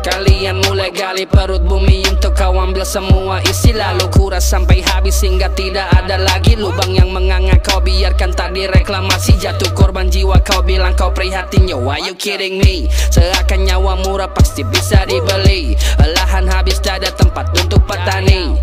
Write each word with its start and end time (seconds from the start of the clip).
Kalian 0.00 0.64
mulai 0.64 0.88
gali 0.88 1.28
perut 1.28 1.60
bumi 1.60 2.00
untuk 2.08 2.32
kau 2.32 2.56
ambil 2.56 2.88
semua 2.88 3.44
isi. 3.44 3.76
Lalu 3.76 4.08
kuras 4.08 4.48
sampai 4.48 4.80
habis 4.80 5.20
hingga 5.20 5.52
tidak 5.52 5.92
ada 5.92 6.16
lagi 6.16 6.56
lubang 6.56 6.96
yang 6.96 7.12
menganga 7.12 7.60
Kau. 7.60 7.84
Biarkan 7.84 8.32
tak 8.32 8.56
direklamasi 8.56 9.36
jatuh 9.36 9.68
korban 9.76 10.08
jiwa 10.08 10.40
Kau. 10.40 10.64
Bilang 10.64 10.96
kau 10.96 11.12
prihatin 11.12 11.68
yo 11.68 11.84
why 11.84 12.00
you 12.00 12.16
kidding 12.16 12.56
me? 12.56 12.88
Seakan 13.12 13.68
nyawa 13.68 14.00
murah 14.00 14.32
pasti 14.32 14.64
bisa 14.64 15.04
dibeli. 15.04 15.76
Lahan 16.00 16.48
habis 16.48 16.80
tak 16.80 17.04
ada 17.04 17.12
tempat 17.12 17.52
untuk 17.60 17.84
petani 17.84 18.56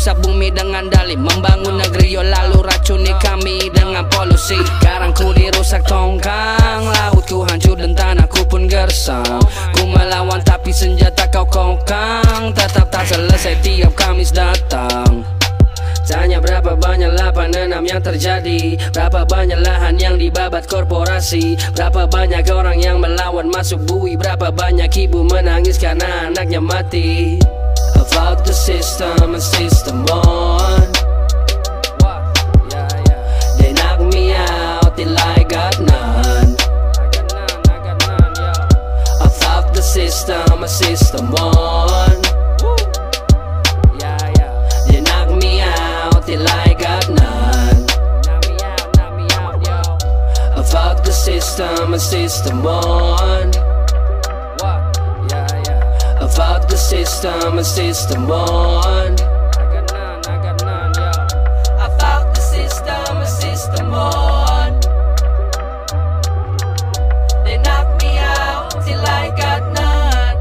Rusak 0.00 0.16
bumi 0.24 0.48
dengan 0.48 0.88
dalih. 0.88 1.20
Membangun 1.20 1.76
negeri 1.76 2.16
yo 2.16 2.24
lalu 2.24 2.64
racuni 2.64 3.12
kami 3.20 3.68
dengan 3.68 4.08
polusi. 4.08 4.56
Karangku 4.80 5.28
dirusak 5.36 5.84
tongkang 5.84 6.88
Lautku 6.88 7.44
hancur 7.44 7.76
dan 7.76 7.92
tanahku 7.92 8.48
pun 8.48 8.64
gersang. 8.64 9.44
Ku 9.76 9.84
melawan 9.84 10.40
tapi 10.40 10.72
senjata 10.72 11.28
kau 11.28 11.44
kokang 11.44 12.48
Tetap 12.56 12.88
tak 12.88 13.12
selesai 13.12 13.60
tiap 13.60 13.92
Kamis 13.92 14.32
datang. 14.32 15.20
Tanya 16.08 16.40
berapa 16.40 16.80
banyak 16.80 17.12
lapan 17.20 17.52
enam 17.68 17.84
yang 17.84 18.00
terjadi 18.00 18.80
Berapa 18.96 19.28
banyak 19.28 19.60
lahan 19.60 19.94
yang 20.00 20.18
dibabat 20.18 20.66
korporasi 20.66 21.54
Berapa 21.76 22.08
banyak 22.08 22.42
orang 22.50 22.82
yang 22.82 22.98
melawan 22.98 23.46
masuk 23.46 23.78
bui 23.86 24.18
Berapa 24.18 24.50
banyak 24.50 24.90
ibu 25.06 25.22
menangis 25.22 25.78
karena 25.78 26.26
anaknya 26.26 26.58
mati 26.58 27.38
About 28.00 28.44
the 28.46 28.52
system 28.52 29.34
and 29.34 29.42
system 29.42 30.04
on 30.06 30.92
They 33.58 33.72
knock 33.72 34.00
me 34.14 34.32
out 34.32 34.96
till 34.96 35.16
I 35.18 35.44
got 35.44 35.78
none. 35.80 36.56
I 39.20 39.28
thought 39.40 39.74
the 39.74 39.82
system 39.82 40.62
and 40.62 40.70
system 40.70 41.34
on 41.34 42.22
They 44.88 45.00
knock 45.02 45.28
me 45.42 45.60
out 45.60 46.26
till 46.26 46.46
I 46.48 46.74
got 46.78 47.08
none. 47.08 47.20
The 51.04 51.12
system 51.12 51.92
and 51.92 52.00
system 52.00 52.64
on 52.64 53.49
system 56.80 57.60
and 57.60 57.68
system 57.68 58.24
on 58.32 59.12
I 61.76 61.88
thought 62.00 62.32
the 62.32 62.40
system 62.40 63.20
and 63.20 63.28
system 63.28 63.92
on 63.92 64.80
They 67.44 67.60
knocked 67.60 68.00
me 68.00 68.16
out 68.16 68.72
till 68.80 69.04
I 69.04 69.28
got 69.36 69.62
none. 69.76 70.40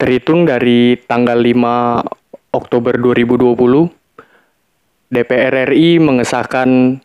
Terhitung 0.00 0.48
dari 0.48 0.96
tanggal 0.96 1.44
5 1.44 2.56
Oktober 2.56 2.96
2020, 2.96 3.92
DPR 5.12 5.68
RI 5.68 6.00
mengesahkan 6.00 6.98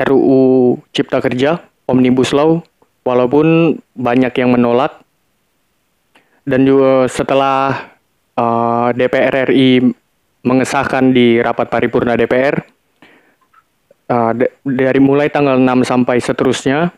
RUU 0.00 0.80
Cipta 0.96 1.20
Kerja 1.20 1.60
Omnibus 1.84 2.32
Law 2.32 2.69
walaupun 3.10 3.74
banyak 3.98 4.30
yang 4.38 4.54
menolak 4.54 5.02
dan 6.46 6.62
juga 6.62 7.10
setelah 7.10 7.90
eh, 8.38 8.88
DPR 8.94 9.50
RI 9.50 9.82
mengesahkan 10.46 11.10
di 11.10 11.42
rapat 11.42 11.66
paripurna 11.66 12.14
DPR 12.14 12.62
eh, 14.06 14.32
d- 14.38 14.54
dari 14.62 15.00
mulai 15.02 15.26
tanggal 15.26 15.58
6 15.58 15.82
sampai 15.82 16.16
seterusnya 16.22 16.94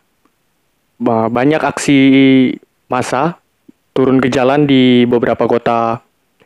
ba- 1.01 1.33
banyak 1.33 1.59
aksi 1.65 1.99
massa 2.87 3.41
turun 3.93 4.21
ke 4.21 4.29
jalan 4.33 4.65
di 4.65 5.05
beberapa 5.05 5.45
kota 5.45 6.01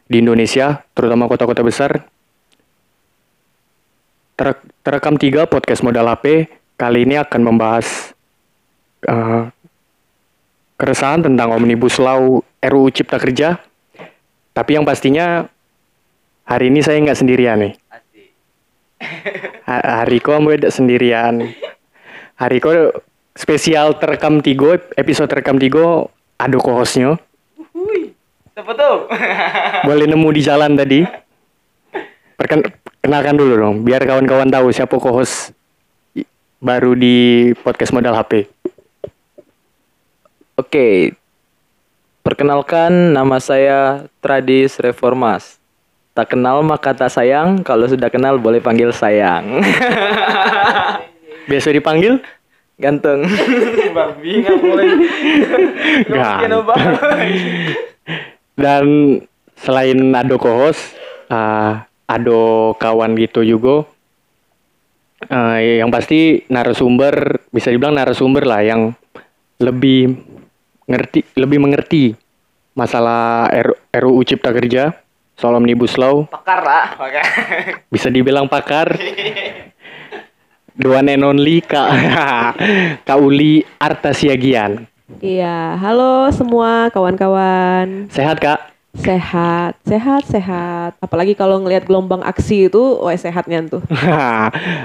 di 0.06 0.22
Indonesia, 0.22 0.86
terutama 0.94 1.26
kota-kota 1.26 1.62
besar. 1.66 2.06
Ter- 4.36 4.62
terekam 4.84 5.16
tiga 5.16 5.48
podcast 5.48 5.82
modal 5.82 6.06
HP 6.12 6.46
kali 6.76 7.08
ini 7.08 7.16
akan 7.16 7.40
membahas 7.42 8.12
eh, 9.06 9.42
keresahan 10.76 11.24
tentang 11.24 11.52
omnibus 11.52 11.96
law 11.96 12.40
RUU 12.60 12.88
Cipta 12.92 13.16
Kerja. 13.16 13.60
Tapi 14.52 14.70
yang 14.76 14.84
pastinya 14.88 15.44
hari 16.44 16.72
ini 16.72 16.80
saya 16.80 17.00
nggak 17.00 17.18
sendirian 17.18 17.60
nih. 17.60 17.74
Ha- 19.68 20.04
Hari 20.04 20.18
ko 20.24 20.40
tidak 20.40 20.72
sendirian. 20.72 21.52
Hari 22.36 22.58
ko 22.60 22.92
spesial 23.36 23.96
terekam 24.00 24.40
tigo 24.40 24.76
episode 24.96 25.28
terekam 25.28 25.60
tigo 25.60 26.08
ada 26.40 26.56
co-hostnya. 26.56 27.20
Siapa 28.56 28.72
tuh? 28.72 28.96
Boleh 29.88 30.08
nemu 30.08 30.28
di 30.32 30.40
jalan 30.40 30.72
tadi. 30.76 31.04
Perken 32.36 32.64
kenalkan 33.00 33.36
dulu 33.36 33.52
dong, 33.56 33.76
biar 33.84 34.04
kawan-kawan 34.04 34.48
tahu 34.48 34.68
siapa 34.72 34.96
co-host 34.96 35.52
baru 36.60 36.96
di 36.96 37.52
podcast 37.60 37.92
modal 37.92 38.16
HP. 38.16 38.48
Oke. 40.56 41.12
Perkenalkan 42.24 43.12
nama 43.12 43.36
saya 43.36 44.08
Tradis 44.24 44.80
Reformas. 44.80 45.60
Tak 46.16 46.32
kenal 46.32 46.64
maka 46.64 46.96
tak 46.96 47.12
sayang, 47.12 47.60
kalau 47.60 47.84
sudah 47.84 48.08
kenal 48.08 48.40
boleh 48.40 48.64
panggil 48.64 48.88
sayang. 48.88 49.60
Biasa 51.52 51.76
dipanggil? 51.76 52.24
Ganteng. 52.80 53.28
Babi 54.00 54.32
nggak 54.40 54.56
boleh. 54.56 54.88
Ganteng. 56.08 56.64
Dan 58.56 58.84
selain 59.60 60.00
Ado 60.16 60.40
co-host, 60.40 60.96
uh, 61.28 61.84
Ado 62.08 62.72
kawan 62.80 63.12
gitu 63.20 63.44
juga. 63.44 63.84
Uh, 65.28 65.84
yang 65.84 65.92
pasti 65.92 66.48
narasumber 66.48 67.44
bisa 67.52 67.68
dibilang 67.68 67.92
narasumber 67.92 68.48
lah 68.48 68.64
yang 68.64 68.96
lebih 69.60 70.16
ngerti 70.86 71.26
lebih 71.34 71.58
mengerti 71.58 72.14
masalah 72.72 73.50
R- 73.50 73.78
RUU 73.92 74.22
Cipta 74.22 74.50
Kerja 74.50 74.94
soal 75.34 75.54
omnibus 75.54 75.98
law 75.98 76.24
Pakar 76.26 76.60
lah. 76.62 76.94
Pakar. 76.94 77.26
bisa 77.94 78.08
dibilang 78.08 78.46
pakar 78.46 78.94
the 80.78 80.86
one 80.86 81.08
and 81.08 81.24
only 81.24 81.60
kak 81.60 81.88
kak 83.06 83.18
Uli 83.18 83.64
Artasiagian 83.76 84.86
Iya, 85.16 85.78
halo 85.78 86.34
semua 86.34 86.90
kawan-kawan. 86.90 88.10
sehat 88.10 88.42
kak 88.42 88.74
Sehat, 88.96 89.76
sehat, 89.84 90.24
sehat. 90.24 90.96
Apalagi 90.98 91.36
kalau 91.36 91.60
ngelihat 91.60 91.84
gelombang 91.84 92.24
aksi 92.24 92.66
itu, 92.66 92.80
wah 92.96 93.12
sehatnya 93.12 93.60
tuh. 93.68 93.84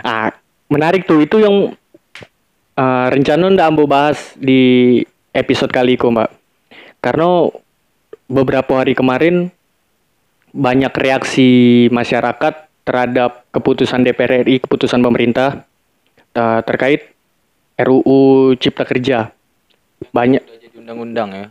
ah, 0.03 0.29
menarik 0.67 1.07
tuh 1.07 1.23
itu 1.23 1.39
yang 1.39 1.71
uh, 2.75 3.07
rencana 3.07 3.47
ndak 3.49 3.67
ambo 3.71 3.87
bahas 3.87 4.35
di 4.35 4.99
episode 5.31 5.71
kali 5.71 5.95
itu 5.95 6.07
mbak 6.07 6.31
karena 7.01 7.49
beberapa 8.27 8.79
hari 8.79 8.95
kemarin 8.95 9.49
banyak 10.51 10.91
reaksi 10.95 11.87
masyarakat 11.89 12.67
terhadap 12.83 13.47
keputusan 13.55 14.03
DPR 14.03 14.43
RI 14.43 14.59
keputusan 14.63 14.99
pemerintah 14.99 15.63
uh, 16.35 16.59
terkait 16.63 17.11
RUU 17.79 18.53
Cipta 18.59 18.83
Kerja 18.83 19.31
banyak 20.11 20.43
Udah 20.43 20.59
jadi 20.59 20.75
undang-undang 20.77 21.29
ya. 21.31 21.47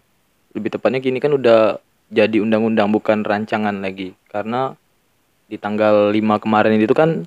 lebih 0.50 0.70
tepatnya 0.74 0.98
gini 0.98 1.22
kan 1.22 1.32
udah 1.32 1.78
jadi 2.10 2.42
undang-undang 2.42 2.90
bukan 2.90 3.22
rancangan 3.22 3.78
lagi 3.78 4.18
karena 4.28 4.74
di 5.46 5.58
tanggal 5.58 6.10
5 6.10 6.42
kemarin 6.42 6.78
itu 6.78 6.94
kan 6.94 7.26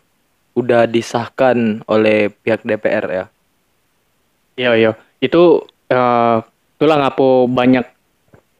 udah 0.54 0.86
disahkan 0.86 1.82
oleh 1.90 2.30
pihak 2.30 2.62
DPR 2.64 3.06
ya. 3.10 3.26
Iya 4.60 4.72
iya. 4.78 4.92
Itu 5.18 5.66
eh 5.90 6.38
itulah 6.78 6.98
ngapo 7.00 7.48
banyak 7.48 7.86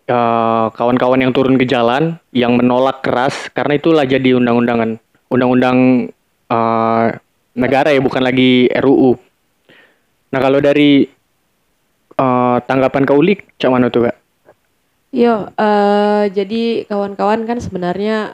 eh, 0.08 0.68
kawan-kawan 0.74 1.20
yang 1.20 1.32
turun 1.36 1.60
ke 1.60 1.68
jalan 1.68 2.20
yang 2.32 2.56
menolak 2.56 3.04
keras 3.04 3.52
karena 3.52 3.76
itulah 3.80 4.04
jadi 4.08 4.40
undang-undangan 4.40 5.00
undang-undang 5.28 6.10
eh, 6.48 7.06
negara 7.54 7.90
ya 7.94 8.02
bukan 8.02 8.24
lagi 8.24 8.72
RUU. 8.74 9.20
Nah 10.34 10.40
kalau 10.42 10.60
dari 10.64 11.06
eh, 12.18 12.58
tanggapan 12.66 13.04
Kak 13.06 13.18
Uli, 13.18 13.38
cak 13.60 13.72
mana 13.72 13.92
tuh 13.92 14.10
kak? 14.10 14.18
Yo, 15.14 15.52
eh, 15.54 16.24
jadi 16.34 16.90
kawan-kawan 16.90 17.46
kan 17.46 17.62
sebenarnya 17.62 18.34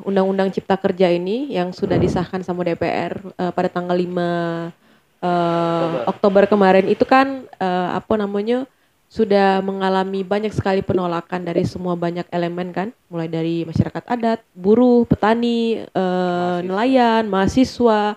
Undang-Undang 0.00 0.48
Cipta 0.54 0.80
Kerja 0.80 1.12
ini 1.12 1.52
yang 1.52 1.76
sudah 1.76 2.00
disahkan 2.00 2.40
sama 2.40 2.64
DPR 2.64 3.20
eh, 3.36 3.52
pada 3.52 3.68
tanggal 3.68 3.92
5 3.92 4.79
eh, 5.20 5.96
Oktober 6.08 6.44
kemarin 6.48 6.88
itu 6.88 7.04
kan 7.04 7.44
eh, 7.60 7.88
apa 7.96 8.16
namanya 8.16 8.64
sudah 9.10 9.58
mengalami 9.58 10.22
banyak 10.22 10.54
sekali 10.54 10.86
penolakan 10.86 11.42
dari 11.42 11.66
semua 11.66 11.98
banyak 11.98 12.30
elemen 12.30 12.70
kan, 12.70 12.88
mulai 13.10 13.26
dari 13.26 13.66
masyarakat 13.66 14.06
adat, 14.06 14.38
buruh, 14.54 15.02
petani, 15.02 15.82
eh, 15.82 16.58
nelayan, 16.62 17.26
mahasiswa, 17.26 18.14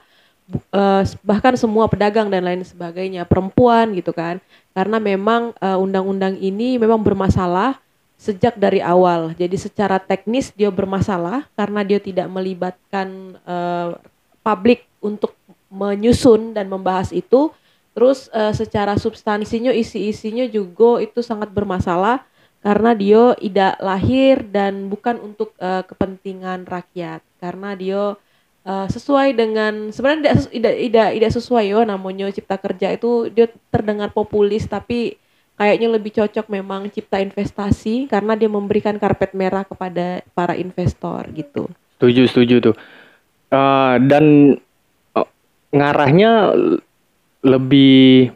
eh, 0.53 1.03
bahkan 1.25 1.57
semua 1.57 1.89
pedagang 1.89 2.29
dan 2.29 2.45
lain 2.45 2.61
sebagainya, 2.61 3.25
perempuan 3.25 3.89
gitu 3.97 4.13
kan. 4.13 4.37
Karena 4.73 4.97
memang 4.97 5.53
undang-undang 5.61 6.33
ini 6.41 6.81
memang 6.81 6.97
bermasalah 6.97 7.77
sejak 8.23 8.55
dari 8.55 8.79
awal. 8.79 9.35
Jadi 9.35 9.59
secara 9.59 9.99
teknis 9.99 10.55
dia 10.55 10.71
bermasalah 10.71 11.43
karena 11.59 11.83
dia 11.83 11.99
tidak 11.99 12.31
melibatkan 12.31 13.35
eh, 13.43 13.89
publik 14.39 14.87
untuk 15.03 15.35
menyusun 15.73 16.53
dan 16.53 16.69
membahas 16.69 17.09
itu. 17.09 17.49
Terus 17.93 18.29
eh, 18.33 18.53
secara 18.53 18.97
substansinya 18.97 19.73
isi-isinya 19.73 20.45
juga 20.49 21.01
itu 21.01 21.25
sangat 21.25 21.49
bermasalah 21.49 22.25
karena 22.63 22.95
dia 22.95 23.35
tidak 23.37 23.75
lahir 23.83 24.35
dan 24.49 24.87
bukan 24.87 25.19
untuk 25.19 25.53
eh, 25.57 25.83
kepentingan 25.85 26.69
rakyat. 26.69 27.21
Karena 27.41 27.73
dia 27.73 28.17
eh, 28.65 28.87
sesuai 28.89 29.33
dengan 29.33 29.89
sebenarnya 29.89 30.21
tidak 30.21 30.37
tidak 30.49 30.75
tidak, 30.77 31.09
tidak 31.17 31.31
sesuai 31.37 31.65
yo 31.69 31.79
namanya 31.85 32.29
cipta 32.29 32.57
kerja 32.57 32.87
itu 32.93 33.29
dia 33.29 33.49
terdengar 33.69 34.09
populis 34.09 34.65
tapi 34.65 35.17
kayaknya 35.53 35.87
lebih 35.93 36.11
cocok 36.17 36.49
memang 36.49 36.89
cipta 36.89 37.21
investasi 37.21 38.09
karena 38.09 38.33
dia 38.33 38.49
memberikan 38.49 38.97
karpet 38.97 39.37
merah 39.37 39.61
kepada 39.61 40.25
para 40.33 40.57
investor 40.57 41.29
gitu. 41.33 41.69
Setuju 41.97 42.23
setuju 42.25 42.55
tuh. 42.71 42.75
Eh, 43.53 43.95
dan 44.09 44.57
ngarahnya 45.73 46.53
lebih 47.43 48.29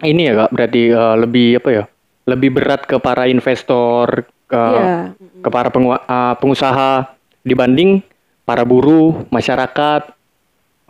ini 0.00 0.22
ya 0.26 0.32
kak 0.46 0.50
berarti 0.50 0.82
eh, 0.90 1.16
lebih 1.20 1.48
apa 1.60 1.68
ya? 1.70 1.84
Lebih 2.26 2.50
berat 2.56 2.82
ke 2.88 2.96
para 2.96 3.28
investor 3.28 4.24
ke 4.48 4.56
Iya. 4.56 5.14
ke 5.40 5.48
para 5.48 5.68
pengu- 5.68 6.00
eh, 6.00 6.34
pengusaha 6.40 7.14
dibanding 7.44 8.00
para 8.42 8.66
buruh, 8.66 9.24
masyarakat, 9.30 10.10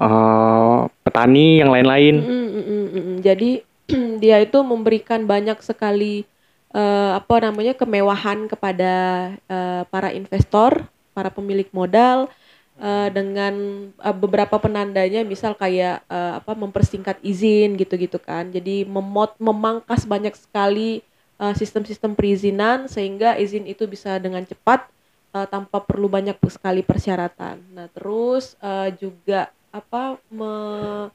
eh, 0.01 0.79
petani 1.05 1.61
yang 1.61 1.71
lain-lain. 1.75 2.15
Mm, 2.23 2.49
mm, 2.49 2.87
mm. 2.95 3.17
Jadi 3.21 3.51
dia 4.23 4.41
itu 4.41 4.59
memberikan 4.63 5.27
banyak 5.27 5.59
sekali 5.61 6.25
eh, 6.71 7.11
apa 7.19 7.51
namanya 7.51 7.75
kemewahan 7.75 8.47
kepada 8.47 8.95
eh, 9.51 9.83
para 9.91 10.15
investor, 10.15 10.87
para 11.13 11.29
pemilik 11.29 11.67
modal 11.75 12.31
eh, 12.81 13.09
dengan 13.13 13.55
eh, 13.93 14.17
beberapa 14.17 14.57
penandanya, 14.65 15.21
misal 15.23 15.53
kayak 15.55 16.03
eh, 16.09 16.33
apa 16.41 16.53
mempersingkat 16.57 17.21
izin 17.23 17.77
gitu-gitu 17.81 18.19
kan. 18.21 18.49
Jadi 18.51 18.89
memot 18.89 19.37
memangkas 19.41 20.05
banyak 20.09 20.35
sekali 20.37 21.05
sistem-sistem 21.41 22.13
perizinan 22.13 22.85
sehingga 22.85 23.33
izin 23.41 23.65
itu 23.65 23.89
bisa 23.89 24.21
dengan 24.21 24.45
cepat 24.45 24.85
eh, 25.37 25.47
tanpa 25.49 25.81
perlu 25.83 26.09
banyak 26.11 26.37
sekali 26.53 26.83
persyaratan. 26.85 27.65
Nah 27.73 27.87
terus 27.93 28.57
eh, 28.61 28.93
juga 29.01 29.49
apa 29.73 30.19
me- 30.29 31.09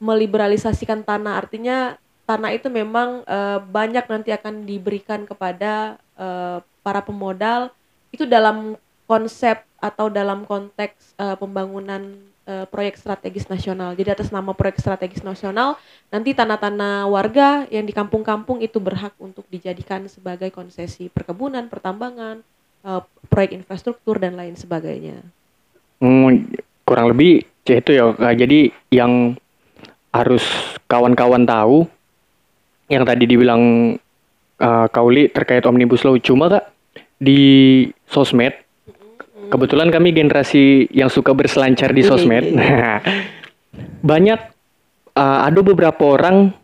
meliberalisasikan 0.00 1.04
tanah 1.04 1.34
artinya 1.40 1.78
tanah 2.24 2.50
itu 2.56 2.68
memang 2.72 3.26
eh, 3.26 3.58
banyak 3.60 4.04
nanti 4.08 4.30
akan 4.32 4.64
diberikan 4.64 5.26
kepada 5.28 5.98
eh, 6.16 6.58
para 6.84 7.00
pemodal 7.04 7.68
itu 8.14 8.24
dalam 8.26 8.78
konsep 9.06 9.62
atau 9.80 10.12
dalam 10.12 10.44
konteks 10.44 11.16
eh, 11.16 11.36
pembangunan 11.40 12.14
eh, 12.46 12.68
proyek 12.68 13.00
strategis 13.00 13.48
nasional 13.48 13.96
jadi 13.96 14.14
atas 14.14 14.30
nama 14.30 14.52
proyek 14.52 14.78
strategis 14.78 15.24
nasional 15.24 15.80
nanti 16.12 16.36
tanah-tanah 16.36 17.08
warga 17.08 17.64
yang 17.72 17.88
di 17.88 17.96
kampung-kampung 17.96 18.60
itu 18.60 18.78
berhak 18.78 19.16
untuk 19.18 19.48
dijadikan 19.48 20.06
sebagai 20.06 20.52
konsesi 20.52 21.08
perkebunan 21.08 21.66
pertambangan 21.66 22.44
eh, 22.84 23.02
proyek 23.32 23.56
infrastruktur 23.56 24.20
dan 24.20 24.36
lain 24.36 24.54
sebagainya 24.54 25.24
Hmm, 26.00 26.48
kurang 26.88 27.12
lebih 27.12 27.44
itu 27.68 27.90
ya. 27.92 28.16
Jadi 28.32 28.72
yang 28.88 29.36
harus 30.10 30.42
kawan-kawan 30.88 31.44
tahu 31.44 31.86
yang 32.90 33.04
tadi 33.04 33.28
dibilang 33.28 33.94
eh, 34.58 34.86
Kauli 34.90 35.28
terkait 35.28 35.62
Omnibus 35.68 36.02
Law 36.02 36.16
cuma 36.18 36.48
Kak 36.48 36.72
di 37.20 37.84
sosmed 38.08 38.56
kebetulan 39.50 39.88
kami 39.88 40.10
generasi 40.10 40.64
yang 40.90 41.06
suka 41.06 41.30
berselancar 41.30 41.90
di 41.90 42.00
Iya, 42.00 42.08
sosmed. 42.08 42.44
iya, 42.46 43.02
Banyak 44.02 44.40
eh, 45.12 45.38
ada 45.42 45.60
beberapa 45.60 46.00
orang 46.08 46.54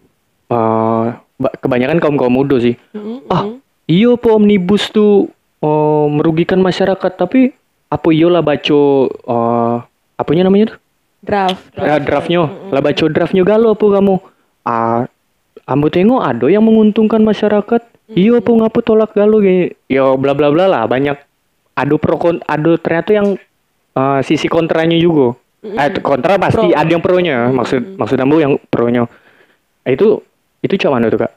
ba- 1.37 1.57
kebanyakan 1.57 1.99
kaum-kaum 1.99 2.33
muda 2.33 2.57
sih. 2.57 2.75
Mm-mm, 2.93 3.27
Ah, 3.27 3.45
mm-mm. 3.45 3.59
Iya 3.87 4.15
po 4.15 4.35
omnibus 4.35 4.89
tuh 4.89 5.31
oh, 5.59 6.07
merugikan 6.09 6.59
masyarakat 6.59 7.13
tapi 7.13 7.55
apa 7.87 8.09
iya 8.11 8.27
lah 8.27 8.41
baca 8.41 8.81
eh, 9.07 9.75
apanya 10.17 10.43
namanya 10.45 10.75
tuh? 10.75 10.79
draft 11.19 11.59
Draft. 11.73 12.03
draftnya 12.05 12.41
lah 12.71 12.79
baca 12.81 13.05
draftnya 13.05 13.43
galau 13.43 13.73
apa 13.73 13.87
kamu? 13.89 14.15
Ah, 14.63 15.07
ambo 15.65 15.87
tengok 15.89 16.19
ada 16.21 16.47
yang 16.47 16.63
menguntungkan 16.63 17.19
masyarakat. 17.21 17.83
Iya 18.09 18.39
po 18.39 18.55
ngapu 18.55 18.79
tolak 18.81 19.11
galau 19.13 19.39
kayak 19.39 19.75
yo 19.87 20.15
bla 20.15 20.31
bla 20.31 20.47
bla 20.49 20.67
lah 20.67 20.87
banyak 20.87 21.19
ada 21.77 21.95
pro 21.97 22.17
kon 22.17 22.41
ada 22.43 22.73
ternyata 22.81 23.11
yang 23.13 23.29
eh, 23.93 24.21
sisi 24.25 24.49
kontranya 24.49 24.97
juga. 24.97 25.37
Eh, 25.63 25.99
kontra 25.99 26.39
pasti 26.39 26.71
Pro. 26.71 26.79
ada 26.79 26.87
yang 26.87 27.03
pro-nya. 27.03 27.51
Maksud 27.51 27.99
maksud 27.99 28.17
ambo 28.17 28.39
yang 28.39 28.55
pro-nya. 28.71 29.05
Eh, 29.83 29.95
itu 29.95 30.23
itu 30.63 30.75
cuma 30.79 30.97
mana 30.97 31.07
tuh 31.07 31.21
kak? 31.21 31.33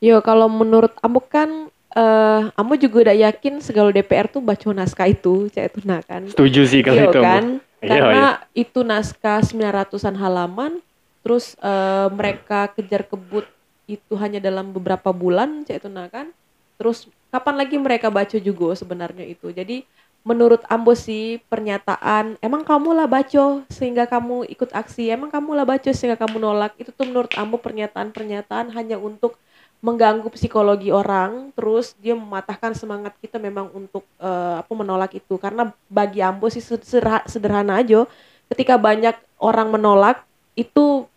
Yo 0.00 0.20
kalau 0.20 0.48
menurut 0.48 0.92
Ambo 1.00 1.20
kan 1.20 1.68
eh 1.90 2.40
Ambo 2.52 2.74
juga 2.74 3.08
udah 3.08 3.16
yakin 3.30 3.60
segala 3.60 3.88
DPR 3.88 4.26
tuh 4.26 4.40
baca 4.40 4.66
naskah 4.72 5.08
itu, 5.08 5.48
cek 5.48 5.72
itu 5.72 5.78
nah 5.84 6.00
kan. 6.00 6.28
Setuju 6.28 6.60
sih 6.66 6.80
kalau 6.82 6.98
Iya 7.00 7.06
itu. 7.06 7.20
Ambo. 7.20 7.24
kan? 7.24 7.44
Iya, 7.80 7.88
Karena 7.92 8.24
itu 8.52 8.80
naskah 8.80 9.40
900-an 9.40 10.16
halaman, 10.16 10.72
terus 11.20 11.52
eh, 11.56 12.08
mereka 12.08 12.72
kejar 12.72 13.04
kebut 13.04 13.44
itu 13.84 14.16
hanya 14.16 14.40
dalam 14.40 14.72
beberapa 14.72 15.12
bulan, 15.12 15.64
cek 15.64 15.84
itu 15.84 15.88
nah 15.88 16.08
kan. 16.08 16.32
Terus 16.78 17.06
kapan 17.30 17.54
lagi 17.60 17.76
mereka 17.78 18.08
baca 18.10 18.36
juga 18.38 18.74
sebenarnya 18.78 19.24
itu. 19.26 19.50
Jadi 19.50 19.86
menurut 20.24 20.64
Ambo 20.72 20.96
sih 20.96 21.36
pernyataan 21.52 22.40
emang 22.40 22.64
kamu 22.64 22.96
lah 22.96 23.06
baca 23.10 23.60
sehingga 23.68 24.08
kamu 24.08 24.48
ikut 24.48 24.70
aksi? 24.72 25.12
Emang 25.12 25.28
kamu 25.28 25.52
lah 25.52 25.66
baca 25.68 25.90
sehingga 25.92 26.16
kamu 26.18 26.36
nolak? 26.40 26.72
Itu 26.80 26.90
tuh 26.94 27.06
menurut 27.08 27.32
Ambo 27.36 27.60
pernyataan-pernyataan 27.60 28.72
hanya 28.72 28.96
untuk 28.96 29.36
mengganggu 29.84 30.26
psikologi 30.32 30.88
orang. 30.88 31.52
Terus 31.52 31.92
dia 32.00 32.16
mematahkan 32.16 32.72
semangat 32.72 33.12
kita 33.20 33.36
memang 33.36 33.68
untuk 33.76 34.04
eh, 34.18 34.54
apa 34.64 34.72
menolak 34.72 35.12
itu. 35.16 35.36
Karena 35.36 35.70
bagi 35.92 36.24
Ambo 36.24 36.48
sih 36.48 36.64
sederhana, 36.64 37.80
aja. 37.84 38.08
Ketika 38.48 38.76
banyak 38.80 39.16
orang 39.40 39.68
menolak 39.72 40.24
itu 40.56 41.08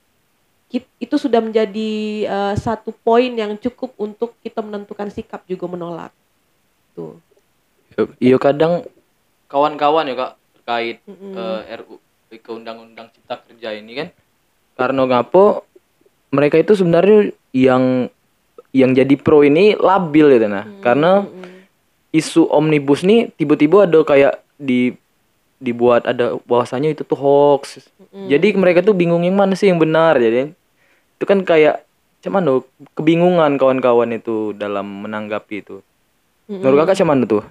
itu 0.75 1.15
sudah 1.15 1.39
menjadi 1.39 1.91
eh, 2.27 2.55
satu 2.59 2.91
poin 2.91 3.31
yang 3.31 3.55
cukup 3.55 3.95
untuk 3.95 4.35
kita 4.43 4.59
menentukan 4.59 5.07
sikap 5.07 5.47
juga 5.47 5.65
menolak. 5.71 6.11
Tuh. 6.91 7.15
Iya 8.19 8.37
kadang 8.37 8.83
kawan-kawan 9.47 10.11
ya 10.11 10.15
kak 10.19 10.33
terkait 10.59 10.97
Mm-mm. 11.07 11.33
eh, 11.33 11.77
RU 11.79 11.95
ke 12.27 12.51
undang-undang 12.51 13.07
cipta 13.15 13.39
kerja 13.39 13.71
ini 13.71 13.91
kan. 13.95 14.07
Karena 14.75 15.07
ngapo 15.07 15.63
mereka 16.35 16.59
itu 16.59 16.75
sebenarnya 16.75 17.31
yang 17.55 18.11
yang 18.75 18.91
jadi 18.91 19.15
pro 19.15 19.47
ini 19.47 19.79
labil 19.79 20.35
gitu 20.35 20.51
nah. 20.51 20.67
Karena 20.83 21.23
isu 22.11 22.51
omnibus 22.51 23.07
nih 23.07 23.31
tiba-tiba 23.39 23.87
ada 23.87 24.03
kayak 24.03 24.43
di 24.59 24.91
dibuat 25.57 26.05
ada 26.05 26.35
bahwasanya 26.43 26.91
itu 26.91 27.07
tuh 27.07 27.15
hoax. 27.15 27.87
Jadi 28.11 28.51
mereka 28.53 28.83
tuh 28.83 28.93
bingung 28.93 29.23
yang 29.23 29.39
mana 29.39 29.55
sih 29.55 29.71
yang 29.71 29.79
benar 29.79 30.19
jadi 30.19 30.56
itu 31.17 31.25
kan 31.25 31.41
kayak 31.41 31.81
cuman 32.21 32.45
lo 32.45 32.55
kebingungan 32.93 33.57
kawan-kawan 33.57 34.13
itu 34.13 34.53
dalam 34.53 34.85
menanggapi 35.05 35.65
itu. 35.65 35.81
Menurut 36.45 36.85
kakak 36.85 37.03
cuman 37.03 37.25
tuh? 37.25 37.43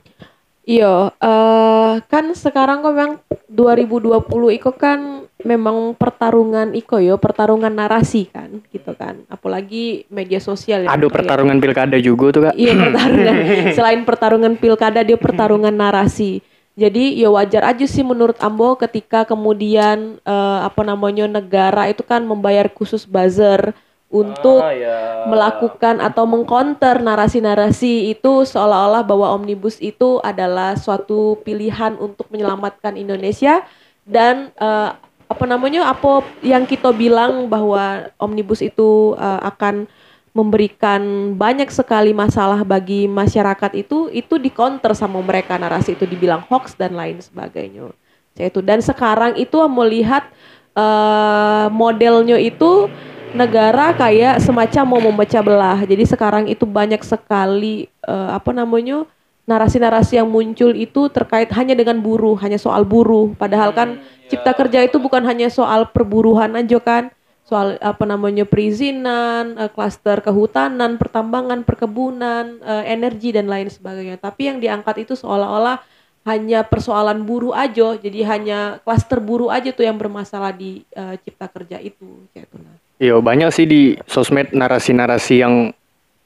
Iya, 0.66 1.14
eh 1.22 1.94
kan 2.10 2.34
sekarang 2.34 2.82
kok 2.82 2.94
memang 2.94 3.14
2020 3.46 4.58
iko 4.58 4.74
kan 4.74 5.22
memang 5.46 5.94
pertarungan 5.94 6.74
iko 6.74 6.98
yo, 6.98 7.22
pertarungan 7.22 7.70
narasi 7.70 8.26
kan, 8.26 8.62
gitu 8.74 8.90
kan. 8.98 9.22
Apalagi 9.30 10.10
media 10.10 10.42
sosial 10.42 10.86
ya. 10.86 10.90
Aduh 10.90 11.06
pertarungan 11.06 11.62
pilkada 11.62 11.94
juga 12.02 12.34
tuh 12.34 12.42
kak. 12.50 12.54
Iya 12.58 12.74
pertarungan. 12.74 13.34
Selain 13.78 14.00
pertarungan 14.02 14.52
pilkada 14.58 15.06
dia 15.06 15.14
pertarungan 15.14 15.74
narasi. 15.74 16.42
Jadi 16.76 17.16
ya 17.16 17.32
wajar 17.32 17.72
aja 17.72 17.88
sih 17.88 18.04
menurut 18.04 18.36
Ambo 18.36 18.76
ketika 18.76 19.24
kemudian 19.24 20.20
eh, 20.20 20.58
apa 20.60 20.84
namanya 20.84 21.24
negara 21.24 21.88
itu 21.88 22.04
kan 22.04 22.20
membayar 22.20 22.68
khusus 22.68 23.08
buzzer 23.08 23.72
untuk 24.12 24.60
Ah, 24.60 24.76
ya. 24.76 25.24
melakukan 25.26 25.98
atau 25.98 26.28
mengcounter 26.28 27.00
narasi-narasi 27.02 28.12
itu 28.12 28.44
seolah-olah 28.46 29.02
bahwa 29.02 29.34
omnibus 29.34 29.80
itu 29.82 30.20
adalah 30.22 30.76
suatu 30.78 31.40
pilihan 31.42 31.96
untuk 31.98 32.28
menyelamatkan 32.30 32.94
Indonesia 32.94 33.64
dan 34.04 34.52
eh, 34.60 34.90
apa 35.26 35.44
namanya 35.48 35.90
apa 35.90 36.22
yang 36.44 36.68
kita 36.68 36.92
bilang 36.94 37.48
bahwa 37.48 38.12
omnibus 38.20 38.60
itu 38.60 39.16
eh, 39.16 39.40
akan 39.48 39.88
memberikan 40.36 41.32
banyak 41.32 41.72
sekali 41.72 42.12
masalah 42.12 42.60
bagi 42.60 43.08
masyarakat 43.08 43.72
itu 43.72 44.12
itu 44.12 44.36
di 44.36 44.52
counter 44.52 44.92
sama 44.92 45.24
mereka 45.24 45.56
narasi 45.56 45.96
itu 45.96 46.04
dibilang 46.04 46.44
hoax 46.44 46.76
dan 46.76 46.92
lain 46.92 47.16
sebagainya. 47.24 47.88
Saya 48.36 48.52
itu 48.52 48.60
dan 48.60 48.84
sekarang 48.84 49.40
itu 49.40 49.56
melihat 49.64 50.28
eh, 50.76 51.66
modelnya 51.72 52.36
itu 52.36 52.92
negara 53.32 53.96
kayak 53.96 54.44
semacam 54.44 54.84
mau 54.84 55.00
memecah 55.00 55.40
belah. 55.40 55.80
Jadi 55.88 56.04
sekarang 56.04 56.44
itu 56.52 56.68
banyak 56.68 57.00
sekali 57.00 57.88
eh, 58.04 58.30
apa 58.36 58.52
namanya 58.52 59.08
narasi-narasi 59.48 60.20
yang 60.20 60.28
muncul 60.28 60.76
itu 60.76 61.08
terkait 61.08 61.48
hanya 61.56 61.72
dengan 61.72 61.96
buruh, 62.04 62.36
hanya 62.44 62.60
soal 62.60 62.84
buruh. 62.84 63.32
Padahal 63.40 63.72
kan 63.72 64.04
cipta 64.28 64.52
kerja 64.52 64.84
itu 64.84 65.00
bukan 65.00 65.24
hanya 65.24 65.48
soal 65.48 65.88
perburuhan 65.88 66.52
aja 66.60 66.76
kan, 66.76 67.08
soal 67.46 67.78
apa 67.78 68.02
namanya 68.02 68.42
perizinan, 68.42 69.54
eh, 69.54 69.70
klaster 69.70 70.18
kehutanan, 70.18 70.98
pertambangan, 70.98 71.62
perkebunan, 71.62 72.58
eh, 72.58 72.84
energi 72.90 73.30
dan 73.30 73.46
lain 73.46 73.70
sebagainya. 73.70 74.18
Tapi 74.18 74.50
yang 74.50 74.58
diangkat 74.58 75.06
itu 75.06 75.14
seolah-olah 75.14 75.78
hanya 76.26 76.66
persoalan 76.66 77.22
buruh 77.22 77.54
aja, 77.54 77.94
jadi 77.94 78.26
hanya 78.26 78.82
klaster 78.82 79.22
buruh 79.22 79.46
aja 79.46 79.70
tuh 79.70 79.86
yang 79.86 79.94
bermasalah 79.94 80.50
di 80.50 80.82
eh, 80.90 81.14
cipta 81.22 81.46
kerja 81.46 81.78
itu, 81.78 82.26
kayak 82.34 82.50
itu. 82.50 82.56
Nah. 82.58 82.76
Iya 82.96 83.16
banyak 83.20 83.50
sih 83.52 83.68
di 83.68 83.94
sosmed 84.08 84.50
narasi-narasi 84.56 85.34
yang 85.38 85.70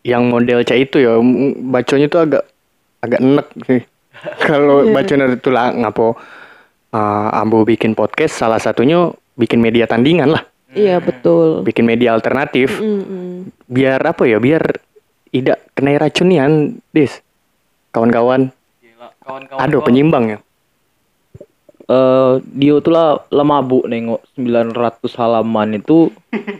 yang 0.00 0.30
model 0.32 0.64
cah 0.64 0.78
itu 0.78 1.02
ya 1.02 1.20
bacanya 1.66 2.06
tuh 2.08 2.20
agak 2.24 2.44
agak 3.04 3.20
enek 3.20 3.48
sih. 3.68 3.82
Kalau 4.48 4.88
bacanya 4.88 5.34
itu 5.34 5.50
lah 5.52 5.74
ngapo 5.74 6.16
uh, 6.94 7.28
Ambo 7.36 7.66
bikin 7.66 7.92
podcast 7.92 8.38
salah 8.38 8.62
satunya 8.62 9.10
bikin 9.34 9.58
media 9.58 9.88
tandingan 9.88 10.30
lah, 10.30 10.42
Iya 10.70 10.96
betul. 10.98 11.62
bikin 11.62 11.82
media 11.82 12.12
alternatif 12.12 12.78
Mm-mm. 12.78 13.50
biar 13.66 13.98
apa 14.00 14.22
ya 14.22 14.38
biar 14.38 14.62
tidak 15.28 15.62
kena 15.72 15.94
racunian, 15.96 16.78
Dis. 16.88 17.22
Kawan-kawan, 17.90 18.54
kawan-kawan. 19.20 19.60
aduh 19.60 19.80
penyimbang 19.80 20.24
ya. 20.28 20.38
eh 21.84 22.32
dia 22.54 22.78
tuh 22.78 22.92
lah 22.94 23.18
mabuk 23.40 23.82
nengok 23.84 24.22
900 24.36 24.78
halaman 25.12 25.74
itu 25.76 26.14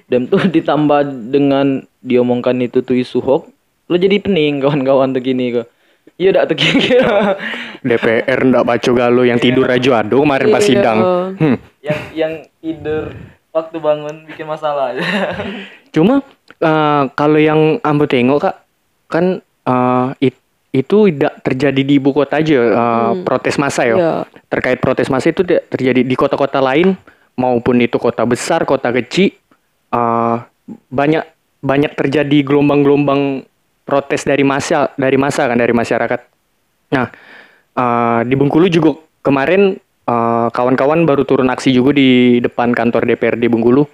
dan 0.06 0.26
tuh 0.26 0.42
ditambah 0.50 1.06
dengan 1.30 1.86
diomongkan 2.00 2.58
itu 2.58 2.82
tuh 2.82 2.98
isu 2.98 3.18
hoax 3.20 3.46
lo 3.86 3.94
jadi 3.94 4.18
pening 4.18 4.58
kawan-kawan 4.58 5.14
tuh 5.14 5.22
gini 5.22 5.54
kok 5.54 5.70
iya 6.16 6.34
dak 6.34 6.50
tuh 6.50 6.58
gini 6.58 6.98
DPR 7.86 8.42
ndak 8.42 8.66
baca 8.66 8.90
galo 8.90 9.22
yang 9.22 9.38
tidur 9.38 9.64
aja 9.64 10.02
aduh 10.02 10.20
kemarin 10.20 10.50
pas 10.50 10.60
Iya. 10.60 10.68
sidang. 10.68 10.98
Hmm. 11.38 11.56
yang 11.80 11.98
yang 12.12 12.32
tidur 12.58 13.14
waktu 13.50 13.76
bangun 13.78 14.26
bikin 14.30 14.46
masalah 14.46 14.94
Cuma 15.94 16.22
eh, 16.62 17.04
kalau 17.18 17.38
yang 17.40 17.82
Ambo 17.82 18.06
tengok 18.06 18.38
kak 18.46 18.56
kan 19.10 19.42
eh, 19.42 20.08
it- 20.22 20.38
itu 20.70 21.10
tidak 21.10 21.42
terjadi 21.42 21.82
di 21.82 21.98
ibu 21.98 22.14
kota 22.14 22.38
aja 22.38 22.54
eh, 22.54 23.12
protes 23.26 23.58
massa 23.58 23.82
ya. 23.82 23.96
Iya. 23.98 24.14
Terkait 24.46 24.78
protes 24.78 25.10
massa 25.10 25.34
itu 25.34 25.42
tidak 25.42 25.66
terjadi 25.66 26.06
di 26.06 26.14
kota-kota 26.14 26.62
lain 26.62 26.94
maupun 27.34 27.82
itu 27.82 27.98
kota 27.98 28.22
besar, 28.22 28.62
kota 28.62 28.94
kecil 28.94 29.34
eh, 29.90 30.36
banyak 30.70 31.26
banyak 31.60 31.92
terjadi 31.98 32.46
gelombang-gelombang 32.46 33.42
protes 33.82 34.22
dari 34.22 34.46
massa 34.46 34.94
dari 34.94 35.18
massa 35.18 35.50
kan 35.50 35.58
dari 35.58 35.74
masyarakat. 35.74 36.20
Nah 36.94 37.06
eh, 37.74 38.20
di 38.30 38.34
Bengkulu 38.38 38.70
juga 38.70 38.94
kemarin 39.26 39.74
eh, 40.10 40.48
kawan-kawan 40.50 41.06
baru 41.06 41.22
turun 41.22 41.46
aksi 41.54 41.70
juga 41.70 41.94
di 41.94 42.42
depan 42.42 42.74
kantor 42.74 43.06
DPRD 43.06 43.46
Bengkulu. 43.46 43.86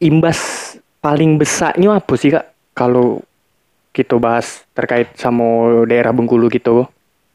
Imbas 0.00 0.72
paling 1.04 1.36
besarnya 1.36 2.00
apa 2.00 2.14
sih 2.16 2.32
kak 2.32 2.48
kalau 2.72 3.20
kita 3.96 4.20
bahas 4.20 4.64
terkait 4.76 5.12
sama 5.16 5.84
daerah 5.88 6.12
Bengkulu 6.12 6.52
gitu? 6.52 6.84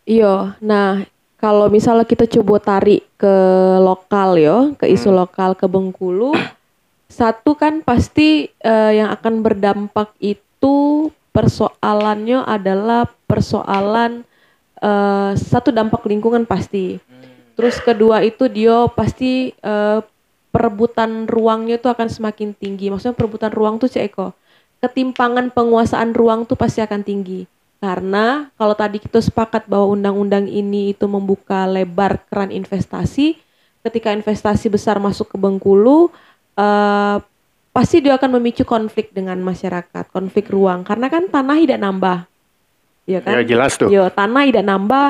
Iya, 0.05 0.57
nah 0.61 1.01
kalau 1.41 1.73
misalnya 1.73 2.05
kita 2.05 2.29
coba 2.29 2.61
tarik 2.61 3.01
ke 3.17 3.35
lokal 3.81 4.37
yo, 4.37 4.57
ke 4.77 4.85
isu 4.85 5.09
lokal 5.09 5.57
ke 5.57 5.65
Bengkulu, 5.65 6.37
satu 7.09 7.57
kan 7.57 7.81
pasti 7.81 8.53
eh, 8.61 8.91
yang 9.01 9.09
akan 9.09 9.41
berdampak 9.41 10.13
itu 10.21 11.09
persoalannya 11.33 12.45
adalah 12.45 13.09
persoalan 13.25 14.21
eh, 14.77 15.31
satu 15.33 15.73
dampak 15.73 16.05
lingkungan 16.05 16.45
pasti. 16.45 17.01
Terus 17.55 17.77
kedua 17.83 18.23
itu 18.23 18.47
dia 18.47 18.87
pasti 18.91 19.51
eh, 19.53 19.99
perebutan 20.51 21.25
ruangnya 21.25 21.79
itu 21.79 21.87
akan 21.87 22.07
semakin 22.11 22.51
tinggi. 22.55 22.91
Maksudnya 22.91 23.15
perebutan 23.15 23.51
ruang 23.51 23.79
tuh 23.79 23.87
Cek 23.87 24.03
Eko, 24.11 24.35
ketimpangan 24.83 25.49
penguasaan 25.55 26.11
ruang 26.11 26.43
tuh 26.43 26.59
pasti 26.59 26.83
akan 26.83 27.01
tinggi. 27.01 27.47
Karena 27.81 28.45
kalau 28.61 28.77
tadi 28.77 29.01
kita 29.01 29.17
sepakat 29.17 29.65
bahwa 29.65 29.97
undang-undang 29.97 30.45
ini 30.45 30.93
itu 30.93 31.09
membuka 31.09 31.65
lebar 31.65 32.21
keran 32.29 32.53
investasi, 32.53 33.41
ketika 33.81 34.13
investasi 34.13 34.69
besar 34.69 35.01
masuk 35.01 35.33
ke 35.33 35.37
Bengkulu, 35.41 36.13
eh, 36.59 37.17
pasti 37.71 38.03
dia 38.03 38.19
akan 38.19 38.37
memicu 38.37 38.67
konflik 38.67 39.15
dengan 39.15 39.39
masyarakat, 39.41 40.11
konflik 40.13 40.51
ruang. 40.51 40.85
Karena 40.85 41.09
kan 41.09 41.25
tanah 41.31 41.57
tidak 41.57 41.79
nambah, 41.81 42.17
ya 43.07 43.19
kan? 43.23 43.39
ya 43.39 43.43
jelas 43.47 43.73
tuh 43.79 43.89
Yo, 43.89 44.05
tanah 44.11 44.43
tidak 44.45 44.65
nambah, 44.67 45.07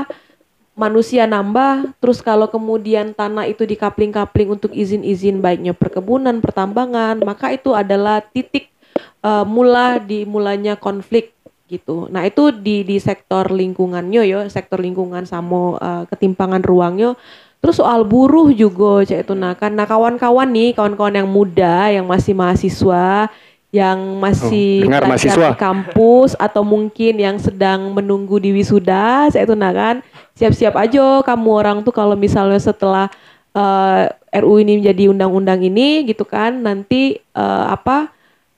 manusia 0.82 1.30
nambah, 1.30 1.94
terus 2.02 2.26
kalau 2.26 2.50
kemudian 2.50 3.14
tanah 3.14 3.46
itu 3.46 3.70
dikapling-kapling 3.70 4.58
untuk 4.58 4.74
izin-izin 4.74 5.38
baiknya 5.38 5.78
perkebunan, 5.78 6.42
pertambangan, 6.42 7.22
maka 7.22 7.54
itu 7.54 7.78
adalah 7.78 8.26
titik 8.26 8.74
eh, 9.22 9.46
mula 9.46 10.02
dimulanya 10.02 10.74
konflik 10.74 11.38
gitu. 11.70 12.10
Nah, 12.10 12.26
itu 12.26 12.50
di 12.50 12.82
di 12.82 12.98
sektor 12.98 13.54
lingkungannya 13.54 14.26
yo, 14.26 14.42
sektor 14.50 14.82
lingkungan 14.82 15.30
sama 15.30 15.78
eh, 15.78 16.04
ketimpangan 16.10 16.66
ruangnya. 16.66 17.14
Terus 17.62 17.78
soal 17.78 18.02
buruh 18.10 18.50
juga 18.50 19.06
cek 19.06 19.30
itu 19.30 19.38
nah 19.38 19.54
kan 19.54 19.78
nah 19.78 19.86
kawan-kawan 19.86 20.50
nih, 20.50 20.74
kawan-kawan 20.74 21.14
yang 21.14 21.30
muda 21.30 21.94
yang 21.94 22.10
masih 22.10 22.34
mahasiswa 22.34 23.30
yang 23.72 24.20
masih 24.20 24.84
dengar 24.84 25.08
mahasiswa. 25.08 25.56
di 25.56 25.56
kampus 25.56 26.36
atau 26.36 26.60
mungkin 26.60 27.16
yang 27.16 27.40
sedang 27.40 27.96
menunggu 27.96 28.36
di 28.36 28.52
wisuda 28.52 29.32
saya 29.32 29.48
itu 29.48 29.56
nah 29.56 29.72
kan 29.72 30.04
siap-siap 30.36 30.76
aja 30.78 31.22
kamu 31.22 31.50
orang 31.52 31.78
tuh 31.84 31.94
kalau 31.94 32.16
misalnya 32.16 32.60
setelah 32.60 33.08
eh, 33.56 34.06
RU 34.42 34.64
ini 34.64 34.80
menjadi 34.80 35.12
undang-undang 35.12 35.60
ini 35.62 36.08
gitu 36.08 36.24
kan 36.24 36.64
nanti 36.64 37.20
eh, 37.20 37.66
apa 37.68 38.12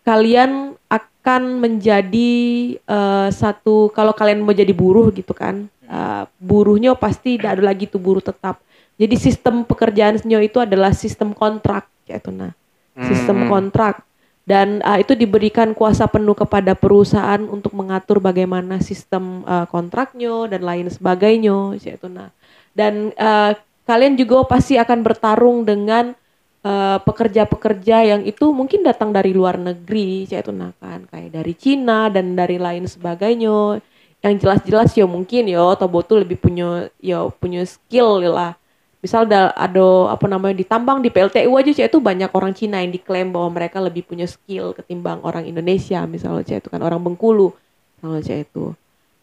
kalian 0.03 0.77
akan 0.87 1.41
menjadi 1.63 2.31
eh, 2.77 3.29
satu 3.31 3.89
kalau 3.95 4.11
kalian 4.13 4.43
mau 4.43 4.53
jadi 4.53 4.71
buruh 4.75 5.09
gitu 5.15 5.33
kan 5.33 5.65
eh, 5.87 6.23
buruhnya 6.37 6.93
pasti 6.93 7.39
tidak 7.39 7.59
ada 7.59 7.63
lagi 7.73 7.89
tuh 7.89 7.99
buruh 8.01 8.21
tetap. 8.21 8.61
Jadi 8.93 9.17
sistem 9.17 9.65
pekerjaannya 9.65 10.37
itu 10.45 10.61
adalah 10.61 10.93
sistem 10.93 11.33
kontrak 11.33 11.89
kayak 12.05 12.21
itu 12.21 12.29
nah. 12.29 12.53
Sistem 12.93 13.49
kontrak 13.49 14.05
dan 14.43 14.83
uh, 14.83 14.99
itu 14.99 15.15
diberikan 15.15 15.71
kuasa 15.71 16.03
penuh 16.11 16.35
kepada 16.35 16.75
perusahaan 16.75 17.39
untuk 17.47 17.71
mengatur 17.71 18.19
bagaimana 18.19 18.83
sistem 18.83 19.47
uh, 19.47 19.63
kontraknya 19.71 20.51
dan 20.51 20.67
lain 20.67 20.87
sebagainya 20.91 21.79
itu 21.79 22.07
nah. 22.11 22.27
Dan 22.75 23.15
uh, 23.15 23.55
kalian 23.87 24.19
juga 24.19 24.43
pasti 24.43 24.75
akan 24.75 24.99
bertarung 24.99 25.63
dengan 25.63 26.11
uh, 26.67 26.99
pekerja-pekerja 26.99 28.03
yang 28.03 28.21
itu 28.27 28.51
mungkin 28.51 28.83
datang 28.83 29.15
dari 29.15 29.31
luar 29.31 29.55
negeri 29.55 30.27
itu 30.27 30.51
nah 30.51 30.75
kan 30.75 31.07
kayak 31.07 31.31
dari 31.31 31.53
Cina 31.55 32.11
dan 32.11 32.35
dari 32.35 32.59
lain 32.59 32.83
sebagainya. 32.83 33.79
Yang 34.23 34.35
jelas-jelas 34.39 34.91
ya 34.95 35.03
mungkin 35.03 35.51
ya 35.51 35.75
Tobo 35.75 35.99
tuh 36.03 36.23
lebih 36.23 36.39
punya 36.39 36.87
ya 37.03 37.27
punya 37.27 37.63
skill 37.67 38.23
lah 38.23 38.55
misal 39.03 39.27
ada, 39.27 39.51
ada 39.51 40.15
apa 40.15 40.31
namanya 40.31 40.55
ditambang 40.63 41.03
di 41.03 41.11
PLTU 41.11 41.51
aja 41.59 41.75
cek 41.75 41.91
itu 41.91 41.99
banyak 41.99 42.31
orang 42.31 42.55
Cina 42.55 42.79
yang 42.79 42.95
diklaim 42.95 43.35
bahwa 43.35 43.59
mereka 43.59 43.83
lebih 43.83 44.07
punya 44.07 44.23
skill 44.23 44.71
ketimbang 44.71 45.19
orang 45.27 45.43
Indonesia 45.43 46.07
misalnya 46.07 46.47
cek 46.47 46.63
itu 46.63 46.69
kan 46.71 46.79
orang 46.79 47.03
Bengkulu 47.03 47.51
misalnya 47.99 48.23
cek 48.23 48.39
itu. 48.47 48.71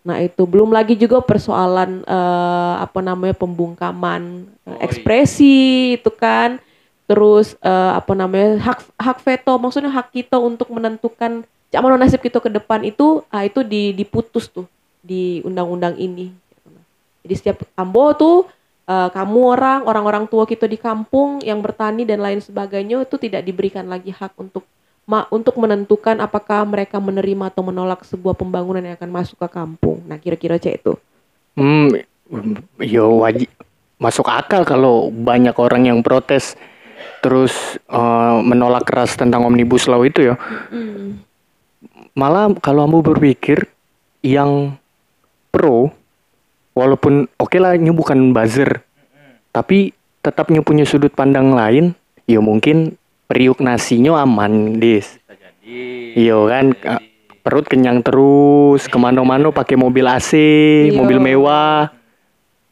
Nah 0.05 0.21
itu 0.21 0.43
belum 0.45 0.69
lagi 0.69 1.01
juga 1.01 1.25
persoalan 1.25 2.05
eh, 2.05 2.75
apa 2.77 3.01
namanya 3.01 3.33
pembungkaman 3.33 4.53
iya. 4.69 4.85
ekspresi 4.85 5.97
itu 5.97 6.13
kan. 6.13 6.61
Terus 7.09 7.57
eh, 7.65 7.93
apa 7.97 8.13
namanya 8.13 8.61
hak 8.61 9.01
hak 9.01 9.19
veto 9.25 9.57
maksudnya 9.57 9.89
hak 9.89 10.13
kita 10.13 10.37
untuk 10.37 10.69
menentukan 10.69 11.41
cak 11.73 11.81
mana 11.81 11.97
nasib 11.97 12.21
kita 12.21 12.37
ke 12.37 12.53
depan 12.53 12.85
itu 12.85 13.25
ah 13.33 13.49
itu 13.49 13.65
di, 13.65 13.97
diputus 13.97 14.53
tuh 14.53 14.69
di 15.01 15.41
undang-undang 15.41 15.97
ini. 15.97 16.37
Jadi 17.25 17.35
setiap 17.37 17.65
ambo 17.81 18.13
tuh 18.13 18.60
eh, 18.91 19.09
kamu 19.15 19.39
orang 19.55 19.81
orang-orang 19.87 20.25
tua 20.27 20.43
kita 20.43 20.67
di 20.67 20.75
kampung 20.75 21.39
yang 21.47 21.63
bertani 21.63 22.03
dan 22.03 22.19
lain 22.19 22.43
sebagainya 22.43 23.07
itu 23.07 23.17
tidak 23.23 23.47
diberikan 23.47 23.87
lagi 23.87 24.11
hak 24.11 24.35
untuk 24.35 24.67
ma 25.07 25.27
untuk 25.31 25.59
menentukan 25.59 26.19
apakah 26.23 26.63
mereka 26.67 26.99
menerima 26.99 27.51
atau 27.51 27.63
menolak 27.67 28.03
sebuah 28.07 28.35
pembangunan 28.35 28.83
yang 28.83 28.95
akan 28.95 29.11
masuk 29.11 29.39
ke 29.43 29.49
kampung. 29.51 30.03
Nah 30.07 30.19
kira-kira 30.19 30.59
cek 30.59 30.75
itu. 30.83 30.95
Hmm, 31.59 31.91
yo 32.79 33.27
wajib 33.27 33.51
masuk 33.99 34.27
akal 34.31 34.63
kalau 34.63 35.11
banyak 35.11 35.53
orang 35.59 35.91
yang 35.91 35.99
protes 36.03 36.55
terus 37.21 37.79
eh, 37.91 38.37
menolak 38.43 38.87
keras 38.87 39.15
tentang 39.15 39.47
omnibus 39.47 39.87
law 39.91 40.03
itu 40.03 40.35
ya. 40.35 40.35
Malah 42.15 42.55
kalau 42.59 42.87
kamu 42.87 42.99
berpikir 43.15 43.59
yang 44.21 44.77
pro, 45.51 45.91
walaupun 46.81 47.29
oke 47.37 47.57
lah 47.61 47.77
ini 47.77 47.93
bukan 47.93 48.33
buzzer, 48.33 48.81
tapi 49.53 49.93
tetap 50.25 50.49
nyu 50.49 50.65
punya 50.65 50.89
sudut 50.89 51.13
pandang 51.13 51.53
lain, 51.53 51.93
ya 52.25 52.41
mungkin 52.41 52.97
periuk 53.29 53.61
nasinya 53.61 54.25
aman, 54.25 54.81
dis. 54.81 55.21
Iya 56.17 56.35
kan, 56.49 56.73
jadi. 56.75 57.05
perut 57.45 57.69
kenyang 57.69 58.01
terus, 58.01 58.89
ke 58.89 58.97
mana-mana 58.97 59.53
pakai 59.53 59.77
mobil 59.77 60.09
AC, 60.09 60.35
Iya. 60.89 60.97
mobil 60.97 61.21
mewah. 61.21 61.93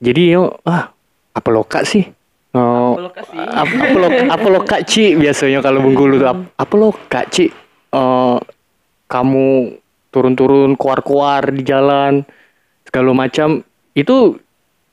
Jadi 0.01 0.35
yo, 0.35 0.57
ah 0.65 0.91
apa 1.37 1.49
lo 1.53 1.63
kak 1.63 1.85
sih? 1.85 2.03
Oh, 2.57 2.97
Apa 2.97 3.71
lo 3.77 3.79
apa, 3.85 3.97
lo 4.01 4.09
apa 4.33 4.47
lo 4.49 4.61
kak 4.65 4.89
Ci 4.89 5.15
biasanya 5.15 5.61
kalau 5.61 5.85
Bengkulu 5.85 6.17
tuh 6.17 6.33
apa, 6.33 6.43
apa 6.57 6.75
lo 6.75 6.91
kak 7.07 7.27
Ci? 7.29 7.47
Eh, 7.93 8.39
kamu 9.07 9.49
turun-turun 10.09 10.75
keluar-keluar 10.75 11.53
di 11.53 11.63
jalan 11.63 12.25
segala 12.83 13.13
macam 13.13 13.61
itu 13.99 14.39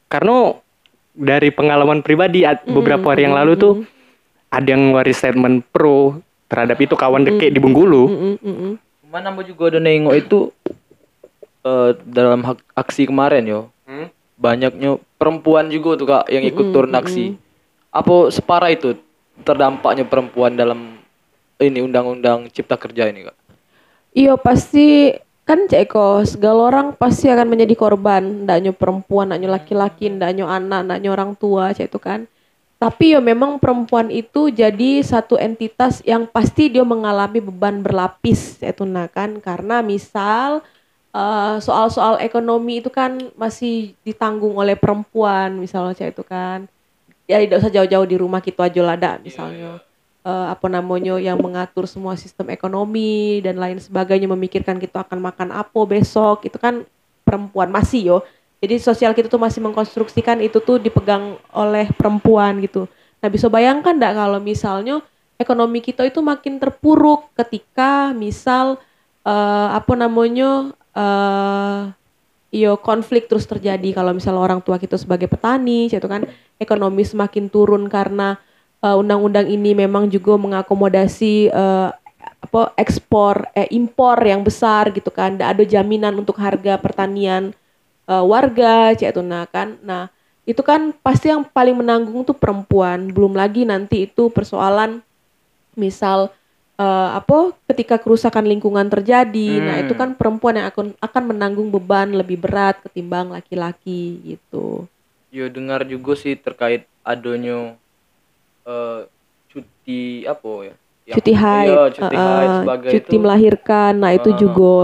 karena 0.10 0.58
dari 1.15 1.50
pengalaman 1.54 2.04
pribadi 2.04 2.44
ad- 2.44 2.68
beberapa 2.68 3.15
hari 3.15 3.24
yang 3.24 3.38
lalu 3.38 3.56
tuh 3.56 3.74
ada 4.52 4.68
yang 4.68 4.91
ngeluarin 4.91 5.15
statement 5.15 5.58
pro 5.72 6.20
terhadap 6.52 6.78
itu 6.80 6.94
kawan 6.94 7.24
deket 7.24 7.52
di 7.56 7.60
Bengkulu. 7.60 8.04
Mm, 8.08 8.36
mm, 8.38 8.56
mm. 8.56 8.74
Cuman 9.08 9.22
ambo 9.32 9.41
juga 9.41 9.72
ada 9.72 9.80
nengok 9.80 10.15
itu 10.15 10.39
eh, 11.65 11.91
dalam 12.06 12.44
hak- 12.46 12.68
aksi 12.76 13.10
kemarin 13.10 13.44
yo. 13.48 13.62
Banyaknya 14.36 15.00
perempuan 15.15 15.72
juga 15.72 15.96
tuh 15.96 16.08
Kak 16.12 16.26
yang 16.28 16.44
ikut 16.44 16.76
turun 16.76 16.91
aksi. 16.91 17.39
Apa 17.96 18.28
separah 18.28 18.68
itu 18.68 19.00
terdampaknya 19.48 20.04
perempuan 20.04 20.60
dalam 20.60 21.00
ini 21.56 21.80
undang-undang 21.80 22.52
cipta 22.52 22.76
kerja 22.76 23.08
ini 23.08 23.32
Kak? 23.32 23.38
Iya 24.12 24.36
pasti 24.36 25.15
kan 25.45 25.69
Cek 25.69 25.93
Eko 25.93 26.25
segala 26.25 26.73
orang 26.73 26.88
pasti 26.97 27.29
akan 27.29 27.47
menjadi 27.53 27.77
korban, 27.77 28.49
ndaknya 28.49 28.73
perempuan, 28.73 29.29
ndaknya 29.29 29.49
laki-laki, 29.53 30.10
ndaknya 30.10 30.49
anak, 30.49 30.89
ndaknya 30.89 31.10
orang 31.13 31.31
tua, 31.38 31.69
Cek 31.69 31.93
itu 31.93 31.99
kan. 32.01 32.25
Tapi 32.81 33.15
ya 33.15 33.21
memang 33.23 33.62
perempuan 33.62 34.12
itu 34.12 34.51
jadi 34.51 34.99
satu 35.05 35.39
entitas 35.39 36.03
yang 36.03 36.27
pasti 36.27 36.67
dia 36.73 36.84
mengalami 36.84 37.39
beban 37.39 37.86
berlapis, 37.86 38.58
itu 38.60 38.84
nah 38.89 39.05
kan. 39.05 39.38
Karena 39.39 39.86
misal 39.86 40.65
eh, 41.13 41.55
soal-soal 41.62 42.17
ekonomi 42.25 42.81
itu 42.81 42.89
kan 42.89 43.17
masih 43.38 43.93
ditanggung 44.01 44.58
oleh 44.58 44.73
perempuan 44.75 45.62
misalnya 45.62 45.93
Cek 45.93 46.10
itu 46.17 46.23
kan. 46.25 46.65
Ya 47.29 47.38
tidak 47.41 47.62
usah 47.62 47.73
jauh-jauh 47.73 48.08
di 48.10 48.17
rumah 48.17 48.41
kita 48.41 48.69
aja 48.69 48.81
lah 48.86 48.97
ada 48.97 49.12
misalnya 49.21 49.85
eh, 50.26 50.48
apa 50.50 50.68
namanya 50.68 51.22
yang 51.22 51.38
mengatur 51.38 51.86
semua 51.86 52.18
sistem 52.18 52.50
ekonomi 52.50 53.40
dan 53.46 53.62
lain 53.62 53.78
sebagainya 53.78 54.26
memikirkan 54.26 54.82
kita 54.82 55.06
akan 55.06 55.22
makan 55.22 55.54
apa 55.54 55.80
besok 55.86 56.50
itu 56.50 56.58
kan 56.58 56.84
perempuan 57.22 57.70
masih 57.70 58.02
yo. 58.02 58.18
Jadi 58.60 58.82
sosial 58.82 59.14
kita 59.14 59.30
tuh 59.30 59.38
masih 59.38 59.62
mengkonstruksikan 59.62 60.42
itu 60.42 60.58
tuh 60.58 60.82
dipegang 60.82 61.38
oleh 61.54 61.86
perempuan 61.94 62.58
gitu. 62.66 62.90
Nah 63.22 63.30
bisa 63.30 63.46
bayangkan 63.46 63.94
enggak 63.94 64.18
kalau 64.18 64.40
misalnya 64.42 65.06
ekonomi 65.38 65.86
kita 65.86 66.02
itu 66.08 66.20
makin 66.26 66.58
terpuruk 66.58 67.30
ketika 67.38 68.10
misal 68.18 68.82
eh, 69.22 69.70
apa 69.70 69.94
namanya 69.94 70.74
eh 70.96 71.82
iyo 72.56 72.80
konflik 72.80 73.28
terus 73.28 73.44
terjadi. 73.44 73.92
Kalau 73.92 74.16
misal 74.16 74.40
orang 74.40 74.64
tua 74.64 74.80
kita 74.80 74.96
sebagai 74.96 75.28
petani 75.28 75.92
itu 75.92 76.08
kan 76.08 76.24
ekonomi 76.56 77.04
semakin 77.04 77.52
turun 77.52 77.92
karena 77.92 78.40
eh, 78.86 78.95
undang-undang 78.95 79.50
ini 79.50 79.74
memang 79.74 80.06
juga 80.06 80.38
mengakomodasi 80.38 81.50
eh, 81.50 81.89
apa 82.45 82.62
ekspor 82.78 83.50
eh 83.58 83.65
impor 83.74 84.21
yang 84.21 84.45
besar 84.45 84.93
gitu 84.93 85.10
kan. 85.10 85.34
Nggak 85.34 85.50
ada 85.58 85.63
jaminan 85.65 86.13
untuk 86.21 86.38
harga 86.38 86.78
pertanian 86.78 87.52
eh, 88.06 88.24
warga 88.24 88.93
cek 88.93 89.10
itu. 89.17 89.21
Nah 89.26 89.50
kan 89.50 89.82
nah 89.82 90.13
itu 90.45 90.62
kan 90.62 90.93
pasti 91.02 91.34
yang 91.34 91.41
paling 91.41 91.74
menanggung 91.74 92.21
tuh 92.21 92.38
perempuan. 92.38 93.10
Belum 93.10 93.34
lagi 93.34 93.65
nanti 93.65 94.06
itu 94.06 94.30
persoalan 94.30 95.02
misal 95.74 96.30
eh, 96.78 97.10
apa 97.17 97.58
ketika 97.74 97.98
kerusakan 97.98 98.45
lingkungan 98.45 98.86
terjadi. 98.88 99.50
Nah 99.60 99.76
itu 99.82 99.98
kan 99.98 100.13
perempuan 100.13 100.62
yang 100.62 100.69
akan 100.69 100.93
akan 101.02 101.24
menanggung 101.34 101.74
beban 101.74 102.13
lebih 102.13 102.38
berat 102.38 102.78
ketimbang 102.86 103.34
laki-laki 103.34 104.21
gitu. 104.21 104.86
Yo 105.34 105.50
dengar 105.52 105.84
juga 105.84 106.15
sih 106.15 106.38
terkait 106.38 106.88
adanya 107.04 107.76
eh, 107.76 107.85
cuti 109.56 110.28
apa 110.28 110.52
ya? 110.68 110.74
Yang- 111.06 111.15
cuti 111.15 111.34
haid, 111.34 111.70
Iya, 111.72 111.84
cuti 111.96 112.15
eh, 112.15 112.20
haid 112.20 112.50
eh, 112.50 112.56
sebagai 112.60 112.89
cuti 112.91 113.13
itu. 113.15 113.22
melahirkan. 113.24 113.91
Nah 113.96 114.12
itu 114.12 114.30
Ah. 114.34 114.38
juga 114.38 114.76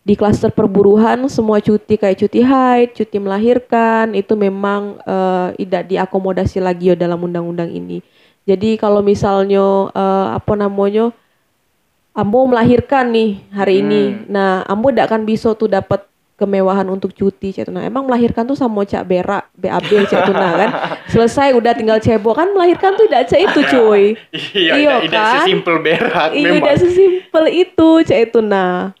di 0.00 0.14
klaster 0.16 0.48
perburuhan 0.48 1.20
semua 1.28 1.60
cuti 1.60 2.00
kayak 2.00 2.16
cuti 2.16 2.40
haid, 2.40 2.96
cuti 2.96 3.16
melahirkan 3.20 4.16
itu 4.16 4.32
memang 4.32 4.96
eh, 5.04 5.46
tidak 5.60 5.82
diakomodasi 5.86 6.58
lagi 6.58 6.90
ya 6.90 6.96
dalam 6.96 7.20
undang-undang 7.20 7.68
ini. 7.68 8.00
Jadi 8.48 8.80
kalau 8.80 9.04
misalnya 9.04 9.92
eh, 9.92 10.26
apa 10.32 10.56
namanya 10.56 11.12
Ambo 12.16 12.50
melahirkan 12.50 13.14
nih 13.14 13.30
hari 13.54 13.78
ini. 13.78 14.02
Hmm. 14.10 14.18
Nah, 14.26 14.50
Ambo 14.66 14.90
tidak 14.90 15.06
akan 15.06 15.22
bisa 15.22 15.54
tuh 15.54 15.70
dapat 15.70 16.02
kemewahan 16.38 16.86
untuk 16.86 17.10
cuti 17.10 17.50
cek 17.50 17.66
nah 17.74 17.82
emang 17.82 18.06
melahirkan 18.06 18.46
tuh 18.46 18.54
sama 18.54 18.86
cak 18.86 19.02
berak 19.04 19.50
BAB 19.58 20.06
cek 20.06 20.22
nah 20.30 20.54
kan 20.54 20.70
selesai 21.10 21.50
udah 21.58 21.74
tinggal 21.74 21.98
cebok 21.98 22.38
kan 22.38 22.48
melahirkan 22.54 22.94
tuh 22.94 23.10
tidak 23.10 23.26
itu 23.34 23.60
cuy 23.66 24.04
Iya, 24.54 25.02
tidak 25.02 25.18
kan? 25.18 25.34
sesimpel 25.42 25.76
berak 25.82 26.30
Iya 26.30 26.46
memang. 26.54 26.62
udah 26.62 26.74
sesimpel 26.78 27.44
itu 27.50 27.88
nah. 28.38 28.94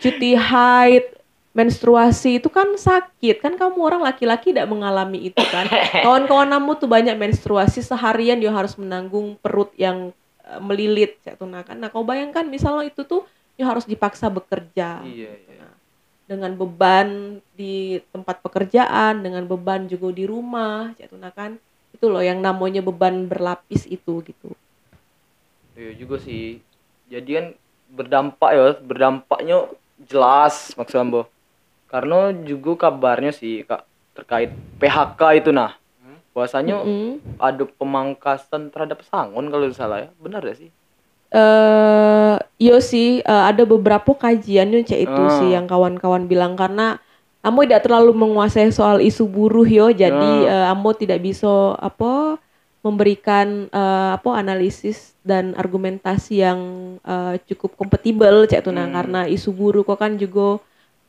Cuti 0.00 0.32
haid, 0.32 1.04
menstruasi 1.52 2.40
itu 2.40 2.48
kan 2.48 2.72
sakit 2.78 3.44
kan 3.44 3.52
kamu 3.58 3.76
orang 3.76 4.00
laki-laki 4.00 4.48
tidak 4.54 4.70
mengalami 4.70 5.28
itu 5.28 5.42
kan. 5.52 5.68
Kawan-kawan 6.06 6.48
kamu 6.48 6.70
tuh 6.80 6.88
banyak 6.88 7.16
menstruasi 7.20 7.84
seharian 7.84 8.40
dia 8.40 8.48
harus 8.48 8.78
menanggung 8.80 9.36
perut 9.44 9.68
yang 9.76 10.14
eh, 10.46 10.60
melilit 10.62 11.20
itu 11.20 11.44
nah 11.44 11.60
kan. 11.60 11.76
Nah 11.76 11.92
kau 11.92 12.00
bayangkan 12.06 12.48
misalnya 12.48 12.88
itu 12.88 13.04
tuh 13.04 13.28
dia 13.60 13.68
harus 13.68 13.84
dipaksa 13.84 14.32
bekerja 14.32 15.04
Iya, 15.04 15.36
iya. 15.36 15.49
Dengan 16.30 16.54
beban 16.54 17.42
di 17.58 17.98
tempat 18.14 18.38
pekerjaan, 18.38 19.26
dengan 19.26 19.42
beban 19.50 19.90
juga 19.90 20.14
di 20.14 20.30
rumah, 20.30 20.94
cek 20.94 21.10
itu 21.10 21.16
nah 21.18 21.34
kan. 21.34 21.58
Itu 21.90 22.06
loh 22.06 22.22
yang 22.22 22.38
namanya 22.38 22.86
beban 22.86 23.26
berlapis 23.26 23.90
itu 23.90 24.22
gitu. 24.22 24.54
Iya 25.74 25.98
juga 25.98 26.22
sih. 26.22 26.62
Jadi 27.10 27.30
kan 27.34 27.46
berdampak 27.90 28.50
ya, 28.54 28.78
berdampaknya 28.78 29.66
jelas 30.06 30.70
maksud 30.78 31.02
Ambo. 31.02 31.26
Karena 31.90 32.30
juga 32.46 32.86
kabarnya 32.86 33.34
sih 33.34 33.66
Kak 33.66 33.82
terkait 34.14 34.54
PHK 34.78 35.42
itu 35.42 35.50
nah. 35.50 35.74
Bahwasanya 36.30 36.86
Mm. 36.86 37.42
ada 37.42 37.66
pemangkasan 37.66 38.70
terhadap 38.70 39.02
pesangon 39.02 39.50
kalau 39.50 39.66
salah 39.74 40.06
ya. 40.06 40.10
Benar 40.22 40.46
ya 40.46 40.54
sih? 40.54 40.70
Eh 41.30 42.34
yo 42.58 42.76
sih 42.82 43.22
eh, 43.22 43.42
ada 43.46 43.62
beberapa 43.64 44.12
kajian 44.14 44.70
yang 44.70 44.82
cek 44.82 45.00
itu 45.06 45.22
Ah. 45.22 45.38
sih 45.38 45.48
yang 45.54 45.66
kawan-kawan 45.66 46.26
bilang 46.26 46.58
karena 46.58 46.98
Ambo 47.40 47.64
tidak 47.64 47.88
terlalu 47.88 48.12
menguasai 48.12 48.68
soal 48.68 49.00
isu 49.00 49.24
buruh 49.24 49.64
yo 49.64 49.88
jadi 49.90 50.32
eh, 50.44 50.66
Ambo 50.68 50.92
tidak 50.92 51.22
bisa 51.22 51.78
apa 51.78 52.36
memberikan 52.80 53.68
eh, 53.68 54.10
apa 54.16 54.30
analisis 54.36 55.14
dan 55.22 55.52
argumentasi 55.54 56.42
yang 56.42 56.60
eh, 57.00 57.34
cukup 57.46 57.76
kompatibel 57.76 58.44
cek 58.44 58.60
itu 58.60 58.70
nah 58.70 58.88
Hmm. 58.88 58.96
karena 58.96 59.20
isu 59.26 59.50
buruh 59.52 59.82
kok 59.82 59.98
kan 59.98 60.16
juga 60.16 60.58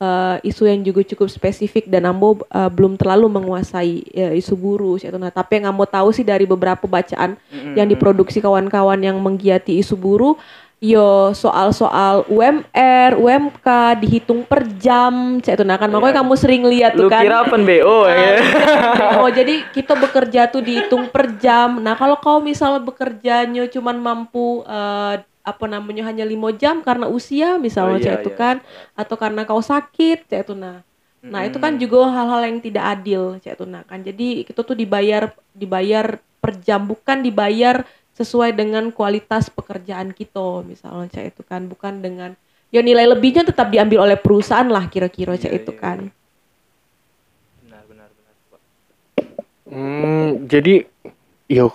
eh, 0.02 0.36
isu 0.50 0.66
yang 0.66 0.82
juga 0.82 1.06
cukup 1.06 1.30
spesifik 1.30 1.86
dan 1.86 2.10
Ambo 2.10 2.42
eh, 2.50 2.70
belum 2.74 2.98
terlalu 2.98 3.30
menguasai 3.30 4.02
ya, 4.10 4.34
isu 4.34 4.58
buruh 4.58 4.98
itu 4.98 5.14
nah 5.14 5.30
tapi 5.30 5.62
yang 5.62 5.70
Ambo 5.70 5.86
tahu 5.86 6.10
sih 6.10 6.26
dari 6.26 6.42
beberapa 6.42 6.90
bacaan 6.90 7.38
yang 7.78 7.86
diproduksi 7.86 8.42
kawan-kawan 8.42 8.98
yang 8.98 9.14
menggiati 9.22 9.78
isu 9.78 9.94
buruh 9.94 10.34
yo 10.82 11.30
soal-soal 11.30 12.26
UMR, 12.26 13.14
UMK 13.14 13.66
dihitung 14.02 14.42
per 14.42 14.66
jam, 14.82 15.38
saya 15.38 15.54
itu 15.54 15.62
nah 15.62 15.78
kan 15.78 15.86
makanya 15.86 16.26
kamu 16.26 16.34
sering 16.34 16.66
lihat 16.66 16.98
Lu 16.98 17.06
tuh 17.06 17.14
kan. 17.14 17.22
kira 17.22 17.46
pen 17.46 17.62
BO 17.62 18.10
ya? 18.10 18.42
oh 19.22 19.30
jadi 19.30 19.62
kita 19.70 19.94
bekerja 19.94 20.50
tuh 20.50 20.58
dihitung 20.58 21.06
per 21.06 21.38
jam. 21.38 21.78
Nah 21.78 21.94
kalau 21.94 22.18
kau 22.18 22.42
misalnya 22.42 22.82
bekerjanya 22.82 23.70
cuman 23.70 23.96
mampu 24.02 24.66
eh, 24.66 25.22
apa 25.42 25.64
namanya 25.66 26.02
hanya 26.10 26.24
lima 26.26 26.50
jam 26.54 26.80
karena 26.86 27.06
usia 27.10 27.58
Oh, 27.78 27.90
misalnya 27.90 27.98
iya, 27.98 28.12
cak 28.14 28.14
itu 28.22 28.30
iya. 28.30 28.36
kan, 28.42 28.56
atau 28.94 29.16
karena 29.18 29.42
kau 29.48 29.60
sakit 29.62 30.28
cak 30.30 30.40
itu 30.46 30.54
nah. 30.54 30.82
Nah 31.32 31.42
itu 31.48 31.56
kan 31.62 31.72
juga 31.82 32.06
hal-hal 32.10 32.40
yang 32.50 32.58
tidak 32.62 32.84
adil 32.98 33.22
cak 33.42 33.54
itu 33.58 33.64
nah 33.66 33.82
kan. 33.86 34.00
Jadi 34.02 34.46
kita 34.46 34.60
tuh 34.62 34.76
dibayar 34.78 35.30
dibayar 35.54 36.06
per 36.42 36.52
jam 36.62 36.82
bukan 36.86 37.22
dibayar 37.26 37.86
sesuai 38.18 38.52
dengan 38.54 38.90
kualitas 38.92 39.48
pekerjaan 39.48 40.12
kita 40.12 40.62
misalnya 40.66 41.08
cak 41.10 41.24
itu 41.34 41.42
kan 41.46 41.66
bukan 41.70 42.02
dengan 42.04 42.30
ya 42.74 42.80
nilai 42.84 43.06
lebihnya 43.08 43.42
tetap 43.46 43.68
diambil 43.72 44.04
oleh 44.06 44.18
perusahaan 44.20 44.68
lah 44.68 44.84
kira-kira 44.90 45.34
cak 45.40 45.52
Iya, 45.52 45.60
itu 45.60 45.72
iya, 45.72 45.76
kan. 45.76 45.98
Benar 47.62 47.84
benar 47.88 48.10
benar. 48.18 48.34
Pak. 48.50 48.60
Hmm, 49.66 50.44
jadi 50.50 50.84
yo 51.48 51.72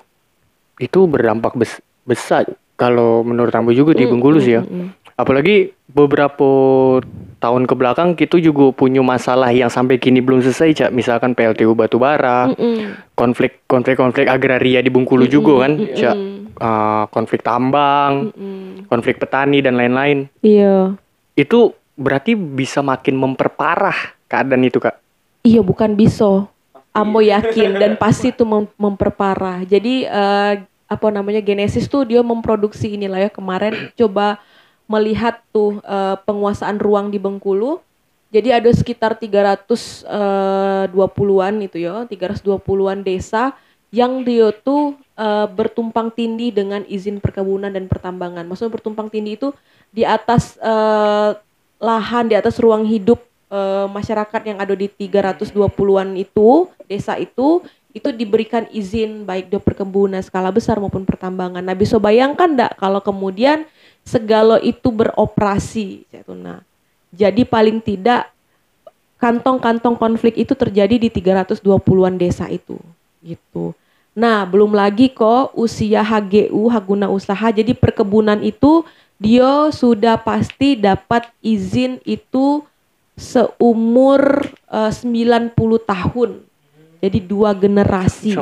itu 0.81 0.99
berdampak 1.07 1.53
bes- 1.57 1.83
besar 2.05 2.45
kalau 2.77 3.25
menurut 3.25 3.49
Ambo 3.51 3.73
juga 3.73 3.91
di 3.91 4.05
Mm, 4.05 4.11
Bengkulu 4.13 4.37
sih 4.37 4.53
ya. 4.53 4.61
mm, 4.61 4.69
mm, 4.69 4.87
Apalagi 5.17 5.73
beberapa 5.89 6.45
tahun 7.37 7.65
ke 7.65 7.73
belakang 7.73 8.13
kita 8.13 8.37
juga 8.37 8.69
punya 8.69 9.01
masalah 9.01 9.49
yang 9.49 9.65
sampai 9.67 9.97
kini 9.97 10.21
belum 10.21 10.39
selesai, 10.39 10.77
Cak. 10.77 10.91
Misalkan 10.93 11.33
PLTU 11.33 11.73
batubara, 11.73 12.47
mm, 12.47 12.55
mm. 12.55 12.79
konflik 13.13 13.65
konflik-konflik 13.65 14.29
agraria 14.29 14.79
di 14.79 14.87
Bengkulu 14.87 15.25
juga 15.25 15.65
kan, 15.65 15.73
Cak. 15.91 16.15
mm. 16.15 16.35
Ah, 16.57 17.05
konflik 17.09 17.41
tambang, 17.41 18.33
konflik 18.85 19.17
petani 19.17 19.61
dan 19.61 19.77
lain-lain. 19.77 20.25
Iya. 20.41 20.97
Itu 21.33 21.73
berarti 21.93 22.33
bisa 22.33 22.81
makin 22.81 23.13
memperparah 23.13 23.93
keadaan 24.25 24.65
itu, 24.65 24.77
Kak. 24.77 24.97
Iya 25.41 25.61
bukan 25.61 25.93
bisa. 25.93 26.49
Ambo 26.93 27.21
yakin 27.21 27.77
dan 27.77 27.93
pasti 27.93 28.33
itu 28.33 28.41
mem- 28.41 28.73
memperparah. 28.73 29.61
Jadi 29.63 30.05
eh, 30.05 30.53
apa 30.87 31.11
namanya 31.11 31.43
Genesis 31.43 31.91
tuh 31.91 32.07
dia 32.07 32.23
memproduksi 32.23 32.95
inilah 32.95 33.27
ya 33.27 33.31
kemarin 33.31 33.91
coba 33.93 34.39
melihat 34.87 35.43
tuh 35.51 35.83
eh, 35.83 36.15
penguasaan 36.23 36.79
ruang 36.79 37.11
di 37.11 37.19
Bengkulu. 37.19 37.83
Jadi 38.27 38.51
ada 38.51 38.67
sekitar 38.71 39.15
320-an 39.15 41.55
itu 41.63 41.79
ya, 41.79 42.03
320-an 42.07 43.03
desa 43.03 43.55
yang 43.91 44.23
dia 44.23 44.51
tuh 44.51 44.95
eh, 45.15 45.47
bertumpang 45.51 46.11
tindih 46.11 46.51
dengan 46.55 46.83
izin 46.87 47.19
perkebunan 47.19 47.71
dan 47.71 47.87
pertambangan. 47.91 48.47
Maksudnya 48.47 48.73
bertumpang 48.79 49.09
tindih 49.11 49.35
itu 49.39 49.51
di 49.91 50.05
atas 50.07 50.57
eh, 50.59 51.35
lahan, 51.77 52.27
di 52.31 52.35
atas 52.35 52.59
ruang 52.59 52.85
hidup 52.87 53.19
eh, 53.51 53.87
masyarakat 53.91 54.41
yang 54.43 54.59
ada 54.59 54.75
di 54.75 54.87
320-an 54.87 56.15
itu, 56.15 56.67
desa 56.87 57.19
itu 57.19 57.63
itu 57.97 58.13
diberikan 58.13 58.69
izin 58.69 59.25
baik 59.25 59.49
di 59.49 59.57
perkebunan 59.57 60.21
skala 60.21 60.53
besar 60.53 60.77
maupun 60.77 61.03
pertambangan. 61.03 61.61
Nah, 61.65 61.73
bisa 61.73 61.97
bayangkan 61.97 62.53
enggak 62.53 62.73
kalau 62.77 63.01
kemudian 63.01 63.65
segala 64.05 64.61
itu 64.61 64.87
beroperasi. 64.93 66.05
Nah, 66.31 66.61
jadi 67.11 67.43
paling 67.43 67.81
tidak 67.81 68.29
kantong-kantong 69.17 69.97
konflik 69.97 70.37
itu 70.37 70.53
terjadi 70.53 70.95
di 71.01 71.09
320-an 71.09 72.15
desa 72.15 72.45
itu, 72.47 72.77
gitu. 73.25 73.73
Nah, 74.17 74.49
belum 74.49 74.73
lagi 74.73 75.13
kok 75.13 75.53
usia 75.53 76.01
HGU, 76.01 76.73
hak 76.73 76.83
guna 76.89 77.05
usaha. 77.05 77.53
Jadi 77.53 77.77
perkebunan 77.77 78.41
itu 78.41 78.81
dia 79.21 79.69
sudah 79.69 80.17
pasti 80.17 80.73
dapat 80.73 81.29
izin 81.41 82.01
itu 82.01 82.65
seumur 83.13 84.49
eh, 84.69 84.93
90 84.93 85.53
tahun. 85.85 86.46
Jadi 87.01 87.19
dua 87.21 87.53
generasi 87.53 88.33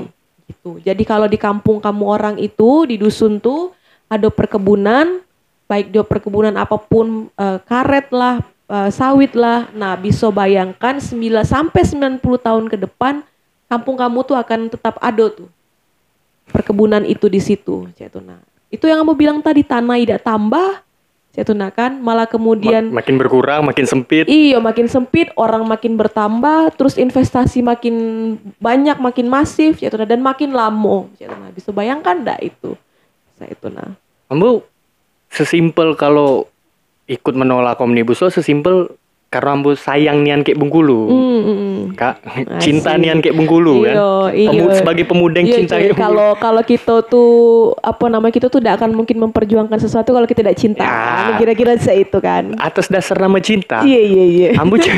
gitu. 0.46 0.78
Jadi 0.82 1.04
kalau 1.04 1.26
di 1.26 1.36
kampung 1.36 1.82
kamu 1.82 2.04
orang 2.06 2.36
itu 2.38 2.86
di 2.86 2.96
dusun 3.02 3.41
tuh 3.41 3.74
ada 4.06 4.30
perkebunan, 4.30 5.22
baik 5.65 5.89
dia 5.89 6.06
perkebunan 6.06 6.54
apa 6.56 6.78
pun 6.78 7.28
eh, 7.34 7.60
karet 7.65 8.08
lah, 8.13 8.46
eh, 8.70 8.89
sawit 8.94 9.34
lah. 9.34 9.70
Nah, 9.74 9.98
bisa 9.98 10.30
bayangkan 10.30 11.02
9 11.02 11.41
sampai 11.41 11.82
90 11.82 12.22
tahun 12.38 12.65
ke 12.70 12.78
depan 12.86 13.26
kampung 13.65 13.98
kamu 13.98 14.20
tuh 14.22 14.38
akan 14.38 14.70
tetap 14.70 15.02
ada 15.02 15.26
tuh 15.34 15.50
perkebunan 16.54 17.02
itu 17.04 17.26
di 17.26 17.41
situ, 17.41 17.89
Tuna. 17.89 18.38
Itu 18.70 18.86
yang 18.86 19.02
kamu 19.02 19.13
bilang 19.18 19.38
tadi 19.41 19.65
tanah 19.65 19.98
tidak 19.98 20.22
tambah, 20.22 20.85
Cek 21.36 21.52
Tuna 21.52 21.67
kan, 21.67 22.00
malah 22.00 22.24
kemudian 22.32 22.95
Ma- 22.95 23.04
makin 23.04 23.19
berkurang, 23.19 23.67
makin 23.67 23.84
sempit. 23.84 24.24
Iya 24.32 24.63
makin 24.63 24.88
sempit, 24.88 25.36
orang 25.36 25.67
makin 25.67 26.00
bertambah, 26.00 26.71
terus 26.80 26.95
investasi 26.95 27.60
makin 27.60 27.95
banyak, 28.63 28.95
makin 29.04 29.28
masif, 29.28 29.84
ya 29.84 29.91
dan 29.91 30.24
makin 30.24 30.56
lama. 30.56 31.12
Ya 31.19 31.28
Tuna. 31.28 31.52
Bisa 31.52 31.76
bayangkan 31.76 32.24
enggak 32.24 32.39
itu? 32.39 32.80
Saya 33.36 33.52
itu 33.52 33.67
nah. 33.67 34.00
Ambo 34.32 34.63
sesimpel 35.28 36.00
kalau 36.00 36.48
ikut 37.06 37.36
menolak 37.36 37.84
omnibus 37.84 38.24
law 38.24 38.32
sesimpel 38.32 38.95
karena 39.36 39.52
ambo 39.52 39.76
sayang 39.76 40.24
nian 40.24 40.39
kayak 40.41 40.56
Bengkulu. 40.56 41.12
Hmm, 41.12 41.19
hmm, 41.43 41.58
hmm. 41.58 41.76
Kak, 41.91 42.15
cinta 42.58 42.95
Asik. 42.95 43.02
nian 43.04 43.19
kayak 43.19 43.36
Bengkulu 43.36 43.84
kan. 43.84 43.95
Pemu- 44.32 44.71
sebagai 44.71 45.04
pemuda 45.04 45.36
yang 45.38 45.50
Iya, 45.52 45.56
cinta 45.60 45.76
Bengkulu. 45.76 46.00
Kalau 46.00 46.30
kalau 46.39 46.63
kita 46.63 46.95
tuh 47.04 47.32
apa 47.78 48.06
nama 48.08 48.28
kita 48.30 48.48
tuh 48.48 48.63
tidak 48.63 48.80
akan 48.80 48.95
mungkin 48.95 49.19
memperjuangkan 49.19 49.76
sesuatu 49.76 50.10
kalau 50.10 50.24
kita 50.24 50.39
tidak 50.39 50.56
cinta. 50.56 50.88
Ya. 50.88 51.36
Kira-kira 51.36 51.76
saya 51.76 52.00
itu 52.00 52.15
kan. 52.17 52.56
atas 52.56 52.88
dasar 52.88 53.19
nama 53.19 53.36
cinta. 53.38 53.84
Iya 53.84 54.00
iya 54.00 54.24
iya. 54.26 54.50
Ambo 54.56 54.80
c- 54.82 54.95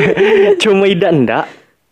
cuma 0.57 0.85
idak 0.85 1.09
ndak 1.17 1.45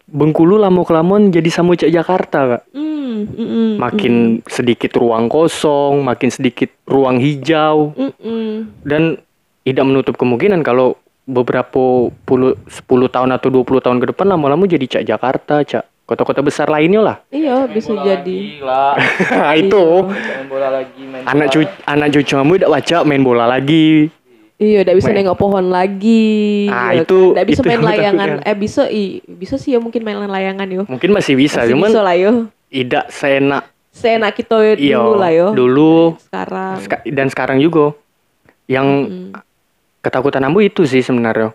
Bengkulu 0.06 0.62
lama 0.62 0.86
kelamaan 0.86 1.34
jadi 1.34 1.50
sama 1.50 1.74
cak 1.74 1.90
Jakarta 1.90 2.40
kak. 2.46 2.62
Hmm, 2.70 3.26
mm, 3.26 3.42
mm, 3.42 3.72
Makin 3.82 4.14
sedikit 4.46 4.94
ruang 4.94 5.26
kosong, 5.26 6.06
makin 6.06 6.30
sedikit 6.30 6.70
ruang 6.86 7.18
hijau 7.18 7.90
mm, 7.98 8.14
mm. 8.16 8.54
dan 8.86 9.18
tidak 9.66 9.82
menutup 9.82 10.14
kemungkinan 10.14 10.62
kalau 10.62 10.94
beberapa 11.26 11.82
puluh 12.22 12.54
10 12.64 12.86
tahun 13.10 13.30
atau 13.32 13.50
20 13.52 13.66
tahun 13.82 13.98
ke 13.98 14.14
depan 14.14 14.26
lama-lama 14.28 14.64
jadi 14.64 14.86
cak 14.88 15.04
Jakarta, 15.06 15.62
cak 15.62 15.84
kota-kota 16.06 16.40
besar 16.40 16.70
lainnya 16.70 17.02
lah. 17.02 17.18
Iya 17.28 17.66
bisa 17.66 17.92
jadi. 17.96 18.62
Gila. 18.62 18.94
itu 19.58 19.84
Main 20.06 20.46
bola 20.46 20.70
lagi, 20.72 21.02
main 21.04 21.26
anak 21.26 21.34
bola. 21.44 21.54
cucu 21.56 21.68
anak 21.84 22.08
cucu 22.12 22.34
kamu 22.36 22.52
tidak 22.56 22.72
baca 22.72 22.98
main 23.02 23.22
bola 23.22 23.46
lagi. 23.46 23.90
Iya, 24.56 24.80
tidak 24.82 24.96
bisa 24.96 25.10
Main. 25.12 25.18
nengok 25.20 25.36
pohon 25.38 25.66
lagi. 25.68 26.70
Ah, 26.72 26.96
ya 26.96 27.04
itu- 27.04 27.12
kan? 27.28 27.36
Nggak 27.36 27.48
bisa 27.50 27.60
itu 27.60 27.68
main 27.68 27.76
yang 27.76 27.84
layangan. 27.84 28.28
takutkan. 28.32 28.48
Eh 28.48 28.56
bisa, 28.56 28.84
i, 28.88 29.04
bisa 29.26 29.56
sih 29.58 29.76
ya 29.76 29.80
mungkin 29.80 30.00
main 30.00 30.16
layangan 30.22 30.68
yo. 30.70 30.84
Mungkin 30.88 31.10
masih 31.12 31.36
bisa, 31.36 31.60
Masih 31.60 31.76
cuman 31.76 31.90
bisa 31.90 32.00
lah 32.00 32.16
yo. 32.16 32.32
tidak 32.66 33.06
seenak 33.10 33.64
Seenak 33.92 34.32
kita 34.34 34.56
iya 34.76 34.96
dulu 34.98 35.12
lah 35.18 35.32
yo. 35.32 35.48
dulu 35.52 35.96
Sekarang. 36.22 36.76
Ska- 36.80 37.04
dan 37.06 37.28
sekarang 37.28 37.58
juga 37.60 37.96
yang 38.66 38.88
Mm. 39.06 39.32
Ketakutan 40.06 40.46
ambu 40.46 40.62
itu 40.62 40.86
sih 40.86 41.02
sebenarnya. 41.02 41.50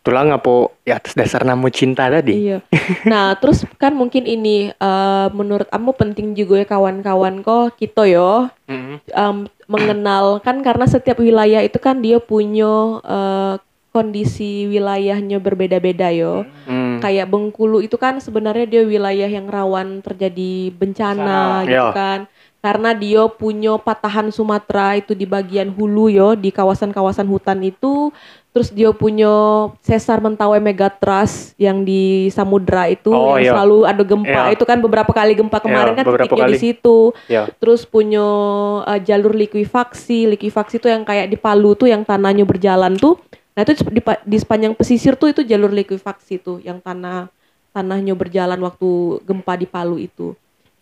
Tulang 0.00 0.30
apa 0.30 0.70
ya 0.84 1.00
atas 1.00 1.12
dasar 1.12 1.42
nama 1.42 1.66
cinta 1.66 2.06
tadi. 2.06 2.46
Iya. 2.46 2.62
Nah, 3.10 3.34
terus 3.34 3.66
kan 3.74 3.90
mungkin 3.90 4.22
ini 4.22 4.70
eh, 4.70 5.26
menurut 5.32 5.66
kamu 5.66 5.90
penting 5.92 6.26
juga 6.32 6.60
ya 6.60 6.66
kawan-kawan 6.68 7.40
kok 7.40 7.74
kita 7.74 8.06
yo 8.06 8.46
Mm-mm. 8.64 9.02
em, 9.04 9.36
mengenal 9.66 10.38
kan 10.38 10.62
karena 10.62 10.86
setiap 10.86 11.18
wilayah 11.18 11.58
itu 11.60 11.78
kan 11.78 11.98
dia 11.98 12.22
punya 12.22 12.70
eh, 13.02 13.54
kondisi 13.90 14.68
wilayahnya 14.68 15.40
berbeda-beda 15.40 16.12
yo. 16.12 16.44
Hmm. 16.68 17.00
Kayak 17.00 17.26
Bengkulu 17.26 17.80
itu 17.80 17.96
kan 17.96 18.20
sebenarnya 18.20 18.68
dia 18.68 18.82
wilayah 18.84 19.24
yang 19.24 19.48
rawan 19.48 20.04
terjadi 20.04 20.68
bencana 20.70 21.64
Bencana. 21.64 21.64
gitu 21.64 21.72
Iya. 21.72 21.86
kan. 21.90 22.18
Karena 22.66 22.90
dia 22.98 23.22
punya 23.30 23.78
patahan 23.78 24.34
Sumatera 24.34 24.98
itu 24.98 25.14
di 25.14 25.22
bagian 25.22 25.70
hulu 25.70 26.10
yo 26.10 26.34
di 26.34 26.50
kawasan-kawasan 26.50 27.30
hutan 27.30 27.62
itu. 27.62 28.10
Terus 28.50 28.72
dia 28.72 28.88
punya 28.90 29.28
sesar 29.84 30.18
Mentawai 30.18 30.58
Megatrust 30.58 31.52
yang 31.60 31.84
di 31.84 32.32
samudra 32.32 32.88
itu 32.88 33.12
Oh, 33.12 33.36
yang 33.36 33.44
iya. 33.44 33.52
selalu 33.52 33.78
ada 33.84 34.02
gempa. 34.02 34.42
Iya. 34.48 34.56
Itu 34.56 34.64
kan 34.66 34.80
beberapa 34.80 35.12
kali 35.12 35.36
gempa 35.36 35.60
kemarin 35.60 35.92
Iya, 35.92 35.98
kan 36.02 36.04
titiknya 36.18 36.46
di 36.50 36.58
situ 36.58 36.98
Ya. 37.28 37.46
terus 37.60 37.84
punya 37.86 38.24
uh, 38.82 38.98
jalur 38.98 39.36
likuifaksi 39.36 40.26
likuifaksi 40.32 40.80
itu 40.80 40.88
yang 40.88 41.04
kayak 41.04 41.28
di 41.28 41.36
Palu 41.36 41.76
tuh 41.76 41.86
yang 41.92 42.02
tanahnya 42.02 42.48
berjalan 42.48 42.96
tuh 42.96 43.20
nah 43.52 43.64
itu 43.64 43.76
di, 43.88 44.00
di 44.02 44.36
sepanjang 44.40 44.72
pesisir 44.72 45.16
tuh 45.20 45.32
itu 45.32 45.44
jalur 45.44 45.72
likuifaksi 45.72 46.40
tuh 46.40 46.58
yang 46.64 46.80
tanah 46.80 47.28
tanahnya 47.72 48.16
berjalan 48.16 48.56
waktu 48.60 49.20
gempa 49.24 49.52
di 49.60 49.66
Palu 49.68 49.96
itu 50.00 50.32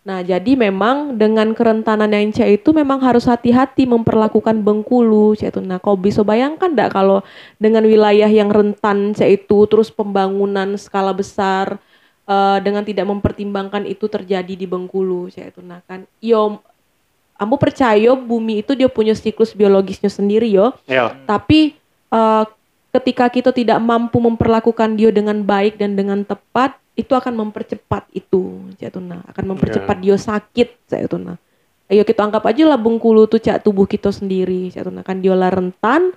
Nah, 0.04 0.20
jadi 0.20 0.52
memang 0.52 1.16
dengan 1.16 1.56
kerentanan 1.56 2.12
yang 2.12 2.28
C 2.28 2.60
itu 2.60 2.76
memang 2.76 3.00
harus 3.00 3.24
hati-hati 3.24 3.88
memperlakukan 3.88 4.60
Bengkulu 4.60 5.32
C 5.32 5.48
itu. 5.48 5.64
Nah, 5.64 5.80
kau 5.80 5.96
bisa 5.96 6.20
bayangkan 6.20 6.68
enggak 6.68 6.92
kalau 6.92 7.24
dengan 7.56 7.88
wilayah 7.88 8.28
yang 8.28 8.52
rentan 8.52 9.16
C 9.16 9.40
itu 9.40 9.64
terus 9.64 9.88
pembangunan 9.88 10.76
skala 10.76 11.16
besar 11.16 11.80
eh, 12.28 12.58
dengan 12.60 12.84
tidak 12.84 13.08
mempertimbangkan 13.08 13.88
itu 13.88 14.04
terjadi 14.04 14.52
di 14.52 14.68
Bengkulu 14.68 15.32
C 15.32 15.48
itu. 15.48 15.64
Nah, 15.64 15.80
kan 15.88 16.04
yo 16.20 16.60
Ambo 17.34 17.58
percaya 17.58 18.14
bumi 18.14 18.62
itu 18.62 18.78
dia 18.78 18.86
punya 18.86 19.16
siklus 19.16 19.56
biologisnya 19.56 20.12
sendiri 20.12 20.52
yo. 20.52 20.76
Ya. 20.84 21.16
Tapi 21.24 21.80
eh, 22.12 22.44
ketika 22.94 23.26
kita 23.26 23.50
tidak 23.50 23.82
mampu 23.82 24.22
memperlakukan 24.22 24.94
dia 24.94 25.10
dengan 25.10 25.42
baik 25.42 25.82
dan 25.82 25.98
dengan 25.98 26.22
tepat, 26.22 26.78
itu 26.94 27.10
akan 27.10 27.42
mempercepat 27.42 28.06
itu, 28.14 28.70
Jatuna. 28.78 29.26
Akan 29.26 29.50
mempercepat 29.50 29.98
dia 29.98 30.14
sakit, 30.14 30.86
Jatuna. 30.86 31.34
Ayo 31.90 32.06
kita 32.06 32.24
anggap 32.24 32.46
aja 32.48 32.64
lah 32.64 32.78
Bengkulu 32.80 33.26
tuh 33.26 33.42
cak 33.42 33.66
tubuh 33.66 33.84
kita 33.84 34.14
sendiri, 34.14 34.70
Jatuna. 34.70 35.02
Kan 35.02 35.18
dia 35.18 35.34
lah 35.34 35.50
rentan, 35.50 36.14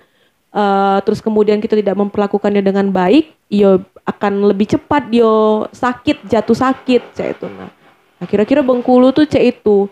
eh, 0.54 0.98
terus 1.02 1.18
kemudian 1.18 1.58
kita 1.58 1.74
tidak 1.74 1.98
memperlakukannya 1.98 2.62
dengan 2.62 2.94
baik, 2.94 3.34
ia 3.50 3.82
akan 4.06 4.46
lebih 4.46 4.78
cepat 4.78 5.10
dia 5.10 5.28
sakit, 5.74 6.30
jatuh 6.30 6.56
sakit, 6.56 7.02
Jatuna. 7.18 7.74
Nah, 8.22 8.26
kira-kira 8.30 8.62
Bengkulu 8.62 9.10
tuh 9.10 9.26
cak 9.26 9.42
itu. 9.42 9.90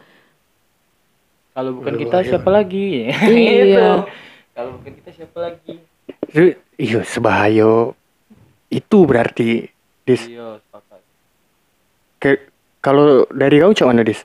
Kalau 1.51 1.83
bukan 1.83 1.99
kita 1.99 2.23
siapa 2.23 2.51
lagi? 2.53 3.11
Iya. 3.27 3.51
Gitu. 3.59 3.87
Kalau 4.55 4.71
bukan 4.79 4.93
kita 5.03 5.11
siapa 5.11 5.39
lagi? 5.43 5.75
Iya, 6.77 7.01
sebahaya 7.09 7.97
itu 8.69 8.99
berarti 9.09 9.73
Dis. 10.05 10.29
Iya, 10.29 10.61
sepakat. 10.61 11.01
Kalau 12.85 13.27
dari 13.33 13.59
kau 13.59 13.75
cak 13.75 13.89
mana 13.89 14.07
Dis? 14.07 14.23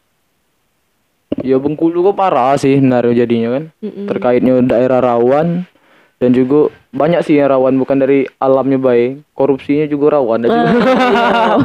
Ya 1.39 1.55
Bengkulu 1.57 2.11
kok 2.11 2.19
parah 2.19 2.59
sih 2.59 2.75
sebenarnya 2.77 3.23
jadinya 3.23 3.49
kan. 3.55 3.63
Mm-mm. 3.79 4.05
Terkaitnya 4.05 4.53
daerah 4.67 4.99
rawan 4.99 5.63
dan 6.19 6.29
juga 6.35 6.69
banyak 6.91 7.23
sih 7.23 7.39
yang 7.39 7.49
rawan 7.49 7.79
bukan 7.79 7.97
dari 7.97 8.27
alamnya 8.37 8.77
baik, 8.77 9.23
korupsinya 9.33 9.87
juga 9.87 10.19
rawan 10.19 10.43
dan 10.45 10.49
juga. 10.51 10.75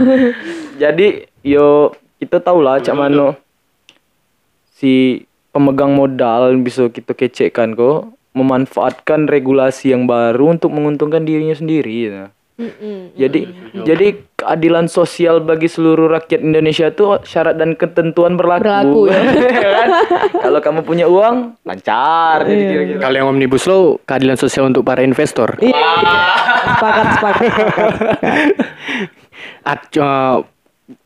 Jadi 0.82 1.28
yo 1.44 1.92
kita 2.22 2.40
tahu 2.40 2.64
lah 2.64 2.80
cak 2.80 2.96
mano 2.96 3.36
si 4.76 5.24
pemegang 5.52 5.92
modal 5.92 6.56
bisa 6.60 6.88
kita 6.88 7.12
kecekkan 7.12 7.76
kok 7.76 8.15
memanfaatkan 8.36 9.26
regulasi 9.26 9.96
yang 9.96 10.04
baru 10.04 10.60
untuk 10.60 10.68
menguntungkan 10.76 11.24
dirinya 11.24 11.56
sendiri 11.56 11.94
ya. 12.04 12.24
Mm-mm. 12.56 13.12
Jadi 13.20 13.52
jadi 13.84 14.16
keadilan 14.32 14.88
sosial 14.88 15.44
bagi 15.44 15.68
seluruh 15.68 16.08
rakyat 16.08 16.40
Indonesia 16.40 16.88
itu 16.88 17.20
syarat 17.28 17.60
dan 17.60 17.76
ketentuan 17.76 18.40
berlaku. 18.40 18.64
Berlaku, 18.64 19.00
ya. 19.12 19.20
Ya 19.60 19.70
kan? 19.76 19.88
Kalau 20.40 20.60
kamu 20.64 20.80
punya 20.88 21.04
uang, 21.04 21.60
lancar 21.68 22.48
jadi 22.48 22.64
kira-kira. 22.64 23.00
Kalau 23.04 23.16
yang 23.20 23.28
omnibus 23.28 23.68
law 23.68 24.00
keadilan 24.08 24.40
sosial 24.40 24.72
untuk 24.72 24.88
para 24.88 25.04
investor. 25.04 25.52
Iya. 25.60 25.92
Sepakat, 26.80 27.06
sepakat. 27.20 27.50
At- 29.76 29.92
eh, 29.92 30.36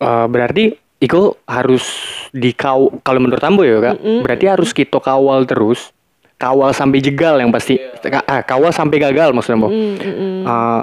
eh, 0.07 0.27
berarti 0.31 0.65
Iko 1.01 1.41
harus 1.49 1.83
dikau 2.31 3.01
kalau 3.01 3.25
menurut 3.25 3.41
Ambo 3.41 3.65
ya 3.65 3.81
kak, 3.81 4.05
berarti 4.21 4.45
harus 4.53 4.77
kita 4.77 5.01
kawal 5.01 5.49
terus, 5.49 5.97
kawal 6.41 6.73
sampai 6.73 7.05
jegal 7.05 7.37
yang 7.37 7.53
pasti, 7.53 7.77
Ka- 8.01 8.25
ah, 8.25 8.41
kawal 8.41 8.73
sampai 8.73 8.97
gagal 8.97 9.37
maksudnya. 9.37 9.69
Mm, 9.69 9.93
mm, 10.01 10.01
mm. 10.01 10.41
Eh, 10.49 10.83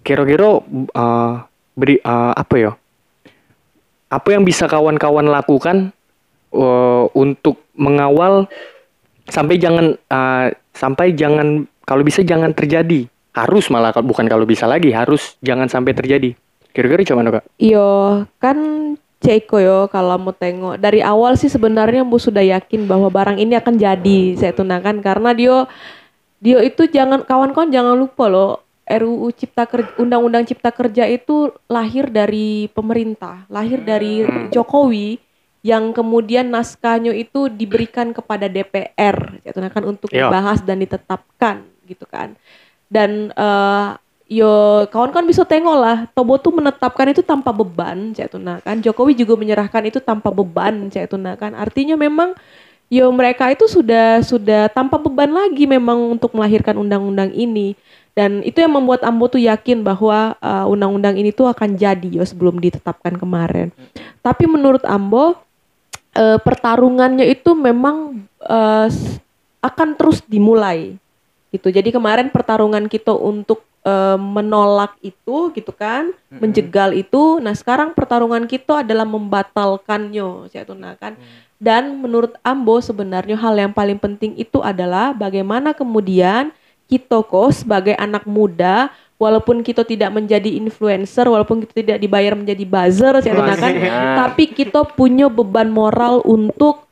kira-kira 0.00 0.64
eh, 0.72 1.32
beri 1.76 2.00
eh, 2.00 2.32
apa 2.32 2.54
ya? 2.56 2.72
Apa 4.08 4.28
yang 4.32 4.48
bisa 4.48 4.64
kawan-kawan 4.64 5.28
lakukan 5.28 5.92
eh, 6.56 7.04
untuk 7.12 7.60
mengawal 7.76 8.48
sampai 9.28 9.60
jangan 9.60 9.92
eh, 9.94 10.46
sampai 10.72 11.12
jangan 11.12 11.68
kalau 11.84 12.00
bisa 12.00 12.24
jangan 12.24 12.56
terjadi. 12.56 13.04
Harus 13.36 13.68
malah 13.68 13.92
bukan 14.00 14.24
kalau 14.32 14.48
bisa 14.48 14.64
lagi, 14.64 14.96
harus 14.96 15.36
jangan 15.44 15.68
sampai 15.68 15.92
terjadi. 15.92 16.32
Kira-kira 16.72 17.04
gimana 17.04 17.28
kak? 17.36 17.44
Yo, 17.60 18.24
kan 18.40 18.56
Ceko 19.26 19.58
yo 19.58 19.78
kalau 19.90 20.14
mau 20.22 20.30
tengok 20.30 20.78
dari 20.78 21.02
awal 21.02 21.34
sih 21.34 21.50
sebenarnya 21.50 22.06
Bu 22.06 22.22
sudah 22.22 22.46
yakin 22.46 22.86
bahwa 22.86 23.10
barang 23.10 23.42
ini 23.42 23.58
akan 23.58 23.74
jadi 23.74 24.18
saya 24.38 24.54
tunakan 24.54 25.02
karena 25.02 25.34
dia 25.34 25.66
dia 26.38 26.62
itu 26.62 26.86
jangan 26.86 27.26
kawan-kawan 27.26 27.74
jangan 27.74 27.98
lupa 27.98 28.30
loh 28.30 28.62
RUU 28.86 29.34
Cipta 29.34 29.66
Kerja 29.66 29.90
Undang-Undang 29.98 30.46
Cipta 30.46 30.70
Kerja 30.70 31.10
itu 31.10 31.50
lahir 31.66 32.06
dari 32.06 32.70
pemerintah, 32.70 33.42
lahir 33.50 33.82
dari 33.82 34.22
Jokowi 34.54 35.18
yang 35.66 35.90
kemudian 35.90 36.46
naskahnya 36.46 37.10
itu 37.10 37.50
diberikan 37.50 38.14
kepada 38.14 38.46
DPR 38.46 39.42
ya 39.42 39.50
tunakan 39.50 39.98
untuk 39.98 40.14
Iya. 40.14 40.30
dibahas 40.30 40.62
dan 40.62 40.78
ditetapkan 40.78 41.66
gitu 41.90 42.06
kan. 42.06 42.38
Dan 42.86 43.34
eh, 43.34 43.88
yo 44.26 44.82
kawan-kawan 44.90 45.26
bisa 45.30 45.46
tengok 45.46 45.76
lah 45.78 45.98
Tobo 46.10 46.34
tuh 46.34 46.50
menetapkan 46.50 47.14
itu 47.14 47.22
tanpa 47.22 47.54
beban 47.54 48.10
cek 48.10 48.34
tuna. 48.34 48.58
Kan 48.62 48.82
Jokowi 48.82 49.14
juga 49.14 49.38
menyerahkan 49.38 49.86
itu 49.86 50.02
tanpa 50.02 50.34
beban 50.34 50.90
cek 50.90 51.14
tuna 51.14 51.38
kan. 51.38 51.54
Artinya 51.54 51.94
memang 51.94 52.34
yo 52.90 53.10
mereka 53.14 53.50
itu 53.50 53.66
sudah 53.66 54.22
sudah 54.22 54.70
tanpa 54.70 54.98
beban 54.98 55.30
lagi 55.30 55.66
memang 55.66 56.18
untuk 56.18 56.34
melahirkan 56.34 56.74
undang-undang 56.78 57.30
ini. 57.34 57.78
Dan 58.16 58.40
itu 58.48 58.64
yang 58.64 58.72
membuat 58.72 59.04
Ambo 59.04 59.28
tuh 59.28 59.44
yakin 59.44 59.84
bahwa 59.84 60.40
uh, 60.40 60.64
undang-undang 60.64 61.20
ini 61.20 61.36
tuh 61.36 61.52
akan 61.52 61.76
jadi 61.76 62.08
yo 62.08 62.24
sebelum 62.24 62.56
ditetapkan 62.56 63.12
kemarin. 63.20 63.68
Tapi 64.24 64.48
menurut 64.48 64.80
Ambo 64.88 65.36
eh, 66.16 66.40
pertarungannya 66.40 67.28
itu 67.28 67.52
memang 67.52 68.24
s- 68.88 69.20
akan 69.60 70.00
terus 70.00 70.24
dimulai. 70.24 70.96
Gitu. 71.52 71.68
Jadi 71.68 71.92
kemarin 71.92 72.32
pertarungan 72.32 72.88
kita 72.88 73.12
untuk 73.12 73.65
eh, 73.86 74.18
menolak 74.18 74.98
itu 74.98 75.54
gitu 75.54 75.70
kan, 75.70 76.10
menjegal 76.42 76.90
itu. 76.90 77.38
Nah, 77.38 77.54
sekarang 77.54 77.94
pertarungan 77.94 78.50
kita 78.50 78.82
adalah 78.82 79.06
membatalkannya, 79.06 80.50
saya 80.50 80.66
tunakan. 80.66 81.14
Dan 81.56 82.02
menurut 82.02 82.36
Ambo 82.44 82.82
sebenarnya 82.84 83.38
hal 83.40 83.56
yang 83.56 83.72
paling 83.72 83.96
penting 83.96 84.36
itu 84.36 84.60
adalah 84.60 85.16
bagaimana 85.16 85.72
kemudian 85.72 86.52
kita 86.86 87.24
kok 87.24 87.50
sebagai 87.64 87.96
anak 87.96 88.28
muda 88.28 88.92
walaupun 89.16 89.64
kita 89.64 89.82
tidak 89.82 90.12
menjadi 90.12 90.52
influencer, 90.60 91.24
walaupun 91.24 91.64
kita 91.64 91.74
tidak 91.80 91.98
dibayar 91.98 92.36
menjadi 92.36 92.64
buzzer, 92.68 93.14
saya 93.24 93.34
tunakan, 93.34 93.72
tapi 94.20 94.52
kita 94.52 94.84
punya 94.84 95.26
beban 95.32 95.72
moral 95.72 96.20
untuk 96.28 96.85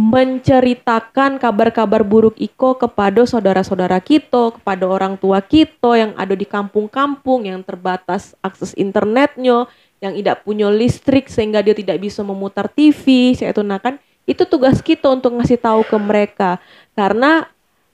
menceritakan 0.00 1.36
kabar-kabar 1.36 2.00
buruk 2.00 2.40
Iko 2.40 2.80
kepada 2.80 3.28
saudara-saudara 3.28 4.00
kita, 4.00 4.56
kepada 4.56 4.88
orang 4.88 5.20
tua 5.20 5.44
kita 5.44 5.92
yang 5.92 6.16
ada 6.16 6.32
di 6.32 6.48
kampung-kampung 6.48 7.44
yang 7.44 7.60
terbatas 7.60 8.32
akses 8.40 8.72
internetnya, 8.80 9.68
yang 10.00 10.16
tidak 10.16 10.40
punya 10.40 10.72
listrik 10.72 11.28
sehingga 11.28 11.60
dia 11.60 11.76
tidak 11.76 12.00
bisa 12.00 12.24
memutar 12.24 12.64
TV, 12.72 13.36
saya 13.36 13.52
tunakan. 13.52 14.00
Itu 14.24 14.48
tugas 14.48 14.80
kita 14.80 15.12
untuk 15.12 15.36
ngasih 15.36 15.60
tahu 15.60 15.84
ke 15.84 15.96
mereka. 16.00 16.56
Karena 16.96 17.44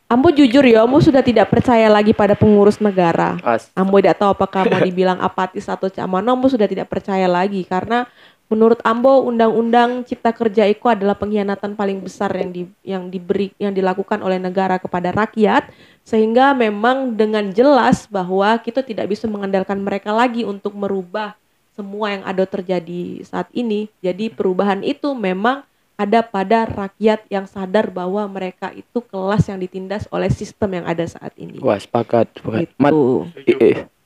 Ambo 0.07 0.31
jujur 0.31 0.62
ya, 0.62 0.87
Ambo 0.87 1.03
sudah 1.03 1.19
tidak 1.19 1.51
percaya 1.51 1.90
lagi 1.90 2.14
pada 2.14 2.38
pengurus 2.38 2.79
negara. 2.79 3.35
Ambo 3.75 3.99
tidak 3.99 4.23
tahu 4.23 4.38
apakah 4.38 4.62
mau 4.71 4.79
dibilang 4.79 5.19
apatis 5.19 5.66
atau 5.66 5.90
cak 5.90 6.07
mana, 6.07 6.38
Ambo 6.38 6.47
sudah 6.47 6.71
tidak 6.71 6.87
percaya 6.87 7.27
lagi 7.27 7.66
karena 7.66 8.07
menurut 8.47 8.79
Ambo 8.87 9.27
undang-undang 9.27 10.07
Cipta 10.07 10.31
Kerja 10.31 10.67
itu 10.71 10.87
adalah 10.87 11.19
pengkhianatan 11.19 11.75
paling 11.75 11.99
besar 12.03 12.31
yang 12.35 12.51
di, 12.55 12.63
yang 12.87 13.11
diberi 13.11 13.51
yang 13.59 13.75
dilakukan 13.75 14.23
oleh 14.23 14.39
negara 14.39 14.79
kepada 14.79 15.11
rakyat 15.11 15.71
sehingga 16.07 16.55
memang 16.55 17.19
dengan 17.19 17.51
jelas 17.51 18.07
bahwa 18.07 18.55
kita 18.63 18.87
tidak 18.87 19.11
bisa 19.11 19.27
mengandalkan 19.27 19.83
mereka 19.83 20.15
lagi 20.15 20.47
untuk 20.47 20.75
merubah 20.79 21.35
semua 21.75 22.15
yang 22.15 22.25
ada 22.25 22.49
terjadi 22.49 23.21
saat 23.27 23.51
ini. 23.53 23.93
Jadi 24.01 24.33
perubahan 24.33 24.81
itu 24.81 25.13
memang 25.13 25.67
ada 25.97 26.21
pada 26.21 26.69
rakyat 26.69 27.25
yang 27.29 27.49
sadar 27.49 27.89
bahwa 27.89 28.25
mereka 28.29 28.73
itu 28.73 29.01
kelas 29.01 29.49
yang 29.49 29.61
ditindas 29.61 30.05
oleh 30.13 30.29
sistem 30.29 30.81
yang 30.81 30.87
ada 30.89 31.05
saat 31.09 31.33
ini. 31.41 31.57
Wah, 31.61 31.81
sepakat, 31.81 32.33
sepakat. 32.37 32.69
Gitu. 32.69 32.77
Mat, 32.81 32.93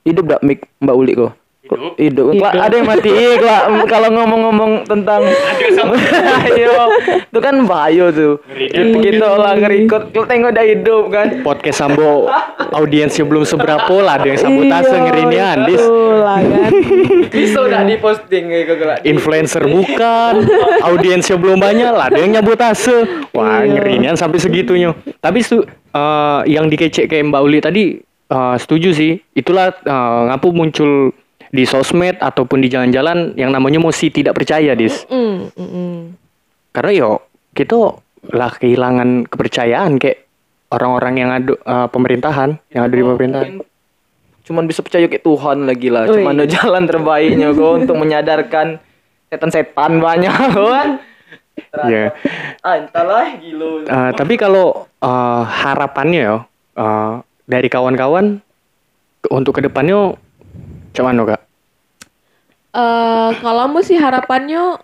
hidup 0.07 0.25
dak 0.27 0.41
mik 0.43 0.67
Mbak 0.79 0.95
Uli 0.95 1.13
kok? 1.15 1.40
Hidup. 1.71 2.35
Hidup. 2.35 2.35
Ada 2.43 2.73
yang 2.83 2.87
mati 2.87 3.11
kalau 3.87 4.09
ngomong-ngomong 4.11 4.83
tentang 4.83 5.23
Ayo, 6.51 6.91
itu 7.31 7.39
kan 7.39 7.55
bahaya 7.63 8.11
tuh. 8.11 8.43
Kita, 8.43 8.99
kita 8.99 9.25
olah 9.25 9.55
nge-record, 9.55 10.11
kita 10.11 10.25
tengok 10.27 10.51
dah 10.51 10.65
hidup 10.67 11.03
kan. 11.07 11.27
Podcast 11.47 11.79
Sambo 11.79 12.27
audiensnya 12.75 13.23
belum 13.23 13.47
seberapa 13.47 13.95
lah 14.03 14.19
ada 14.19 14.27
yang 14.27 14.39
sabotase 14.39 14.91
Iya, 14.91 14.99
ngerinya 15.07 15.43
Andis. 15.55 15.79
betul 15.79 16.13
lah 16.19 16.39
kan. 16.43 16.71
Bisa 17.39 17.57
udah 17.63 17.81
diposting 17.87 18.43
kayak 18.51 18.65
gitu 18.67 18.83
lah. 18.83 18.97
Influencer 19.07 19.63
bukan, 19.63 20.33
audiensnya 20.83 21.35
belum 21.39 21.57
banyak 21.59 21.91
lah 21.95 22.11
ada 22.11 22.19
yang 22.19 22.35
nyabotase. 22.35 23.29
Wah 23.31 23.63
Iya. 23.63 23.79
ngerinya 23.79 24.11
sampai 24.19 24.43
segitunya. 24.43 24.91
Tapi 25.23 25.39
eh, 25.39 26.39
yang 26.51 26.67
dikecek 26.67 27.07
kayak 27.07 27.31
Mbak 27.31 27.41
Uli 27.47 27.59
tadi 27.63 27.83
eh, 28.27 28.55
setuju 28.59 28.91
sih. 28.91 29.15
Itulah 29.31 29.71
eh, 29.71 30.19
ngapu 30.27 30.51
muncul 30.51 31.15
di 31.51 31.63
sosmed 31.63 32.15
ataupun 32.17 32.63
di 32.63 32.71
jalan-jalan 32.71 33.35
yang 33.35 33.51
namanya 33.51 33.77
mosi 33.77 34.07
tidak 34.07 34.39
percaya 34.39 34.71
dis. 34.71 35.03
Mm, 35.11 35.51
mm, 35.51 35.69
mm. 35.69 35.97
karena 36.71 36.91
yo 36.95 37.09
kita 37.51 37.99
lah 38.31 38.51
kehilangan 38.55 39.27
kepercayaan 39.27 39.99
kayak 39.99 40.23
orang-orang 40.71 41.13
yang 41.17 41.29
ada 41.29 41.53
eh, 41.53 41.87
pemerintahan 41.91 42.55
yang 42.71 42.87
ada 42.87 42.95
di 42.95 43.03
pemerintahan. 43.03 43.47
Mungkin 43.59 43.69
cuman 44.41 44.63
bisa 44.65 44.81
percaya 44.81 45.05
ke 45.05 45.19
Tuhan 45.19 45.67
lagi 45.67 45.91
lah. 45.91 46.07
Ui. 46.07 46.17
cuman 46.17 46.33
ada 46.33 46.47
jalan 46.49 46.83
terbaiknya 46.87 47.51
kok 47.51 47.71
untuk 47.77 47.95
menyadarkan 47.95 48.79
setan-setan 49.27 49.99
banyak 49.99 50.33
kan? 50.55 50.89
Ya 51.87 52.15
ah 52.63 52.75
entahlah 52.79 53.35
gilo 53.37 53.83
Eh, 53.83 54.11
tapi 54.15 54.39
kalau 54.39 54.87
eh, 54.97 55.43
harapannya 55.45 56.21
ya 56.21 56.35
eh, 56.79 57.13
dari 57.43 57.67
kawan-kawan 57.67 58.39
ke- 59.19 59.31
untuk 59.31 59.59
ke 59.59 59.67
depannya 59.67 60.15
cuman 60.91 61.23
kak 61.25 61.51
Eh, 62.71 63.31
kalau 63.43 63.67
mau 63.67 63.83
sih 63.83 63.99
harapannya 63.99 64.79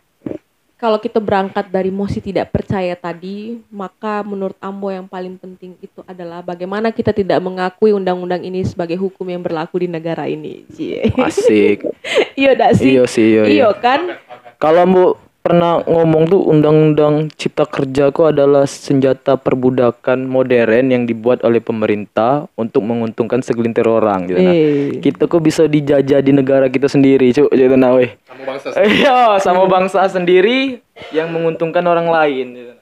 kalau 0.77 0.99
kita 0.99 1.17
berangkat 1.17 1.71
dari 1.71 1.89
mosi 1.89 2.21
tidak 2.21 2.53
percaya 2.53 2.93
tadi, 2.93 3.63
maka 3.71 4.21
menurut 4.21 4.53
Ambo 4.61 4.93
yang 4.93 5.09
paling 5.09 5.39
penting 5.39 5.73
itu 5.81 6.05
adalah 6.05 6.43
bagaimana 6.45 6.93
kita 6.93 7.15
tidak 7.15 7.41
mengakui 7.41 7.95
undang-undang 7.95 8.45
ini 8.45 8.61
sebagai 8.61 8.99
hukum 8.99 9.25
yang 9.25 9.41
berlaku 9.41 9.81
di 9.81 9.87
negara 9.89 10.29
ini. 10.29 10.67
Cie. 10.69 11.09
asik 11.17 11.87
iya 12.43 12.53
dak 12.53 12.75
sih? 12.77 12.93
iya 12.93 13.03
sih 13.07 13.25
iya, 13.25 13.43
iya. 13.47 13.53
Iya 13.55 13.69
kan? 13.79 14.19
kalau 14.59 14.83
bu 14.85 15.05
pernah 15.47 15.79
ngomong 15.87 16.27
tuh 16.27 16.43
undang-undang 16.43 17.31
cipta 17.39 17.63
kerja 17.63 18.11
kok 18.11 18.35
adalah 18.35 18.67
senjata 18.67 19.39
perbudakan 19.39 20.27
modern 20.27 20.91
yang 20.91 21.07
dibuat 21.07 21.39
oleh 21.47 21.63
pemerintah 21.63 22.51
untuk 22.59 22.83
menguntungkan 22.83 23.39
segelintir 23.39 23.87
orang 23.87 24.27
gitu 24.27 24.43
nah. 24.43 24.51
Eh. 24.51 24.99
kita 24.99 25.31
kok 25.31 25.39
bisa 25.39 25.63
dijajah 25.63 26.19
di 26.19 26.35
negara 26.35 26.67
kita 26.67 26.91
sendiri 26.91 27.31
cuk 27.31 27.47
gitu 27.47 27.79
nah 27.79 27.95
weh 27.95 28.11
sama 28.27 28.43
bangsa 28.43 28.67
iya 28.83 29.19
sama 29.39 29.63
bangsa 29.71 29.99
sendiri 30.11 30.83
yang 31.15 31.31
menguntungkan 31.31 31.87
orang 31.87 32.11
lain 32.11 32.45
gitu. 32.51 32.73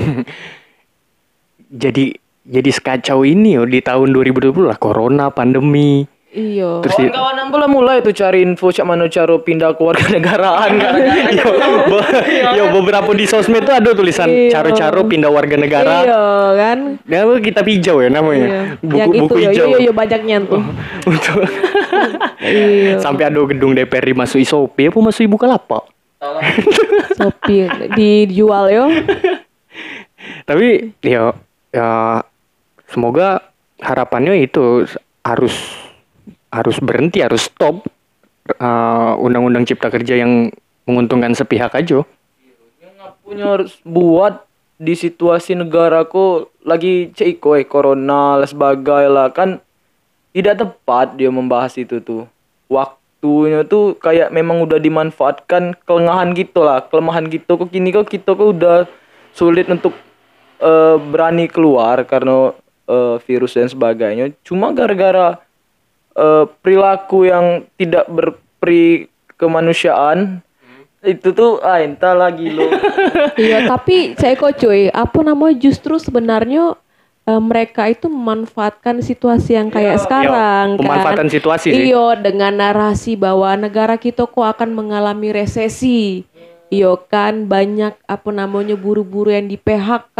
jadi 1.84 2.16
jadi 2.48 2.70
sekacau 2.72 3.28
ini 3.28 3.60
yo 3.60 3.68
di 3.68 3.84
tahun 3.84 4.16
2020 4.16 4.64
lah 4.64 4.80
corona 4.80 5.28
pandemi 5.28 6.08
Iya. 6.36 6.84
terus 6.84 6.94
di- 6.94 7.08
Kawan-kawan 7.08 7.36
ambil 7.42 7.62
mulai 7.66 7.96
tuh 7.98 8.12
cari 8.12 8.44
info 8.44 8.68
cak 8.68 8.84
mana 8.84 9.08
cara 9.08 9.32
pindah 9.34 9.72
keluarga 9.72 10.04
negaraan 10.06 10.70
gara-gara 10.76 11.32
yo, 11.32 11.48
be- 11.88 12.08
yo 12.52 12.64
beberapa 12.70 13.08
di 13.10 13.24
sosmed 13.24 13.64
tuh 13.64 13.72
ada 13.72 13.90
tulisan 13.90 14.28
Iya. 14.28 14.52
caro-caro 14.52 15.00
pindah 15.02 15.32
warga 15.32 15.56
negara 15.56 16.04
Iya 16.04 16.22
kan? 16.54 16.78
Ya, 17.02 17.24
kita 17.40 17.60
hijau 17.62 17.96
ya 17.98 18.10
namanya. 18.10 18.46
Iya. 18.46 18.60
Buku 18.78 18.92
yang 18.92 19.08
itu 19.08 19.22
buku 19.24 19.36
yo, 19.38 19.48
hijau. 19.48 19.66
yo, 19.66 19.78
yo, 19.80 19.92
banyaknya 19.92 20.36
tuh. 20.44 20.60
Untuk 21.08 21.36
iya. 22.44 23.00
sampai 23.00 23.24
ada 23.26 23.40
gedung 23.42 23.72
DPR 23.72 24.04
dimasuki 24.04 24.44
Shopee 24.44 24.86
apa 24.86 24.98
masuk 25.00 25.24
ibu 25.24 25.36
kalapak. 25.36 25.88
Shopee 27.12 27.64
dijual 27.96 28.68
yo. 28.68 28.84
Tapi 30.44 30.92
ya 31.00 31.32
ya 31.70 32.20
semoga 32.86 33.40
harapannya 33.78 34.36
itu 34.38 34.84
harus 35.22 35.54
harus 36.56 36.80
berhenti, 36.80 37.20
harus 37.20 37.46
stop 37.46 37.84
uh, 38.56 39.14
undang-undang 39.20 39.66
cipta 39.68 39.92
kerja 39.92 40.16
yang 40.16 40.48
menguntungkan 40.86 41.34
sepihak 41.34 41.74
aja. 41.74 42.06
punya 43.26 43.58
harus 43.58 43.74
buat 43.82 44.46
di 44.78 44.94
situasi 44.94 45.58
negaraku 45.58 46.46
lagi 46.62 47.10
ceko 47.10 47.58
eh 47.58 47.66
corona 47.66 48.38
dan 48.38 48.46
sebagainya 48.46 49.10
lah. 49.10 49.28
Kan 49.34 49.58
tidak 50.30 50.62
tepat 50.62 51.18
dia 51.18 51.32
membahas 51.32 51.74
itu 51.74 51.98
tuh. 51.98 52.30
Waktunya 52.70 53.66
tuh 53.66 53.98
kayak 53.98 54.30
memang 54.30 54.62
udah 54.62 54.78
dimanfaatkan 54.78 55.74
kelengahan 55.82 56.36
gitu 56.38 56.62
lah. 56.62 56.86
Kelemahan 56.86 57.26
gitu 57.32 57.58
kok 57.58 57.70
kini 57.72 57.90
kok 57.90 58.06
kita 58.06 58.38
kok 58.38 58.46
udah 58.54 58.86
sulit 59.34 59.66
untuk 59.66 59.96
eh, 60.62 60.96
berani 61.00 61.50
keluar 61.50 62.06
karena 62.06 62.54
eh, 62.86 63.16
virus 63.26 63.58
dan 63.58 63.66
sebagainya. 63.66 64.30
Cuma 64.46 64.70
gara-gara 64.70 65.45
eh, 66.16 66.44
perilaku 66.64 67.28
yang 67.28 67.68
tidak 67.76 68.08
berperi 68.08 69.06
kemanusiaan 69.36 70.40
itu 71.06 71.30
tuh 71.30 71.62
ah 71.62 71.78
entah 71.78 72.16
lagi 72.16 72.50
lo 72.50 72.66
Iya, 73.38 73.68
tapi 73.68 74.16
saya 74.18 74.34
kok 74.34 74.58
cuy, 74.58 74.88
apa 74.90 75.18
namanya 75.22 75.54
justru 75.60 76.00
sebenarnya 76.00 76.74
eh, 77.28 77.42
mereka 77.42 77.86
itu 77.86 78.10
memanfaatkan 78.10 79.04
situasi 79.04 79.54
yang 79.54 79.68
kayak 79.70 80.02
sekarang 80.02 80.74
Iya, 80.74 80.80
pemanfaatan 80.80 81.28
kan. 81.28 81.34
situasi 81.36 81.68
sih. 81.70 81.92
Iya, 81.92 82.06
dengan 82.18 82.52
narasi 82.58 83.12
bahwa 83.14 83.54
negara 83.54 84.00
kita 84.00 84.26
kok 84.26 84.46
akan 84.56 84.72
mengalami 84.74 85.30
resesi. 85.30 86.24
Iya 86.66 86.98
kan, 87.06 87.46
banyak 87.46 87.94
apa 88.10 88.30
namanya 88.34 88.74
buru-buru 88.74 89.30
yang 89.30 89.46
di 89.46 89.54
PHK. 89.54 90.18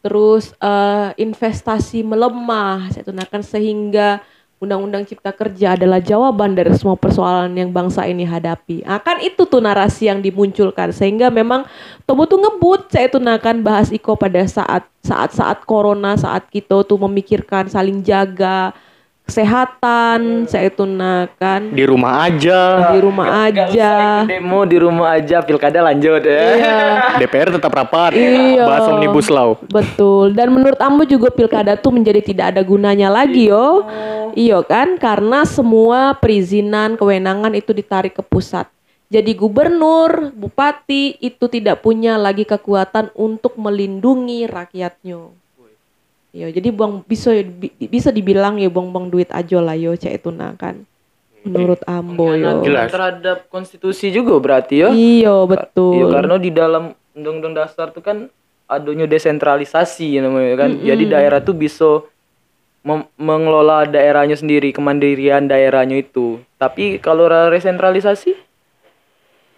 Terus 0.00 0.56
eh, 0.56 1.12
investasi 1.20 2.00
melemah, 2.00 2.88
saya 2.88 3.04
tunakan 3.04 3.42
sehingga 3.44 4.24
Undang-Undang 4.60 5.08
Cipta 5.08 5.32
Kerja 5.32 5.72
adalah 5.72 6.04
jawaban 6.04 6.52
dari 6.52 6.68
semua 6.76 6.92
persoalan 6.92 7.56
yang 7.56 7.72
bangsa 7.72 8.04
ini 8.04 8.28
hadapi. 8.28 8.84
Ah, 8.84 9.00
kan 9.00 9.16
itu 9.24 9.48
tuh 9.48 9.56
narasi 9.56 10.12
yang 10.12 10.20
dimunculkan 10.20 10.92
sehingga 10.92 11.32
memang 11.32 11.64
Tomo 12.04 12.28
tuh 12.28 12.44
ngebut 12.44 12.92
saya 12.92 13.08
tunakan 13.08 13.64
bahas 13.64 13.88
Iko 13.88 14.20
pada 14.20 14.44
saat 14.44 14.84
saat 15.00 15.32
saat 15.32 15.64
corona 15.64 16.12
saat 16.20 16.44
kita 16.52 16.84
tuh 16.84 17.00
memikirkan 17.00 17.72
saling 17.72 18.04
jaga 18.04 18.76
kesehatan 19.30 20.44
saya 20.44 20.68
tunakan 20.68 21.70
Di 21.70 21.86
rumah 21.86 22.26
aja. 22.26 22.90
di 22.90 22.98
rumah 22.98 23.46
aja. 23.46 24.26
demo 24.26 24.66
di 24.66 24.76
rumah 24.76 25.14
aja 25.14 25.38
pilkada 25.40 25.80
lanjut 25.80 26.20
ya 26.20 26.42
Iya. 26.50 26.78
DPR 27.18 27.54
tetap 27.54 27.70
rapat. 27.70 28.12
Iya. 28.12 28.66
Bahas 28.66 28.90
omnibus 28.90 29.30
law. 29.30 29.54
Betul. 29.62 30.34
Dan 30.34 30.50
menurut 30.50 30.76
Ambo 30.76 31.06
juga 31.06 31.30
pilkada 31.30 31.78
tuh 31.78 31.94
menjadi 31.94 32.20
tidak 32.20 32.46
ada 32.52 32.62
gunanya 32.62 33.06
lagi 33.06 33.46
yo. 33.46 33.86
Iya 34.32 34.60
kan? 34.62 34.98
Karena 34.98 35.42
semua 35.44 36.14
perizinan, 36.14 36.94
kewenangan 36.94 37.54
itu 37.54 37.70
ditarik 37.70 38.14
ke 38.14 38.22
pusat. 38.22 38.66
Jadi 39.10 39.34
gubernur, 39.34 40.30
bupati 40.30 41.18
itu 41.18 41.50
tidak 41.50 41.82
punya 41.82 42.14
lagi 42.14 42.46
kekuatan 42.46 43.10
untuk 43.12 43.58
melindungi 43.58 44.46
rakyatnya. 44.46 45.34
Iya, 46.30 46.46
jadi 46.50 46.70
buang 46.70 47.02
bisa 47.02 47.34
bi- 47.42 47.74
bisa 47.80 48.08
dibilang 48.08 48.54
ya 48.54 48.70
buang-buang 48.70 49.10
duit 49.10 49.26
aja 49.30 49.58
lah 49.58 49.74
yo 49.74 49.92
cek 49.92 50.14
itu 50.14 50.30
nah 50.30 50.54
kan. 50.54 50.86
Menurut 51.40 51.80
Ambo 51.84 52.36
yo. 52.36 52.60
Jelas. 52.60 52.92
terhadap 52.92 53.48
konstitusi 53.48 54.12
juga 54.12 54.36
berarti 54.36 54.74
ya 54.78 54.88
Iya, 54.92 55.34
betul. 55.44 55.96
Iya, 55.96 56.06
karena 56.12 56.36
di 56.36 56.50
dalam 56.50 56.84
undang-undang 57.10 57.54
dasar 57.56 57.90
tuh 57.90 58.00
kan 58.00 58.28
adanya 58.70 59.02
desentralisasi 59.04 60.22
namanya 60.22 60.54
kan 60.56 60.70
jadi 60.78 61.02
daerah 61.02 61.42
tuh 61.42 61.52
bisa 61.52 62.06
mem- 62.80 63.10
mengelola 63.18 63.82
daerahnya 63.82 64.38
sendiri 64.38 64.70
kemandirian 64.70 65.44
daerahnya 65.44 65.98
itu 65.98 66.38
tapi 66.54 67.02
kalau 67.02 67.26
ra- 67.26 67.50
resentralisasi 67.50 68.38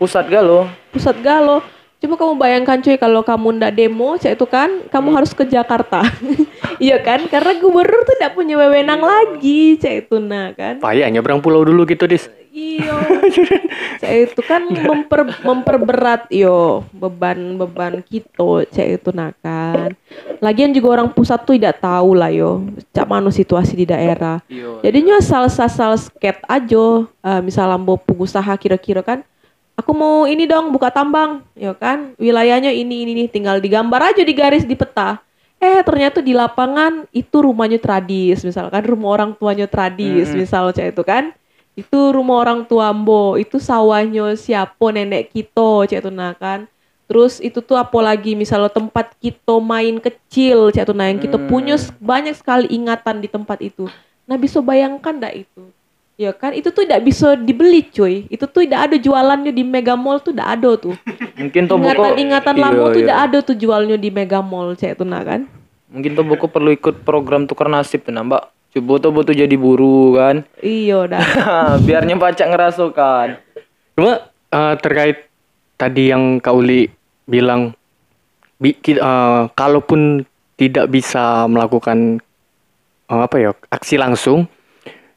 pusat 0.00 0.24
galo 0.26 0.64
pusat 0.88 1.12
galau. 1.20 1.60
Coba 2.02 2.18
kamu 2.18 2.34
bayangkan 2.34 2.82
cuy 2.82 2.98
kalau 2.98 3.22
kamu 3.22 3.62
ndak 3.62 3.78
demo, 3.78 4.18
cak 4.18 4.34
itu 4.34 4.42
kan 4.50 4.90
kamu 4.90 5.14
harus 5.14 5.30
ke 5.30 5.46
Jakarta. 5.46 6.02
iya 6.82 6.98
kan? 6.98 7.30
Karena 7.30 7.54
gubernur 7.62 8.02
tuh 8.02 8.18
tidak 8.18 8.34
punya 8.34 8.58
wewenang 8.58 8.98
lagi, 8.98 9.78
cak 9.78 10.10
itu 10.10 10.18
nah 10.18 10.50
kan. 10.50 10.82
Payah 10.82 11.06
nyebrang 11.14 11.38
pulau 11.38 11.62
dulu 11.62 11.86
gitu, 11.86 12.10
Dis. 12.10 12.26
Iya. 12.50 13.22
cak 14.02 14.14
itu 14.18 14.40
kan 14.42 14.66
memper, 14.66 15.30
memperberat 15.46 16.26
yo 16.26 16.82
beban-beban 16.90 18.02
kita, 18.02 18.66
cak 18.66 18.88
itu 18.98 19.14
nah 19.14 19.30
kan. 19.38 19.94
Lagian 20.42 20.74
juga 20.74 20.98
orang 20.98 21.06
pusat 21.14 21.38
tuh 21.46 21.54
tidak 21.54 21.78
tahu 21.78 22.18
lah 22.18 22.34
yo, 22.34 22.66
cak 22.90 23.06
mana 23.06 23.30
situasi 23.30 23.78
di 23.78 23.86
daerah. 23.86 24.42
Jadinya 24.82 25.22
asal-asal 25.22 25.94
sket 26.02 26.42
aja, 26.50 27.06
eh, 27.06 27.40
misal 27.46 27.70
ambo 27.70 27.94
pengusaha 27.94 28.58
kira-kira 28.58 29.06
kan, 29.06 29.22
aku 29.92 30.00
mau 30.00 30.24
ini 30.24 30.48
dong 30.48 30.72
buka 30.72 30.88
tambang, 30.88 31.44
ya 31.52 31.76
kan, 31.76 32.16
wilayahnya 32.16 32.72
ini 32.72 33.04
ini 33.04 33.12
nih, 33.12 33.28
tinggal 33.28 33.60
digambar 33.60 34.16
aja 34.16 34.24
di 34.24 34.32
garis 34.32 34.64
di 34.64 34.72
peta. 34.72 35.20
Eh 35.60 35.84
ternyata 35.84 36.24
di 36.24 36.32
lapangan 36.32 37.04
itu 37.12 37.44
rumahnya 37.44 37.76
tradis, 37.76 38.40
misalkan 38.40 38.80
rumah 38.88 39.20
orang 39.20 39.36
tuanya 39.36 39.68
tradis, 39.68 40.32
misal 40.32 40.72
cak 40.72 40.96
itu 40.96 41.04
kan, 41.04 41.36
itu 41.76 41.98
rumah 42.08 42.40
orang 42.40 42.64
tua 42.64 42.88
ambo, 42.88 43.36
itu 43.36 43.60
sawahnya 43.60 44.32
siapa 44.32 44.96
nenek 44.96 45.28
kita, 45.28 45.84
itu 45.84 46.08
nah 46.08 46.32
kan. 46.32 46.64
Terus 47.04 47.44
itu 47.44 47.60
tuh 47.60 47.76
apalagi 47.76 48.32
misalnya 48.32 48.72
tempat 48.72 49.12
kita 49.20 49.60
main 49.60 50.00
kecil, 50.00 50.72
itu 50.72 50.92
nah 50.96 51.12
yang 51.12 51.20
kita 51.20 51.36
punya 51.36 51.76
s- 51.76 51.92
banyak 52.00 52.32
sekali 52.32 52.72
ingatan 52.72 53.20
di 53.20 53.28
tempat 53.28 53.60
itu. 53.60 53.92
Nah 54.24 54.40
bisa 54.40 54.64
bayangkan 54.64 55.20
dak 55.20 55.36
itu? 55.36 55.68
Ya 56.22 56.30
kan 56.30 56.54
itu 56.54 56.70
tuh 56.70 56.86
tidak 56.86 57.02
bisa 57.02 57.34
dibeli 57.34 57.82
cuy. 57.82 58.30
Itu 58.30 58.46
tuh 58.46 58.62
tidak 58.62 58.86
ada 58.86 58.96
jualannya 59.02 59.50
di 59.50 59.66
Mega 59.66 59.98
Mall 59.98 60.22
tuh 60.22 60.30
tidak 60.30 60.54
ada 60.54 60.70
tuh. 60.78 60.94
mungkin 61.34 61.66
Toboko 61.66 61.90
Ingatan-ingatan 62.14 62.54
Iya, 62.54 62.62
lama 62.62 62.78
tuh 62.78 62.90
iya. 62.94 62.98
tidak 63.02 63.18
ada 63.18 63.38
tuh 63.42 63.56
jualnya 63.58 63.96
di 63.98 64.08
Mega 64.14 64.38
Mall 64.38 64.78
cek 64.78 65.02
tuh 65.02 65.06
nah 65.08 65.26
kan. 65.26 65.50
mungkin 65.90 66.14
Toboko 66.14 66.46
perlu 66.46 66.70
ikut 66.70 67.02
program 67.02 67.44
tukar 67.44 67.66
nasib 67.66 68.06
tuh 68.06 68.14
mbak 68.14 68.48
Coba 68.72 68.96
tuh 68.96 69.12
butuh 69.12 69.34
jadi 69.36 69.52
buru 69.52 70.16
kan. 70.16 70.48
Iyo 70.62 71.04
dah. 71.04 71.20
Biarnya 71.86 72.16
pacak 72.16 72.48
ngerasukan. 72.48 73.28
Cuma 73.98 74.12
eh, 74.48 74.74
terkait 74.80 75.28
tadi 75.76 76.08
yang 76.08 76.40
Kak 76.40 76.56
Uli 76.56 76.88
bilang 77.28 77.76
bi- 78.56 78.78
eh, 78.78 79.42
kalaupun 79.52 80.24
tidak 80.56 80.88
bisa 80.88 81.44
melakukan 81.52 82.24
eh, 83.12 83.20
apa 83.20 83.36
ya 83.36 83.50
aksi 83.68 84.00
langsung 84.00 84.48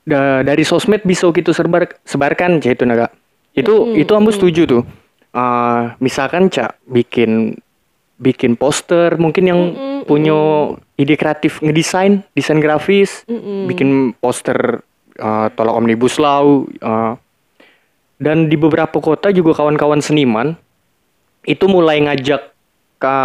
da- 0.05 0.41
dari 0.45 0.61
sosmed 0.61 1.03
bisa 1.03 1.27
gitu 1.33 1.51
sebar 1.51 1.89
sebarkan 2.05 2.61
cah 2.61 2.71
itu 2.71 2.85
naga. 2.85 3.11
Itu 3.57 3.97
itu 3.97 4.11
ambu 4.13 4.31
setuju 4.31 4.63
tuh. 4.69 4.83
Eh, 5.35 5.81
misalkan 5.99 6.47
cak 6.47 6.79
bikin 6.87 7.59
bikin 8.15 8.55
poster 8.55 9.19
mungkin 9.19 9.43
yang 9.43 9.61
punya 10.07 10.71
ide 10.95 11.19
kreatif 11.19 11.59
ngedesain 11.59 12.23
desain 12.31 12.63
grafis 12.63 13.27
bikin 13.67 14.15
poster 14.23 14.79
eh, 15.19 15.47
tolak 15.51 15.75
omnibus 15.75 16.15
law 16.15 16.63
eh, 16.63 17.13
dan 18.15 18.47
di 18.47 18.55
beberapa 18.55 19.03
kota 19.03 19.35
juga 19.35 19.51
kawan-kawan 19.59 19.99
seniman 19.99 20.55
itu 21.43 21.67
mulai 21.67 21.99
ngajak 22.01 22.55
ke 22.95 23.17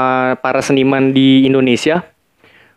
para 0.42 0.60
seniman 0.60 1.14
di 1.14 1.46
Indonesia 1.46 2.02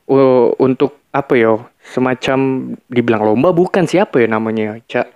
uh, 0.07 0.53
untuk 0.61 1.01
apa 1.09 1.33
ya 1.35 1.57
semacam 1.83 2.71
dibilang 2.87 3.21
lomba 3.21 3.51
bukan 3.51 3.83
siapa 3.83 4.23
ya 4.23 4.27
namanya 4.31 4.79
cak? 4.87 5.07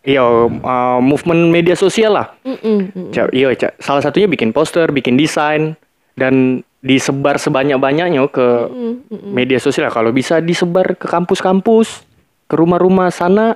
Iya 0.00 0.24
uh, 0.48 1.00
movement 1.00 1.52
media 1.52 1.76
sosial 1.76 2.16
lah. 2.16 2.32
Mm. 2.44 3.12
Cak, 3.12 3.32
iya 3.32 3.52
cak. 3.52 3.80
Salah 3.80 4.04
satunya 4.04 4.28
bikin 4.28 4.52
poster 4.52 4.88
bikin 4.92 5.16
desain 5.16 5.76
dan 6.16 6.64
disebar 6.80 7.36
sebanyak-banyaknya 7.36 8.24
ke 8.32 8.46
media 9.28 9.60
sosial. 9.60 9.92
Kalau 9.92 10.12
bisa 10.12 10.40
disebar 10.40 10.96
ke 10.96 11.04
kampus-kampus 11.04 12.04
ke 12.48 12.54
rumah-rumah 12.56 13.12
sana 13.12 13.52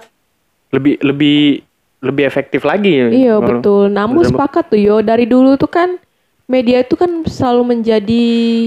lebih 0.69 1.01
lebih 1.01 1.65
lebih 2.05 2.25
efektif 2.29 2.69
lagi. 2.69 3.01
Iya 3.25 3.41
betul. 3.41 3.89
Namun 3.89 4.29
sepakat 4.29 4.69
tuh 4.69 4.81
yo. 4.81 5.01
Dari 5.01 5.25
dulu 5.25 5.57
tuh 5.57 5.73
kan 5.73 5.97
media 6.45 6.85
itu 6.85 6.95
kan 7.01 7.25
selalu 7.25 7.77
menjadi 7.77 8.27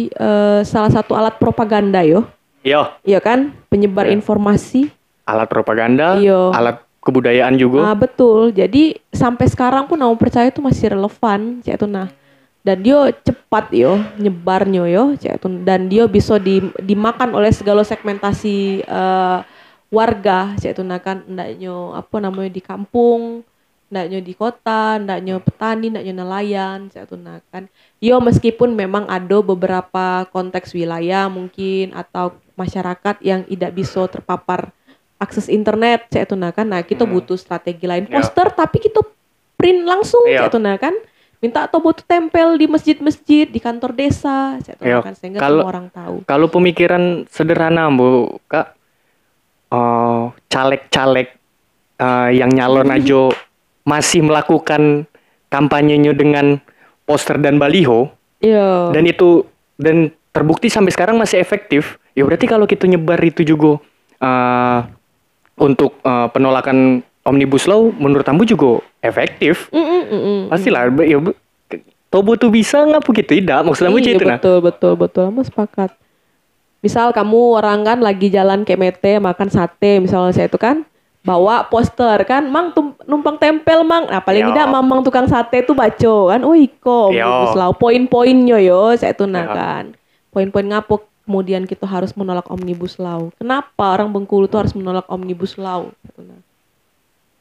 eh, 0.10 0.60
salah 0.66 0.90
satu 0.90 1.14
alat 1.14 1.38
propaganda 1.38 2.02
yo. 2.02 2.26
Iya 2.68 2.82
Iya 3.02 3.20
kan? 3.24 3.56
Penyebar 3.72 4.06
Iya. 4.06 4.20
informasi. 4.20 4.92
alat 5.24 5.48
propaganda 5.48 6.16
Iya. 6.16 6.56
alat 6.56 6.84
kebudayaan 7.00 7.56
juga 7.56 7.84
Ah 7.84 7.96
betul. 7.96 8.52
Jadi 8.52 8.96
sampai 9.12 9.48
sekarang 9.48 9.88
pun 9.88 10.00
aku 10.00 10.16
percaya 10.18 10.48
itu 10.48 10.60
masih 10.60 10.96
relevan, 10.96 11.60
cek 11.60 11.76
itu 11.76 11.88
nah. 11.88 12.08
Dan 12.64 12.84
dia 12.84 13.00
cepat 13.18 13.72
yo 13.72 13.96
nyebarnya 14.16 14.84
yo, 14.88 15.16
cek 15.16 15.40
itu 15.40 15.48
dan 15.64 15.88
dia 15.88 16.04
bisa 16.06 16.36
di- 16.36 16.72
dimakan 16.80 17.32
oleh 17.32 17.52
segala 17.52 17.84
segmentasi 17.84 18.84
eh, 18.84 19.40
warga, 19.88 20.52
cek 20.56 20.76
itu 20.76 20.84
nah 20.84 21.00
kan 21.00 21.24
ndaknya 21.24 21.72
apa 21.96 22.16
namanya 22.20 22.52
di 22.52 22.60
kampung, 22.60 23.44
ndaknya 23.88 24.20
di 24.20 24.32
kota, 24.32 25.00
ndaknya 25.00 25.40
petani, 25.40 25.92
ndaknya 25.92 26.14
nelayan, 26.14 26.88
cek 26.88 27.08
itu 27.08 27.16
nah 27.16 27.40
kan. 27.48 27.72
Yo 27.98 28.22
meskipun 28.22 28.74
memang 28.74 29.10
ada 29.10 29.42
beberapa 29.42 30.06
konteks 30.30 30.72
wilayah 30.72 31.26
mungkin 31.28 31.92
atau 31.92 32.38
masyarakat 32.54 33.22
yang 33.22 33.42
tidak 33.44 33.72
bisa 33.74 34.06
terpapar 34.06 34.70
akses 35.18 35.50
internet 35.50 36.06
cek 36.08 36.30
itu 36.30 36.36
nah 36.38 36.54
kan 36.54 36.70
nah 36.70 36.82
kita 36.82 37.02
butuh 37.04 37.34
strategi 37.34 37.90
lain 37.90 38.06
Ya. 38.06 38.22
poster 38.22 38.54
tapi 38.54 38.78
kita 38.78 39.02
print 39.56 39.82
langsung 39.82 40.22
Iya. 40.30 40.46
cek 40.46 40.50
itu 40.54 40.60
nah 40.62 40.78
kan 40.78 40.94
minta 41.38 41.66
atau 41.66 41.82
butuh 41.82 42.06
tempel 42.06 42.54
di 42.54 42.70
masjid-masjid 42.70 43.46
di 43.46 43.58
kantor 43.58 43.98
desa 43.98 44.62
cek 44.62 44.78
itu 44.78 44.84
nah 44.84 44.90
Iya. 44.94 45.00
kan 45.02 45.14
sehingga 45.18 45.40
Kalau- 45.42 45.66
semua 45.66 45.74
orang 45.74 45.88
tahu 45.90 46.16
Kalau 46.24 46.48
pemikiran 46.48 47.04
sederhana, 47.28 47.90
Bu, 47.90 48.38
Kak, 48.46 48.78
eh, 49.70 50.24
caleg-caleg 50.48 51.28
eh, 51.98 52.30
yang 52.36 52.54
nyalon 52.54 52.94
aja 52.94 53.34
masih 53.84 54.22
melakukan 54.22 55.10
kampanyenya 55.50 56.14
dengan 56.14 56.62
poster 57.08 57.40
dan 57.40 57.56
baliho, 57.56 58.12
iya 58.44 58.92
dan 58.92 59.08
itu 59.08 59.48
dan 59.80 60.12
terbukti 60.36 60.68
sampai 60.68 60.92
sekarang 60.92 61.16
masih 61.16 61.40
efektif. 61.40 61.96
Ya 62.12 62.28
berarti 62.28 62.46
kalau 62.46 62.68
kita 62.68 62.84
nyebar 62.84 63.18
itu 63.24 63.48
juga 63.48 63.80
eh, 64.20 64.80
untuk 65.58 65.96
eh, 66.04 66.28
penolakan 66.36 67.02
omnibus 67.24 67.64
law, 67.66 67.88
menurut 67.96 68.28
Ambu 68.28 68.44
juga 68.44 68.84
efektif. 69.00 69.72
Mm, 69.72 69.80
mm, 69.80 70.04
mm, 70.04 70.22
mm. 70.22 70.42
Pastilah, 70.52 70.92
be- 70.92 71.08
ya, 71.08 71.18
Tobo 72.08 72.40
tuh 72.40 72.48
bisa 72.48 72.88
ngapa 72.88 73.10
gitu 73.12 73.36
tidak? 73.36 73.68
Maksud 73.68 73.84
Ambu 73.88 74.00
Iya, 74.00 74.16
itu 74.16 74.24
nah. 74.24 74.40
betul 74.40 74.58
betul 74.64 74.94
betul 74.96 75.24
Kamu 75.28 75.44
sepakat 75.44 75.92
misal 76.82 77.10
kamu 77.12 77.58
orang 77.58 77.84
kan 77.84 78.00
lagi 78.00 78.30
jalan 78.30 78.62
ke 78.62 78.78
mete 78.78 79.18
makan 79.18 79.50
sate 79.50 79.98
misalnya 79.98 80.34
saya 80.34 80.48
itu 80.48 80.56
kan 80.62 80.86
bawa 81.28 81.68
poster 81.68 82.24
kan? 82.24 82.48
Mang 82.48 82.72
tum- 82.72 82.96
numpang 83.04 83.36
tempel 83.36 83.84
mang. 83.84 84.08
Nah 84.08 84.24
paling 84.24 84.48
Yo. 84.48 84.50
tidak 84.50 84.68
mamang 84.72 85.04
tukang 85.04 85.28
sate 85.28 85.60
tuh 85.62 85.76
baco 85.76 86.32
kan? 86.32 86.40
Oh 86.48 86.56
iko 86.56 87.12
law 87.54 87.76
poin-poinnya 87.76 88.64
yo 88.64 88.96
saya 88.96 89.12
itu 89.12 89.28
nah 89.28 89.44
Ya. 89.44 89.52
kan 89.52 89.84
poin-poin 90.32 90.64
ngapo 90.64 90.96
kemudian 91.28 91.68
kita 91.68 91.84
harus 91.84 92.16
menolak 92.16 92.48
omnibus 92.48 92.96
law. 92.96 93.28
Kenapa 93.36 93.92
orang 93.92 94.08
Bengkulu 94.08 94.48
tuh 94.48 94.64
harus 94.64 94.72
menolak 94.72 95.04
omnibus 95.12 95.60
law? 95.60 95.92
Nah. 96.16 96.40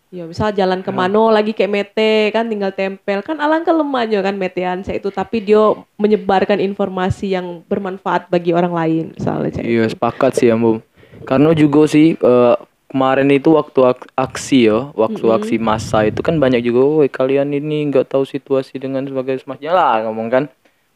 Ya 0.06 0.22
misal 0.22 0.50
jalan 0.50 0.80
ke 0.80 0.90
mana 0.90 1.30
lagi 1.30 1.50
kayak 1.50 1.70
mete 1.70 2.30
kan? 2.30 2.46
Tinggal 2.46 2.70
tempel. 2.70 3.20
Kan 3.20 3.38
alangkah 3.38 3.70
lemahnya 3.70 4.22
kan 4.22 4.34
metean 4.34 4.82
saya 4.82 4.98
itu. 4.98 5.10
Tapi 5.10 5.42
dia 5.42 5.74
menyebarkan 5.94 6.58
informasi 6.58 7.34
yang 7.34 7.62
bermanfaat 7.66 8.26
bagi 8.26 8.50
orang 8.50 8.70
lain 8.70 9.04
misalnya 9.12 9.50
saya 9.54 9.66
Iya 9.66 9.84
sepakat 9.86 10.34
sih 10.34 10.48
Ambu. 10.48 10.78
Karena 11.22 11.50
juga 11.52 11.86
sih 11.86 12.14
eh, 12.14 12.54
kemarin 12.86 13.28
itu 13.34 13.52
waktu 13.54 13.80
ak- 13.82 14.10
aksi 14.14 14.70
ya, 14.70 14.90
waktu 14.94 15.26
aksi 15.26 15.56
massa 15.58 16.06
itu 16.06 16.22
kan 16.22 16.38
banyak 16.38 16.62
juga, 16.62 16.86
woi 16.86 17.08
kalian 17.10 17.50
ini 17.50 17.90
nggak 17.90 18.10
tahu 18.14 18.22
situasi 18.22 18.78
dengan 18.78 19.02
sebagai 19.04 19.36
semacamnya 19.42 19.72
lah 19.74 19.94
ngomong 20.06 20.28
kan. 20.30 20.44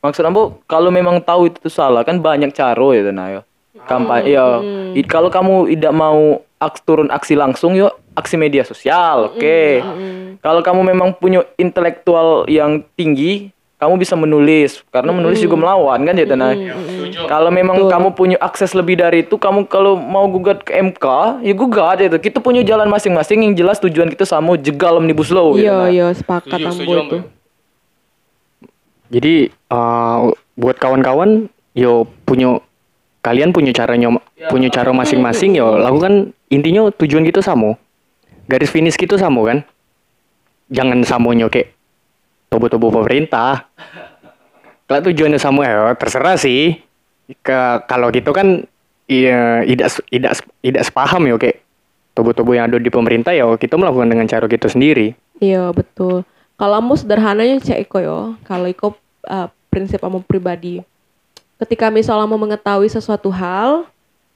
Maksud 0.01 0.24
Ambu 0.24 0.64
kalau 0.64 0.88
memang 0.88 1.20
tahu 1.20 1.53
itu 1.53 1.61
tuh 1.61 1.68
salah 1.68 2.01
kan 2.07 2.16
banyak 2.16 2.57
cara 2.57 2.88
ya 2.97 3.03
Tana 3.05 3.24
ya. 3.28 3.41
Kampanye 3.84 4.32
ya. 4.32 4.47
Kalau 5.05 5.28
kamu 5.28 5.68
tidak 5.76 5.93
mau 5.93 6.41
aks 6.57 6.80
turun 6.84 7.09
aksi 7.12 7.36
langsung 7.36 7.76
yuk 7.76 7.93
aksi 8.16 8.36
media 8.36 8.64
sosial, 8.64 9.32
oke. 9.32 9.61
Kalau 10.41 10.61
kamu 10.64 10.80
memang 10.97 11.12
punya 11.16 11.45
intelektual 11.57 12.49
yang 12.49 12.80
tinggi, 12.97 13.53
kamu 13.80 13.96
bisa 13.96 14.12
menulis 14.12 14.84
karena 14.92 15.08
menulis 15.08 15.40
juga 15.40 15.56
melawan 15.56 16.04
kan 16.04 16.12
ya 16.12 16.28
Tana. 16.28 16.52
Kalau 17.24 17.48
memang 17.48 17.88
kamu 17.88 18.12
punya 18.12 18.36
akses 18.36 18.76
lebih 18.76 19.00
dari 19.00 19.24
itu, 19.24 19.40
kamu 19.40 19.64
kalau 19.72 19.96
mau 19.96 20.28
gugat 20.28 20.60
ke 20.60 20.76
MK, 20.76 21.40
ya 21.40 21.52
gugat 21.56 22.04
itu. 22.04 22.20
Kita 22.20 22.44
punya 22.44 22.60
jalan 22.60 22.92
masing-masing 22.92 23.40
yang 23.40 23.56
jelas 23.56 23.80
tujuan 23.80 24.12
kita 24.12 24.28
sama 24.28 24.60
jegal 24.60 25.00
omnibus 25.00 25.32
law. 25.32 25.56
gitu, 25.56 25.64
iya 25.64 25.88
iya 25.88 26.06
sepakat 26.12 26.60
ambo 26.60 26.92
itu 26.92 27.18
Jadi 29.10 29.34
eh, 29.48 30.18
buat 30.60 30.76
kawan-kawan 30.76 31.48
yo 31.72 32.04
punya 32.28 32.60
kalian 33.24 33.56
punya 33.56 33.72
caranya 33.72 34.12
punya 34.52 34.68
cara 34.68 34.92
masing-masing 34.92 35.56
yo 35.56 35.80
lakukan 35.80 36.36
intinya 36.52 36.92
tujuan 36.92 37.24
kita 37.24 37.40
sama. 37.40 37.80
Garis 38.44 38.68
finish 38.68 39.00
kita 39.00 39.16
sama 39.16 39.40
kan. 39.48 39.58
Jangan 40.68 41.00
samonyo 41.00 41.48
kayak 41.48 41.79
tobo-tobo 42.51 42.90
pemerintah. 42.90 43.70
Kalau 44.84 45.01
tujuannya 45.07 45.38
sama 45.38 45.64
ya 45.64 45.94
terserah 45.94 46.36
sih. 46.36 46.82
Ke 47.46 47.86
kalau 47.86 48.11
gitu 48.11 48.34
kan 48.34 48.66
iya 49.11 49.66
tidak 49.66 49.88
tidak 50.07 50.32
tidak 50.62 50.82
sepaham 50.86 51.22
yo 51.26 51.38
kayak 51.38 51.62
tobo-tobo 52.14 52.55
yang 52.55 52.70
ada 52.70 52.78
di 52.78 52.90
pemerintah 52.90 53.34
ya 53.34 53.46
kita 53.59 53.74
melakukan 53.74 54.07
dengan 54.07 54.26
cara 54.30 54.46
kita 54.46 54.70
sendiri. 54.70 55.18
iya 55.42 55.74
betul 55.74 56.22
kalau 56.55 56.78
ambo 56.78 56.94
sederhananya 56.94 57.59
cek 57.59 57.90
iko 57.90 57.98
yo 57.98 58.18
kalau 58.46 58.70
iko 58.70 58.94
uh, 59.26 59.51
prinsip 59.70 59.98
ambo 60.07 60.22
pribadi 60.22 60.84
ketika 61.59 61.90
misalnya 61.90 62.30
ambo 62.30 62.38
mengetahui 62.38 62.86
sesuatu 62.86 63.34
hal 63.34 63.90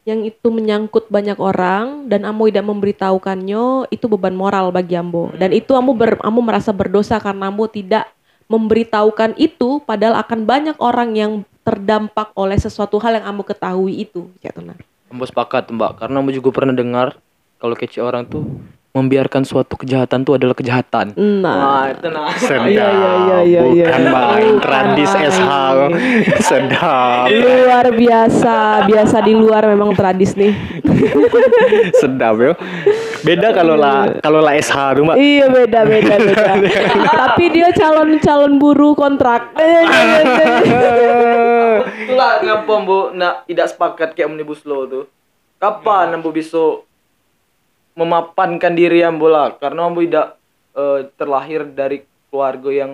yang 0.04 0.20
itu 0.20 0.52
menyangkut 0.52 1.08
banyak 1.08 1.40
orang 1.40 2.12
dan 2.12 2.28
ambo 2.28 2.44
tidak 2.44 2.68
memberitahukannya 2.68 3.88
itu 3.88 4.04
beban 4.04 4.36
moral 4.36 4.68
bagi 4.68 5.00
ambo. 5.00 5.32
Dan 5.32 5.56
itu 5.56 5.72
ambo 5.72 5.96
ber, 5.96 6.20
ambo 6.20 6.44
merasa 6.44 6.76
berdosa 6.76 7.16
karena 7.16 7.48
ambo 7.48 7.64
tidak 7.64 8.12
memberitahukan 8.44 9.32
itu 9.40 9.80
padahal 9.88 10.20
akan 10.20 10.44
banyak 10.44 10.76
orang 10.76 11.16
yang 11.16 11.32
terdampak 11.64 12.28
oleh 12.36 12.60
sesuatu 12.60 13.00
hal 13.00 13.16
yang 13.16 13.32
ambo 13.32 13.42
ketahui 13.42 14.04
itu 14.04 14.28
ya 14.44 14.52
Ambo 15.08 15.24
sepakat 15.24 15.72
mbak, 15.72 16.04
karena 16.04 16.20
Ambo 16.20 16.34
juga 16.34 16.52
pernah 16.52 16.76
dengar 16.76 17.16
kalau 17.56 17.72
kece 17.72 18.04
orang 18.04 18.28
tuh 18.28 18.44
membiarkan 18.94 19.42
suatu 19.42 19.74
kejahatan 19.74 20.22
tuh 20.22 20.38
adalah 20.38 20.54
kejahatan. 20.54 21.18
nah 21.42 21.90
itu 21.90 22.06
nah. 22.14 22.30
Sedap. 22.38 22.70
Iya, 22.70 22.86
iya, 22.86 23.10
iya, 23.18 23.38
iya, 23.42 23.62
iya. 23.74 23.86
Bukan 23.90 24.02
bang, 24.06 24.30
Bukan, 24.38 24.54
tradis. 24.62 25.10
SH. 25.10 25.50
Sedap. 26.38 27.26
luar 27.26 27.86
biasa 27.90 28.56
biasa 28.86 29.16
di 29.26 29.34
luar 29.34 29.66
memang 29.66 29.98
tradis 29.98 30.38
nih 30.38 30.54
Sedap 32.00 32.38
ya. 32.38 32.54
Beda 33.26 33.50
kalau 33.50 33.74
lah 33.74 34.14
kalau 34.22 34.38
lah 34.38 34.54
SH 34.54 34.78
tuh 34.94 35.02
mbak. 35.02 35.16
iya 35.18 35.50
beda 35.50 35.80
beda 35.82 36.14
beda 36.14 36.52
tapi 37.26 37.44
dia 37.50 37.74
calon 37.74 38.22
calon 38.22 38.62
buruh 38.62 38.94
kontrak 38.94 39.50
Itulah 41.98 42.32
ngapa 42.46 42.72
Ambo 42.74 43.10
nak 43.10 43.42
tidak 43.48 43.66
sepakat 43.74 44.14
kayak 44.14 44.30
omnibus 44.30 44.62
law 44.62 44.86
tuh. 44.86 45.04
kapan 45.56 46.12
ambo 46.12 46.28
bisa 46.28 46.84
memapankan 47.94 48.74
diri 48.74 49.02
ambo 49.06 49.30
lah 49.30 49.54
karena 49.58 49.86
ambo 49.86 50.02
tidak 50.02 50.38
eh, 50.74 51.00
terlahir 51.14 51.66
dari 51.70 52.02
keluarga 52.28 52.70
yang 52.70 52.92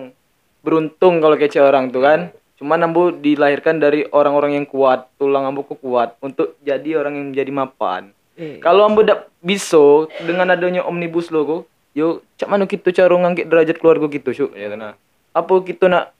beruntung 0.61 1.17
kalau 1.21 1.35
kece 1.37 1.61
orang 1.61 1.89
tuh 1.89 2.01
kan. 2.05 2.29
Cuman 2.61 2.85
ambo 2.85 3.09
dilahirkan 3.09 3.81
dari 3.81 4.05
orang-orang 4.13 4.61
yang 4.61 4.67
kuat 4.69 5.09
tulang 5.17 5.49
ambo 5.49 5.65
kok 5.65 5.81
kuat 5.81 6.13
untuk 6.21 6.61
jadi 6.61 7.01
orang 7.01 7.17
yang 7.17 7.25
menjadi 7.33 7.51
mapan. 7.51 8.13
Eh, 8.37 8.61
kalau 8.61 8.85
ambo 8.85 9.01
tidak 9.01 9.33
bisa 9.41 10.05
dengan 10.21 10.53
adanya 10.53 10.85
omnibus 10.85 11.33
law 11.33 11.43
kok 11.43 11.61
yo 11.91 12.23
cak 12.39 12.47
mana 12.47 12.63
kita 12.69 12.93
cara 12.95 13.11
ngangkit 13.11 13.51
derajat 13.51 13.75
keluarga 13.75 14.07
gitu 14.07 14.31
syuk 14.31 14.51
ya 14.55 14.71
nah 14.79 14.95
apa 15.35 15.53
kita 15.59 15.91
nak 15.91 16.15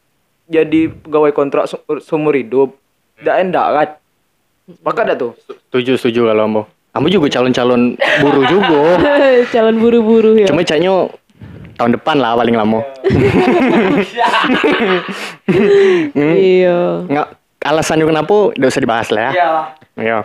jadi 0.51 0.91
pegawai 0.91 1.31
kontrak 1.31 1.71
se- 1.71 1.79
seumur 2.03 2.35
hidup? 2.35 2.75
Tidak 3.19 3.35
endak 3.39 3.67
kan? 3.71 3.89
Sepakat 4.67 5.03
dah 5.13 5.17
tuh? 5.17 5.31
Setuju, 5.47 5.95
setuju 5.95 6.21
kalau 6.27 6.43
Ambo. 6.43 6.61
Ambo 6.91 7.07
juga 7.07 7.31
calon-calon 7.31 7.95
buruh 7.95 8.45
juga. 8.51 8.81
calon 9.55 9.79
buru-buru 9.79 10.35
ya. 10.35 10.51
Cuma 10.51 10.59
caknya 10.61 11.07
tahun 11.79 11.95
depan 11.95 12.19
lah 12.19 12.35
paling 12.35 12.55
lama. 12.55 12.79
Iya. 16.15 17.07
Nggak, 17.07 17.27
alasannya 17.63 18.05
kenapa 18.07 18.33
udah 18.55 18.67
usah 18.67 18.83
dibahas 18.83 19.07
lah 19.11 19.21
ya. 19.27 19.31
iyalah 19.35 19.65
Iya. 19.91 20.19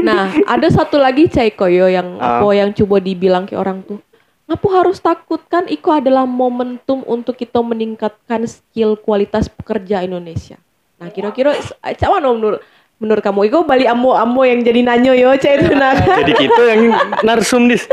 Nah, 0.00 0.30
ada 0.46 0.68
satu 0.70 0.96
lagi 0.96 1.26
Cai 1.26 1.50
Koyo 1.50 1.90
yang 1.90 2.16
Ah. 2.22 2.38
apa 2.38 2.46
yang 2.54 2.70
coba 2.70 3.02
dibilang 3.02 3.44
ke 3.44 3.58
orang 3.58 3.82
tuh. 3.82 3.98
Ngapu 4.46 4.66
harus 4.70 4.98
takut 4.98 5.38
kan 5.46 5.66
Iko 5.66 5.94
adalah 5.94 6.26
momentum 6.26 7.06
untuk 7.06 7.38
kita 7.38 7.62
meningkatkan 7.62 8.46
skill 8.46 8.98
kualitas 8.98 9.46
pekerja 9.46 10.02
Indonesia. 10.02 10.58
Nah, 10.98 11.10
kira-kira 11.10 11.54
eh, 11.54 11.94
cak 11.94 12.10
mana 12.10 12.30
menurut 12.30 12.60
menurut 13.00 13.24
kamu 13.24 13.48
Iko 13.48 13.64
balik 13.64 13.88
amo 13.88 14.12
amo 14.12 14.44
yang 14.44 14.60
jadi 14.60 14.84
nanyo 14.84 15.16
yo 15.16 15.32
Cai 15.40 15.56
itu 15.56 15.72
nah. 15.72 15.96
Jadi 15.96 16.32
kita 16.36 16.62
yang 16.68 16.82
narsum 17.24 17.66
dis. 17.66 17.88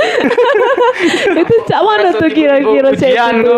itu 1.41 1.55
cak 1.64 1.82
mana 1.82 2.12
tuh 2.12 2.30
kira-kira 2.30 2.91
Ujian 2.91 3.34
itu? 3.39 3.58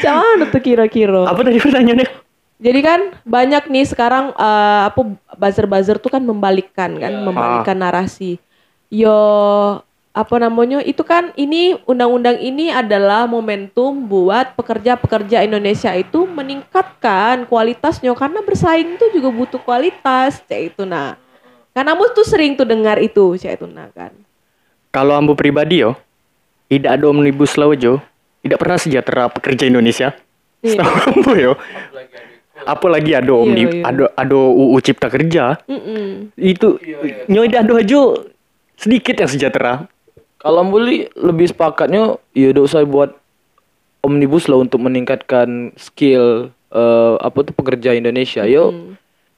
Cak 0.00 0.14
mana 0.16 0.44
tuh 0.56 0.62
kira-kira? 0.64 1.28
Apa 1.28 1.44
tadi 1.44 1.60
pertanyaannya? 1.60 2.08
Jadi 2.56 2.80
kan 2.80 3.00
banyak 3.28 3.68
nih 3.68 3.84
sekarang 3.84 4.32
eh, 4.32 4.82
apa 4.88 5.00
buzzer-buzzer 5.36 6.00
tuh 6.00 6.08
kan 6.08 6.24
membalikkan 6.24 6.96
kan, 6.96 7.12
membalikkan 7.20 7.76
narasi. 7.76 8.40
Yo 8.88 9.12
apa 10.16 10.40
namanya? 10.40 10.80
Itu 10.80 11.04
kan 11.04 11.36
ini 11.36 11.76
undang-undang 11.84 12.40
ini 12.40 12.72
adalah 12.72 13.28
momentum 13.28 14.08
buat 14.08 14.56
pekerja-pekerja 14.56 15.44
Indonesia 15.44 15.92
itu 15.92 16.24
meningkatkan 16.24 17.44
kualitasnya 17.44 18.16
karena 18.16 18.40
bersaing 18.40 18.96
tuh 18.96 19.12
juga 19.12 19.28
butuh 19.28 19.60
kualitas, 19.60 20.40
cek 20.48 20.72
itu 20.72 20.88
nah. 20.88 21.20
Karena 21.76 21.92
kamu 21.92 22.16
tuh 22.16 22.24
sering 22.24 22.56
tuh 22.56 22.64
dengar 22.64 22.96
itu, 22.96 23.36
cek 23.36 23.60
itu 23.60 23.68
nah 23.68 23.92
kan. 23.92 24.16
Kalau 24.88 25.12
Ambo 25.12 25.36
pribadi 25.36 25.84
yo, 25.84 25.92
tidak 26.72 26.96
ada 26.96 27.04
omnibus 27.12 27.52
law 27.60 27.76
jo, 27.76 28.00
tidak 28.40 28.56
pernah 28.56 28.80
sejahtera 28.80 29.28
pekerja 29.28 29.68
Indonesia. 29.68 30.16
Iya. 30.64 30.80
Setahu 30.80 30.96
Ambo 31.12 31.32
yo. 31.36 31.52
Apalagi 32.64 33.12
ada 33.12 33.36
omni, 33.36 33.68
iya. 33.68 33.84
ada 33.84 34.08
ada 34.16 34.32
UU 34.32 34.80
Cipta 34.80 35.12
Kerja, 35.12 35.60
Mm-mm. 35.68 36.32
itu 36.40 36.80
nyoy 37.28 37.52
ada 37.52 37.68
aja 37.76 38.00
sedikit 38.80 39.12
yang 39.12 39.28
sejahtera. 39.28 39.84
Kalau 40.46 40.62
boleh 40.62 41.10
lebih 41.18 41.50
sepakatnya 41.50 42.22
ya 42.38 42.54
udah 42.54 42.62
usah 42.62 42.86
buat 42.86 43.10
omnibus 44.06 44.46
lah 44.46 44.62
untuk 44.62 44.78
meningkatkan 44.78 45.74
skill 45.74 46.54
eh, 46.70 47.14
apa 47.18 47.38
tuh 47.42 47.50
pekerja 47.50 47.98
Indonesia. 47.98 48.46
Yuk 48.46 48.94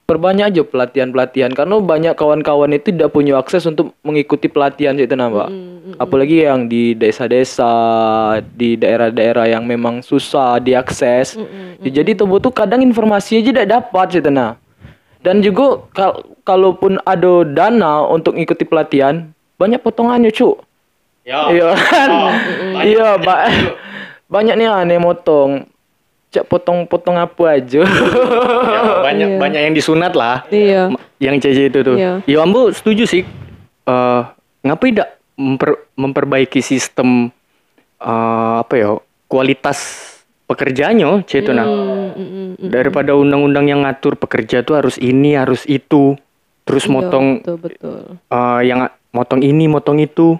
perbanyak 0.09 0.49
aja 0.49 0.63
pelatihan-pelatihan 0.65 1.53
karena 1.53 1.85
banyak 1.85 2.17
kawan-kawan 2.17 2.73
itu 2.73 2.97
tidak 2.97 3.13
punya 3.13 3.37
akses 3.37 3.69
untuk 3.69 3.93
mengikuti 4.01 4.49
pelatihan 4.49 4.97
itu 4.97 5.13
nambah. 5.13 5.53
Apalagi 6.01 6.49
yang 6.49 6.65
di 6.65 6.97
desa-desa, 6.97 7.69
di 8.57 8.81
daerah-daerah 8.81 9.53
yang 9.53 9.69
memang 9.69 10.01
susah 10.01 10.65
diakses. 10.65 11.37
Ya, 11.85 12.01
jadi 12.01 12.17
tuh 12.17 12.41
tuh 12.41 12.49
kadang 12.49 12.81
informasi 12.81 13.45
aja 13.45 13.53
tidak 13.53 13.69
dapat 13.69 14.17
gitu 14.17 14.33
nah. 14.33 14.57
Dan 15.21 15.45
juga 15.45 15.85
kal 15.93 16.25
kalaupun 16.41 16.97
ada 17.05 17.45
dana 17.45 18.09
untuk 18.09 18.33
ikuti 18.41 18.65
pelatihan, 18.65 19.29
banyak 19.61 19.85
potongannya, 19.85 20.33
Cuk. 20.33 20.65
Iya 21.29 21.69
kan? 21.77 22.09
Iya, 22.81 23.09
ba 23.21 23.35
banyak 24.27 24.55
nih 24.57 24.67
aneh 24.67 24.97
motong. 24.97 25.69
Cak 26.29 26.45
potong-potong 26.45 27.17
apa 27.17 27.57
aja. 27.57 27.85
Ya, 28.69 28.81
banyak 29.03 29.29
Iya. 29.33 29.39
banyak 29.41 29.61
yang 29.63 29.75
disunat 29.75 30.13
lah. 30.13 30.45
Iya. 30.49 30.93
Yang 31.17 31.37
CC 31.45 31.59
itu 31.69 31.81
tuh. 31.81 31.97
Iya. 31.97 32.21
Ya 32.25 32.39
Ambo 32.41 32.69
setuju 32.69 33.05
sih. 33.05 33.25
Eh 33.85 34.21
ngapa 34.61 34.85
tidak 34.85 35.09
memper- 35.35 35.89
memperbaiki 35.95 36.61
sistem 36.61 37.33
eh 37.99 38.55
apa 38.59 38.75
ya 38.75 38.91
kualitas 39.27 39.79
pekerjaannya, 40.45 41.25
C 41.25 41.41
itu 41.41 41.51
nah. 41.51 41.65
Mm, 41.65 41.77
mm, 41.77 42.13
mm, 42.15 42.49
mm. 42.57 42.69
Daripada 42.69 43.13
undang-undang 43.13 43.67
yang 43.67 43.85
ngatur 43.85 44.17
pekerja 44.17 44.61
tuh 44.61 44.77
harus 44.77 44.97
ini, 44.97 45.33
harus 45.33 45.65
itu. 45.65 46.17
Terus 46.65 46.85
Iya, 46.85 46.93
motong 46.93 47.27
betul 47.41 47.57
betul. 47.59 47.99
eh, 48.23 48.61
yang 48.65 48.85
motong 49.11 49.41
ini, 49.41 49.65
motong 49.65 49.97
itu. 49.99 50.37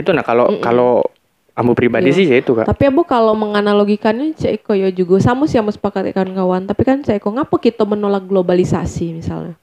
Itu 0.00 0.16
nah 0.16 0.24
kalau 0.24 0.48
kalau 0.58 1.04
Ambo 1.52 1.76
pribadi 1.76 2.08
Iya. 2.08 2.16
sih 2.16 2.24
C 2.24 2.32
itu 2.40 2.56
Kak. 2.56 2.64
Tapi 2.64 2.88
bu 2.88 3.04
kalau 3.04 3.36
menganalogikannya 3.36 4.32
Cek 4.32 4.64
Eko 4.64 4.72
ya 4.72 4.88
juga 4.88 5.20
sama 5.20 5.44
sih 5.44 5.60
sama 5.60 5.68
sepakat 5.68 6.08
ya 6.08 6.12
kawan-kawan. 6.16 6.64
Tapi 6.64 6.80
kan 6.80 7.04
Cek 7.04 7.20
Eko 7.20 7.28
ngapa 7.36 7.60
kita 7.60 7.84
menolak 7.84 8.24
globalisasi 8.24 9.20
misalnya? 9.20 9.60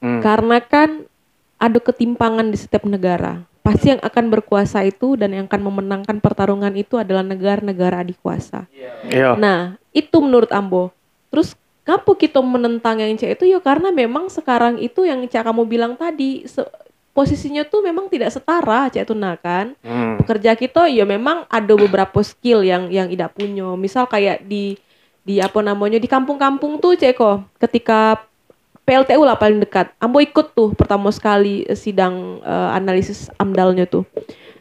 Hmm. 0.00 0.24
Karena 0.24 0.64
kan 0.64 1.04
ada 1.60 1.76
ketimpangan 1.76 2.48
di 2.48 2.56
setiap 2.56 2.88
negara. 2.88 3.44
Pasti 3.60 3.92
yang 3.92 4.00
akan 4.00 4.24
berkuasa 4.32 4.80
itu 4.86 5.18
dan 5.20 5.36
yang 5.36 5.44
akan 5.44 5.60
memenangkan 5.60 6.24
pertarungan 6.24 6.72
itu 6.72 6.96
adalah 6.96 7.20
negara-negara 7.20 8.00
adik 8.00 8.16
kuasa. 8.22 8.64
Iya. 9.04 9.36
Nah, 9.36 9.76
itu 9.92 10.16
menurut 10.22 10.48
Ambo. 10.56 10.88
Terus 11.28 11.52
ngapa 11.84 12.16
kita 12.16 12.40
menentang 12.40 12.96
yang 12.96 13.12
cek 13.12 13.36
itu 13.36 13.44
ya 13.52 13.60
karena 13.60 13.92
memang 13.92 14.32
sekarang 14.32 14.80
itu 14.80 15.04
yang 15.04 15.20
cak 15.28 15.44
kamu 15.44 15.68
bilang 15.68 15.92
tadi 15.94 16.48
se- 16.48 16.66
posisinya 17.16 17.64
tuh 17.64 17.80
memang 17.80 18.12
tidak 18.12 18.28
setara 18.28 18.92
cek 18.92 19.08
itu 19.08 19.16
nah 19.16 19.40
kan? 19.40 19.72
Hmm. 19.80 20.20
pekerja 20.20 20.52
kita 20.52 20.92
ya 20.92 21.08
memang 21.08 21.48
ada 21.48 21.72
beberapa 21.72 22.20
skill 22.20 22.60
yang 22.60 22.92
yang 22.92 23.08
tidak 23.08 23.32
punya. 23.32 23.72
Misal 23.80 24.04
kayak 24.04 24.44
di 24.44 24.76
di 25.24 25.40
apa 25.40 25.64
namanya 25.64 25.96
di 25.96 26.04
kampung-kampung 26.06 26.76
tuh 26.78 26.92
ceko 26.94 27.42
ketika 27.56 28.20
PLTU 28.86 29.26
lah 29.26 29.34
paling 29.34 29.58
dekat 29.58 29.90
Ambo 29.98 30.22
ikut 30.22 30.54
tuh 30.54 30.70
pertama 30.76 31.10
sekali 31.10 31.66
sidang 31.74 32.44
eh, 32.44 32.70
analisis 32.76 33.32
amdalnya 33.40 33.88
tuh. 33.88 34.04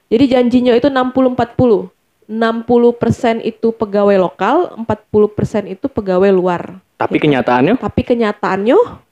Jadi 0.07 0.31
janjinya 0.31 0.73
itu 0.73 0.87
60-40 0.87 1.91
60% 2.25 3.45
itu 3.45 3.69
pegawai 3.69 4.17
lokal 4.17 4.73
40% 4.81 5.69
itu 5.77 5.85
pegawai 5.85 6.33
luar. 6.33 6.81
Tapi 6.97 7.21
kenyataannya? 7.21 7.77
Tapi 7.77 8.01
kenyataannya 8.01 9.04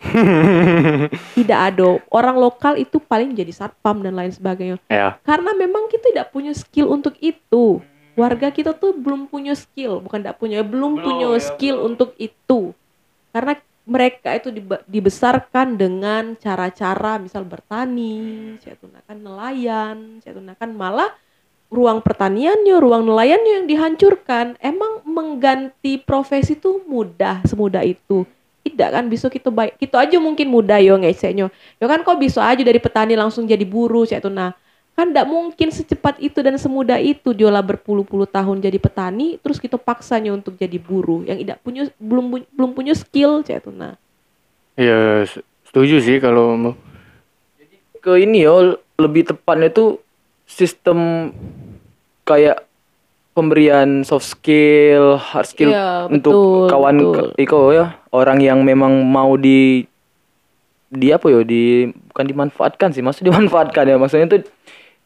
tidak 1.38 1.60
ada. 1.72 2.00
Orang 2.08 2.40
lokal 2.40 2.80
itu 2.80 2.96
paling 2.98 3.36
jadi 3.36 3.52
satpam 3.52 4.00
dan 4.00 4.16
lain 4.16 4.32
sebagainya. 4.32 4.80
Ya. 4.88 5.20
karena 5.22 5.52
memang 5.52 5.86
kita 5.92 6.10
tidak 6.10 6.28
punya 6.32 6.56
skill 6.56 6.88
untuk 6.90 7.14
itu. 7.20 7.84
Warga 8.18 8.52
kita 8.52 8.76
tuh 8.76 8.96
belum 8.96 9.30
punya 9.30 9.54
skill. 9.54 10.02
Bukan 10.02 10.24
tidak 10.24 10.36
punya 10.40 10.60
belum, 10.66 11.00
punya 11.00 11.30
skill 11.40 11.80
untuk 11.84 12.16
itu. 12.18 12.74
Karena 13.30 13.54
mereka 13.88 14.36
itu 14.36 14.52
dibe- 14.52 14.84
dibesarkan 14.84 15.74
dengan 15.74 16.36
cara-cara 16.36 17.16
misal 17.16 17.42
bertani 17.42 18.54
saya 18.60 18.76
tunakan 18.78 19.16
nelayan 19.18 19.96
saya 20.20 20.36
tunakan 20.36 20.70
malah 20.78 21.10
ruang 21.72 21.98
pertaniannya 21.98 22.76
ruang 22.76 23.06
nelayannya 23.06 23.62
yang 23.62 23.66
dihancurkan. 23.66 24.58
Emang 24.58 25.06
mengganti 25.06 26.02
profesi 26.02 26.58
tuh 26.58 26.82
mudah 26.86 27.42
semudah 27.46 27.86
itu 27.86 28.26
tidak 28.80 28.96
kan? 28.96 29.04
Bisa 29.12 29.28
kita 29.28 29.52
baik. 29.52 29.76
Kita 29.76 30.00
aja 30.00 30.16
mungkin 30.16 30.48
mudah 30.48 30.80
yo 30.80 30.96
ngeseknya 30.96 31.52
yo 31.52 31.84
kan 31.84 32.00
kok 32.00 32.16
bisa 32.16 32.40
aja 32.40 32.64
dari 32.64 32.80
petani 32.80 33.12
langsung 33.20 33.44
jadi 33.44 33.68
buruh 33.68 34.08
saya 34.08 34.24
tuh. 34.24 34.32
Nah 34.32 34.56
kan 34.96 35.16
tidak 35.16 35.32
mungkin 35.32 35.68
secepat 35.72 36.20
itu 36.20 36.44
dan 36.44 36.60
semudah 36.60 37.00
itu 37.00 37.32
diolah 37.32 37.64
berpuluh-puluh 37.64 38.28
tahun 38.28 38.60
jadi 38.60 38.76
petani 38.76 39.40
terus 39.40 39.56
kita 39.56 39.80
paksanya 39.80 40.34
untuk 40.34 40.60
jadi 40.60 40.76
buruh 40.76 41.24
yang 41.24 41.40
tidak 41.40 41.56
punya 41.64 41.88
belum 41.96 42.44
belum 42.52 42.70
punya 42.76 42.92
skill 42.92 43.40
saya 43.40 43.64
tuh 43.64 43.72
nah. 43.72 43.96
Ya 44.76 45.24
se- 45.24 45.44
setuju 45.64 46.04
sih 46.04 46.20
kalau 46.20 46.52
Ambo. 46.52 46.72
Ke 48.00 48.20
ini 48.20 48.44
yo 48.44 48.80
lebih 49.00 49.28
tepatnya 49.28 49.72
tuh 49.72 50.00
sistem 50.44 51.30
kayak 52.28 52.64
pemberian 53.30 54.02
soft 54.02 54.26
skill, 54.26 55.16
hard 55.16 55.46
skill 55.46 55.70
Iya, 55.70 56.10
untuk 56.10 56.34
betul, 56.34 56.68
kawan 56.68 56.96
betul. 56.98 57.26
Iko 57.36 57.60
ya, 57.70 57.86
orang 58.10 58.38
yang 58.38 58.60
memang 58.60 59.02
mau 59.02 59.34
di 59.34 59.86
di 60.90 61.14
apa 61.14 61.30
yo 61.30 61.46
di 61.46 61.86
bukan 62.10 62.26
dimanfaatkan 62.26 62.90
sih, 62.90 63.00
maksud 63.00 63.22
dimanfaatkan 63.28 63.86
ya, 63.86 63.96
maksudnya 63.96 64.26
itu 64.28 64.38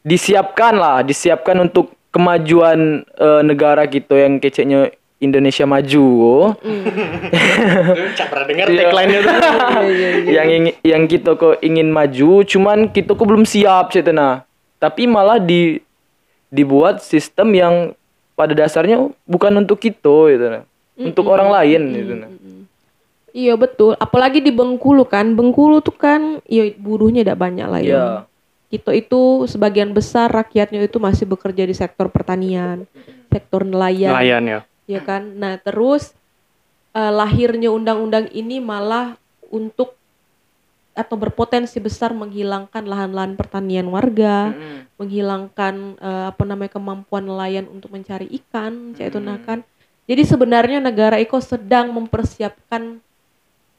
disiapkan 0.01 0.73
lah, 0.75 1.01
disiapkan 1.01 1.57
untuk 1.59 1.93
kemajuan 2.09 3.03
eh, 3.05 3.41
negara 3.41 3.85
kita 3.85 4.15
yang 4.15 4.39
keceknya 4.39 4.89
Indonesia 5.17 5.63
Maju. 5.63 6.53
Cak 8.17 8.27
pernah 8.27 8.45
dengar 8.45 8.65
Iya. 8.67 8.79
tagline-nya 8.87 9.19
tuh. 9.21 9.35
yang 10.37 10.47
ingin 10.47 10.73
yang 10.81 11.03
kita 11.05 11.35
kok 11.35 11.61
ingin 11.61 11.89
maju, 11.89 12.43
cuman 12.43 12.89
kita 12.89 13.13
kok 13.13 13.25
belum 13.25 13.45
siap 13.45 13.91
sih 13.91 14.03
nah. 14.09 14.43
Tapi 14.77 15.07
malah 15.07 15.39
di 15.39 15.79
dibuat 16.51 17.01
sistem 17.01 17.51
yang 17.51 17.75
pada 18.35 18.51
dasarnya 18.51 19.09
bukan 19.23 19.63
untuk 19.63 19.79
kita 19.79 20.31
gitu 20.31 20.45
nah. 20.51 20.63
Untuk 20.95 21.27
orang 21.27 21.51
lain 21.51 21.81
gitu 21.91 22.13
nah. 22.15 22.31
Iya 23.35 23.59
betul, 23.59 23.99
apalagi 23.99 24.39
di 24.39 24.47
Bengkulu 24.47 25.03
kan. 25.03 25.35
Bengkulu 25.35 25.83
tuh 25.83 25.91
kan 25.91 26.39
ya 26.47 26.71
buruhnya 26.79 27.19
tidak 27.19 27.35
banyak 27.43 27.67
lah 27.67 27.81
ya. 27.83 27.91
Iya. 27.91 28.07
Kita 28.71 28.95
itu 28.95 29.43
sebagian 29.43 29.91
besar 29.91 30.31
rakyatnya 30.31 30.79
itu 30.87 31.03
masih 31.03 31.27
bekerja 31.27 31.67
di 31.67 31.75
sektor 31.75 32.07
pertanian, 32.07 32.87
sektor 33.27 33.67
nelayan. 33.67 34.15
Nelayan 34.15 34.43
ya. 34.47 34.59
ya 34.87 35.01
kan 35.03 35.35
nah 35.35 35.59
terus 35.59 36.15
eh, 36.95 37.11
lahirnya 37.11 37.75
undang-undang 37.75 38.31
ini 38.31 38.63
malah 38.63 39.19
untuk 39.51 39.99
atau 40.95 41.19
berpotensi 41.19 41.77
besar 41.83 42.15
menghilangkan 42.15 42.87
lahan-lahan 42.87 43.35
pertanian 43.35 43.85
warga 43.91 44.55
menghilangkan 44.95 45.99
eh, 45.99 46.25
apa 46.31 46.43
namanya 46.47 46.71
kemampuan 46.79 47.27
nelayan 47.27 47.67
untuk 47.67 47.91
mencari 47.91 48.31
ikan 48.31 48.95
cak 48.95 49.11
itu 49.11 49.19
nah 49.19 49.35
kan 49.43 49.59
jadi 50.07 50.23
sebenarnya 50.23 50.79
negara 50.79 51.19
Eko 51.19 51.43
sedang 51.43 51.91
mempersiapkan 51.91 53.03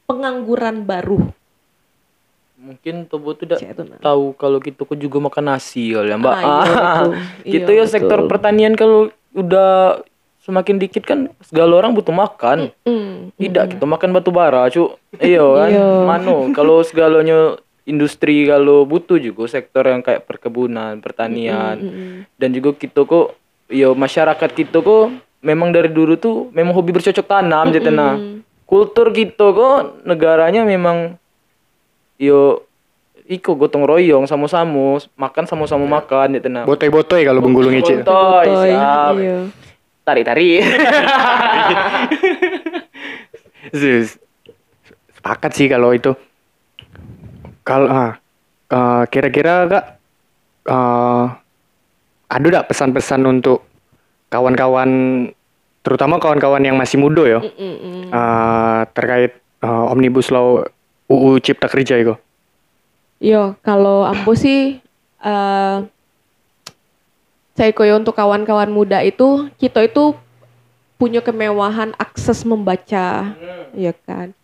pengangguran 0.05 0.85
baru 0.85 1.33
Mungkin 2.57 3.05
Tobo 3.13 3.37
tidak 3.37 3.61
itu 3.61 3.85
nah 3.85 4.01
tahu 4.01 4.33
kalau 4.33 4.57
kita 4.65 4.89
kok 4.89 4.97
juga 4.97 5.21
makan 5.21 5.45
nasi 5.53 5.93
kali 5.93 6.09
ya, 6.09 6.17
Mbak. 6.17 6.35
Ah, 6.41 6.41
iya, 6.41 6.73
betul. 6.89 7.13
gitu 7.45 7.71
Iya, 7.77 7.81
ya 7.81 7.85
sektor 7.85 8.19
betul. 8.25 8.31
pertanian 8.33 8.73
kalau 8.73 9.13
udah 9.37 10.01
semakin 10.47 10.79
dikit 10.79 11.03
kan 11.03 11.27
segala 11.43 11.83
orang 11.83 11.91
butuh 11.91 12.15
makan. 12.15 12.71
Hmm, 12.87 13.35
Tidak, 13.35 13.75
kita 13.75 13.85
makan 13.85 14.15
batu 14.15 14.31
bara, 14.31 14.71
cu. 14.71 14.95
Iya 15.19 15.43
kan? 15.59 15.69
Iya. 15.69 15.87
Mano, 16.07 16.55
kalau 16.55 16.87
segalanya 16.87 17.59
industri 17.83 18.47
kalau 18.47 18.87
butuh 18.87 19.19
juga 19.19 19.51
sektor 19.51 19.83
yang 19.83 20.07
kayak 20.07 20.23
perkebunan, 20.23 21.03
pertanian. 21.03 21.77
mm, 21.79 22.39
Dan 22.39 22.55
juga 22.55 22.75
kita 22.75 23.03
kok 23.03 23.35
yo 23.67 23.99
masyarakat 23.99 24.51
kita 24.55 24.79
kok 24.79 25.11
memang 25.43 25.75
dari 25.75 25.91
dulu 25.91 26.15
tuh 26.15 26.51
memang 26.51 26.71
hobi 26.71 26.95
bercocok 26.95 27.27
tanam 27.27 27.75
jadi 27.75 27.91
nah. 27.91 28.15
Kultur 28.63 29.11
kita 29.11 29.51
kok 29.51 30.03
negaranya 30.03 30.63
memang 30.63 31.15
yo 32.19 32.63
iko 33.27 33.55
gotong 33.55 33.83
royong 33.83 34.27
sama-sama 34.27 35.03
makan 35.15 35.45
sama-sama 35.47 35.87
makan 35.87 36.39
gitu 36.39 36.47
nah. 36.47 36.63
Botoy-botoy 36.63 37.23
kalau 37.23 37.43
Bengkulu. 37.43 37.71
Botoy, 37.71 38.03
Botoy, 38.03 38.47
siap. 38.71 39.15
iya. 39.19 39.39
Tari-tari. 40.07 40.63
Sepakat 45.19 45.51
sih 45.59 45.67
kalau 45.67 45.91
itu. 45.91 46.15
Kalau 47.67 47.91
ah, 47.91 48.15
eh, 48.71 49.03
kira-kira 49.11 49.67
kak 49.67 49.85
eh, 50.71 51.25
ada 52.31 52.47
nggak 52.47 52.71
pesan-pesan 52.71 53.27
untuk 53.27 53.67
kawan-kawan, 54.31 54.91
terutama 55.83 56.23
kawan-kawan 56.23 56.63
yang 56.63 56.79
masih 56.79 57.03
muda 57.03 57.27
ya, 57.27 57.41
Mm, 57.43 57.59
mm. 57.59 58.03
eh, 58.15 58.81
terkait 58.95 59.35
eh, 59.43 59.85
omnibus 59.91 60.31
law 60.31 60.63
UU 61.11 61.43
Cipta 61.43 61.67
Kerja 61.67 61.99
itu. 61.99 62.15
Yo, 63.19 63.59
kalau 63.67 64.07
ambo 64.07 64.39
sih 64.39 64.79
eh 65.27 65.77
saya 67.57 67.73
koyo 67.73 67.97
untuk 67.97 68.13
kawan-kawan 68.13 68.69
muda 68.69 69.01
itu 69.01 69.49
kita 69.57 69.89
itu 69.89 70.13
punya 71.01 71.25
kemewahan 71.25 71.97
akses 71.97 72.45
membaca, 72.45 73.33
ya 73.73 73.93
kan? 74.05 74.37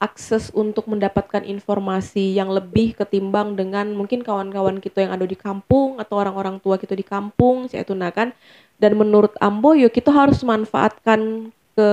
Akses 0.00 0.52
untuk 0.52 0.84
mendapatkan 0.88 1.44
informasi 1.44 2.36
yang 2.36 2.52
lebih 2.52 2.92
ketimbang 2.96 3.56
dengan 3.56 3.92
mungkin 3.92 4.20
kawan-kawan 4.20 4.80
kita 4.80 5.04
yang 5.04 5.12
ada 5.16 5.24
di 5.24 5.36
kampung 5.36 5.96
atau 5.96 6.20
orang-orang 6.20 6.60
tua 6.60 6.76
kita 6.76 6.92
di 6.92 7.04
kampung, 7.04 7.68
saya 7.68 7.84
nah 7.96 8.12
kan. 8.12 8.36
Dan 8.76 9.00
menurut 9.00 9.32
ambo 9.40 9.72
yo 9.72 9.88
kita 9.88 10.12
harus 10.12 10.44
manfaatkan 10.44 11.48
ke 11.72 11.90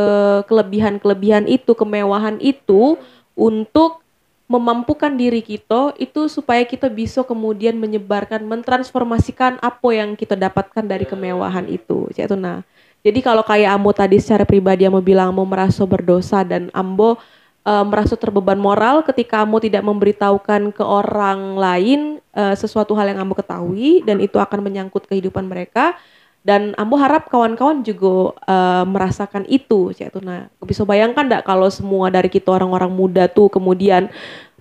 kelebihan-kelebihan 0.48 1.48
itu, 1.48 1.72
kemewahan 1.72 2.36
itu 2.44 3.00
untuk 3.36 4.01
memampukan 4.52 5.16
diri 5.16 5.40
kita 5.40 5.96
itu 5.96 6.28
supaya 6.28 6.68
kita 6.68 6.92
bisa 6.92 7.24
kemudian 7.24 7.80
menyebarkan 7.80 8.44
mentransformasikan 8.44 9.56
apa 9.64 9.90
yang 9.96 10.20
kita 10.20 10.36
dapatkan 10.36 10.84
dari 10.84 11.08
kemewahan 11.08 11.72
itu 11.72 12.12
itu 12.12 12.36
nah 12.36 12.60
jadi 13.02 13.24
kalau 13.24 13.48
kayak 13.48 13.72
Ambo 13.72 13.96
tadi 13.96 14.20
secara 14.20 14.44
pribadi 14.44 14.84
Ambo 14.84 15.00
bilang 15.00 15.32
Ambo 15.32 15.48
merasa 15.48 15.88
berdosa 15.88 16.44
dan 16.44 16.68
Ambo 16.76 17.16
eh, 17.64 17.86
merasa 17.88 18.20
terbeban 18.20 18.60
moral 18.60 19.08
ketika 19.08 19.40
Ambo 19.40 19.64
tidak 19.64 19.88
memberitahukan 19.88 20.76
ke 20.76 20.84
orang 20.84 21.56
lain 21.56 22.20
eh, 22.36 22.56
sesuatu 22.60 22.92
hal 23.00 23.08
yang 23.08 23.24
Ambo 23.24 23.40
ketahui 23.40 24.04
dan 24.04 24.20
itu 24.20 24.36
akan 24.36 24.60
menyangkut 24.68 25.08
kehidupan 25.08 25.48
mereka 25.48 25.96
dan 26.42 26.74
Ambo 26.78 26.98
harap 26.98 27.30
kawan-kawan 27.30 27.86
juga 27.86 28.34
eh, 28.50 28.86
merasakan 28.86 29.46
itu 29.46 29.94
Cik 29.94 30.08
itu 30.14 30.20
nah 30.26 30.50
bisa 30.66 30.82
bayangkan 30.84 31.30
enggak 31.30 31.46
kalau 31.46 31.70
semua 31.70 32.10
dari 32.10 32.30
kita 32.30 32.50
orang-orang 32.50 32.90
muda 32.90 33.30
tuh 33.30 33.48
kemudian 33.48 34.10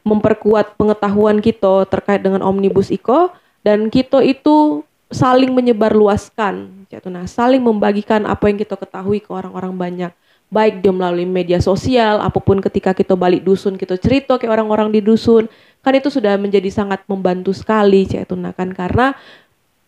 memperkuat 0.04 0.76
pengetahuan 0.80 1.40
kita 1.40 1.88
terkait 1.88 2.20
dengan 2.24 2.44
omnibus 2.44 2.88
iko 2.92 3.32
dan 3.64 3.92
kita 3.92 4.24
itu 4.24 4.84
saling 5.10 5.52
menyebarluaskan 5.56 6.80
Cik 6.90 7.06
itu 7.06 7.08
nah 7.10 7.24
saling 7.24 7.62
membagikan 7.62 8.26
apa 8.26 8.50
yang 8.50 8.58
kita 8.58 8.74
ketahui 8.74 9.22
ke 9.22 9.30
orang-orang 9.30 9.74
banyak. 9.78 10.12
Baik 10.50 10.82
dia 10.82 10.90
melalui 10.90 11.30
media 11.30 11.62
sosial 11.62 12.18
apa 12.18 12.42
pun 12.42 12.58
ketika 12.58 12.90
kita 12.90 13.14
balik 13.14 13.46
dusun 13.46 13.78
kita 13.78 13.94
cerita 13.94 14.34
ke 14.34 14.50
orang-orang 14.50 14.90
di 14.90 14.98
dusun. 14.98 15.46
Kan 15.86 15.94
itu 15.94 16.10
sudah 16.10 16.34
menjadi 16.34 16.66
sangat 16.74 17.06
membantu 17.06 17.54
sekali 17.54 18.02
Cik 18.10 18.26
itu 18.26 18.34
nah 18.34 18.50
kan? 18.50 18.74
Karena 18.74 19.14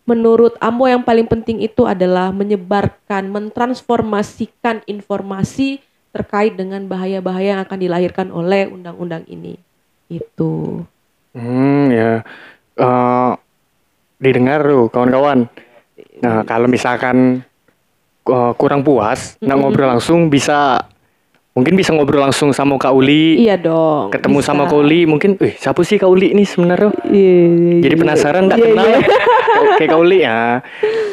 menurut 0.05 0.59
Ambo 0.59 0.91
yang 0.91 1.07
paling 1.07 1.27
penting 1.27 1.63
itu 1.63 1.87
adalah 1.87 2.35
menyebarkan, 2.35 3.31
mentransformasikan 3.31 4.83
informasi 4.87 5.83
terkait 6.13 6.59
dengan 6.59 6.85
bahaya-bahaya 6.85 7.57
yang 7.57 7.63
akan 7.65 7.79
dilahirkan 7.79 8.29
oleh 8.35 8.69
undang-undang 8.69 9.25
ini. 9.31 9.57
Itu. 10.13 10.85
Hmm 11.33 11.89
ya, 11.89 12.21
Eh, 12.73 13.33
didengar 14.23 14.65
tuh 14.65 14.89
kawan-kawan. 14.89 15.45
Nah 16.25 16.41
kalau 16.49 16.67
misalkan 16.71 17.45
eh, 18.25 18.53
kurang 18.57 18.81
puas, 18.81 19.37
nak 19.43 19.57
ngobrol 19.61 19.93
langsung 19.93 20.33
bisa, 20.33 20.89
mungkin 21.53 21.77
bisa 21.77 21.93
ngobrol 21.93 22.21
langsung 22.21 22.49
sama 22.51 22.77
Kak 22.77 22.91
Uli. 22.91 23.37
Iya 23.39 23.57
dong. 23.57 24.09
ketemu 24.09 24.41
bisa. 24.41 24.49
sama 24.49 24.65
Kak 24.65 24.79
Uli 24.79 25.05
mungkin 25.05 25.37
eh 25.37 25.53
siapa 25.53 25.85
sih 25.85 26.01
Kak 26.01 26.09
Uli 26.09 26.33
ini 26.33 26.43
sebenarnya 26.43 26.91
Iya, 27.05 27.37
iya, 27.45 27.81
jadi 27.85 27.95
iya. 27.95 28.01
penasaran 28.01 28.43
nggak 28.49 28.59
Iya, 28.59 28.67
kenal 28.67 28.87
iya. 28.89 28.99
kayak 29.77 29.91
Kak 29.91 30.01
Uli 30.01 30.19
ya 30.21 30.39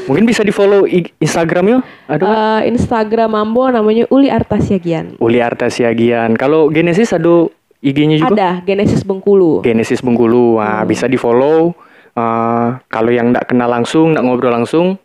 mungkin 0.08 0.24
bisa 0.24 0.42
di 0.42 0.50
follow 0.50 0.88
Instagramnya 1.20 1.84
ada 2.08 2.24
Eh, 2.24 2.72
Instagram 2.72 3.36
Ambo 3.36 3.68
namanya 3.68 4.08
Uli 4.10 4.32
Artasiagian. 4.32 5.20
Uli 5.20 5.38
Artasiagian 5.38 6.34
kalau 6.34 6.72
Genesis 6.72 7.12
ada 7.12 7.52
IG-nya 7.80 8.20
juga 8.20 8.32
Ada 8.34 8.50
Genesis 8.64 9.04
Bengkulu. 9.04 9.60
Genesis 9.62 10.00
Bengkulu 10.00 10.58
nah, 10.58 10.84
bisa 10.84 11.06
di 11.06 11.16
follow 11.16 11.76
Eh, 12.10 12.68
kalau 12.88 13.12
yang 13.12 13.32
nggak 13.32 13.48
kenal 13.48 13.70
langsung 13.70 14.12
nggak 14.12 14.24
ngobrol 14.24 14.52
langsung 14.52 14.96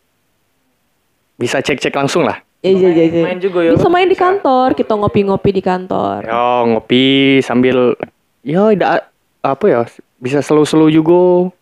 bisa 1.34 1.58
cek-cek 1.58 1.90
langsung 1.92 2.22
lah 2.22 2.40
Iya, 2.64 2.88
iya, 2.88 3.04
iya. 3.06 3.22
Main 3.22 3.38
juga 3.38 3.60
ya. 3.60 3.76
Bisa 3.76 3.88
main 3.88 4.08
di 4.08 4.16
kantor, 4.16 4.72
kita 4.72 4.92
ngopi-ngopi 4.92 5.50
di 5.52 5.60
kantor. 5.60 6.24
yo 6.24 6.44
ngopi 6.66 7.04
sambil 7.38 7.92
yo 8.40 8.72
tidak 8.72 9.12
apa 9.38 9.64
ya 9.66 9.80
bisa 10.16 10.40
slow-slow 10.40 10.88
juga 10.88 11.52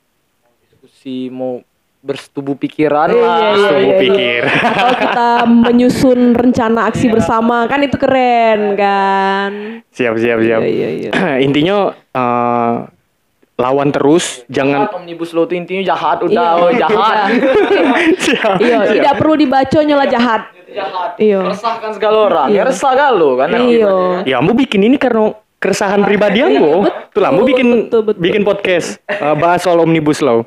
Diskusi 0.63 1.27
mau 1.27 1.59
bersetubuh 1.99 2.55
pikiran 2.55 3.11
Iya, 3.11 3.19
lah. 3.19 3.35
iya, 3.37 3.51
Bersetubuh 3.53 3.79
iya, 3.81 3.87
iya. 3.89 3.99
pikir. 4.01 4.43
Atau 4.47 4.91
kita 4.97 5.29
menyusun 5.47 6.21
rencana 6.33 6.81
aksi 6.85 7.07
bersama, 7.09 7.67
kan 7.67 7.79
itu 7.81 7.95
keren 7.97 8.61
kan? 8.75 9.51
siap 9.89 10.15
siap 10.17 10.39
siap 10.41 10.61
Iya, 10.61 10.71
iya, 10.89 10.89
iya. 11.01 11.11
intinya 11.47 11.91
eh, 11.93 12.75
lawan 13.55 13.91
terus 13.91 14.43
jangan 14.49 14.87
Jahat, 14.87 14.97
omnibus 14.97 15.31
law 15.31 15.45
itu 15.45 15.55
intinya 15.55 15.83
jahat 15.85 16.17
Iya, 16.19 16.27
udah, 16.27 16.49
oh, 16.57 16.71
jahat. 16.73 17.27
Siap, 18.25 18.57
Iya, 18.59 18.77
siap. 18.83 18.95
tidak 18.97 19.15
perlu 19.17 19.35
dibaca 19.37 19.79
nyala 19.79 20.07
jahat. 20.09 20.43
Jahat. 20.73 21.11
Iya. 21.17 21.41
Resahkan 21.47 21.91
segala 21.93 22.17
orang. 22.27 22.49
Iya. 22.51 22.65
Ya 22.65 22.69
resah 22.69 22.93
galau 22.93 23.37
kan. 23.37 23.49
Iya. 23.53 23.95
Ya, 24.25 24.37
Ambo 24.41 24.53
bikin 24.53 24.83
ini 24.83 24.97
karena 24.97 25.33
keresahan 25.61 26.03
pribadi 26.03 26.43
Ambo. 26.43 26.89
Tuh 27.13 27.21
lah, 27.21 27.31
Ambo 27.31 27.45
bikin 27.45 27.87
betul, 27.87 28.03
betul. 28.09 28.21
bikin 28.21 28.43
podcast 28.43 28.99
eh, 29.07 29.35
bahas 29.37 29.63
soal 29.63 29.79
omnibus 29.79 30.19
law. 30.19 30.43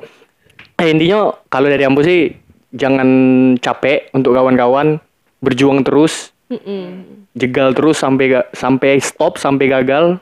Eh, 0.76 0.90
intinya 0.90 1.32
kalau 1.48 1.70
dari 1.70 1.86
Ambo 1.86 2.02
sih 2.02 2.34
jangan 2.74 3.08
capek 3.56 4.10
untuk 4.12 4.36
kawan-kawan 4.36 5.00
berjuang 5.40 5.80
terus, 5.80 6.34
Mm-mm. 6.50 7.04
jegal 7.32 7.72
terus 7.72 7.96
sampai 7.96 8.26
ga- 8.28 8.48
sampai 8.52 8.98
stop 9.00 9.38
sampai 9.38 9.70
gagal. 9.70 10.18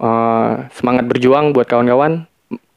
Eh, 0.00 0.52
semangat 0.72 1.04
berjuang 1.04 1.52
buat 1.52 1.68
kawan-kawan. 1.68 2.24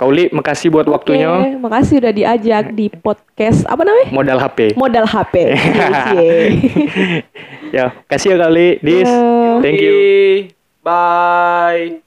Kauli, 0.04 0.28
makasih 0.36 0.68
buat 0.68 0.84
waktunya. 0.92 1.32
Oke, 1.32 1.64
makasih 1.64 2.04
udah 2.04 2.12
diajak 2.12 2.76
di 2.76 2.92
podcast 2.92 3.64
apa 3.72 3.88
namanya? 3.88 4.12
Modal 4.12 4.36
HP. 4.36 4.76
Modal 4.76 5.08
HP. 5.08 5.56
Cie. 6.12 6.36
ya, 7.80 7.96
kasih 8.12 8.36
ya 8.36 8.38
kali, 8.44 8.84
Dis. 8.84 9.08
Ya. 9.08 9.64
Thank 9.64 9.80
you. 9.80 9.96
Bye. 10.84 12.04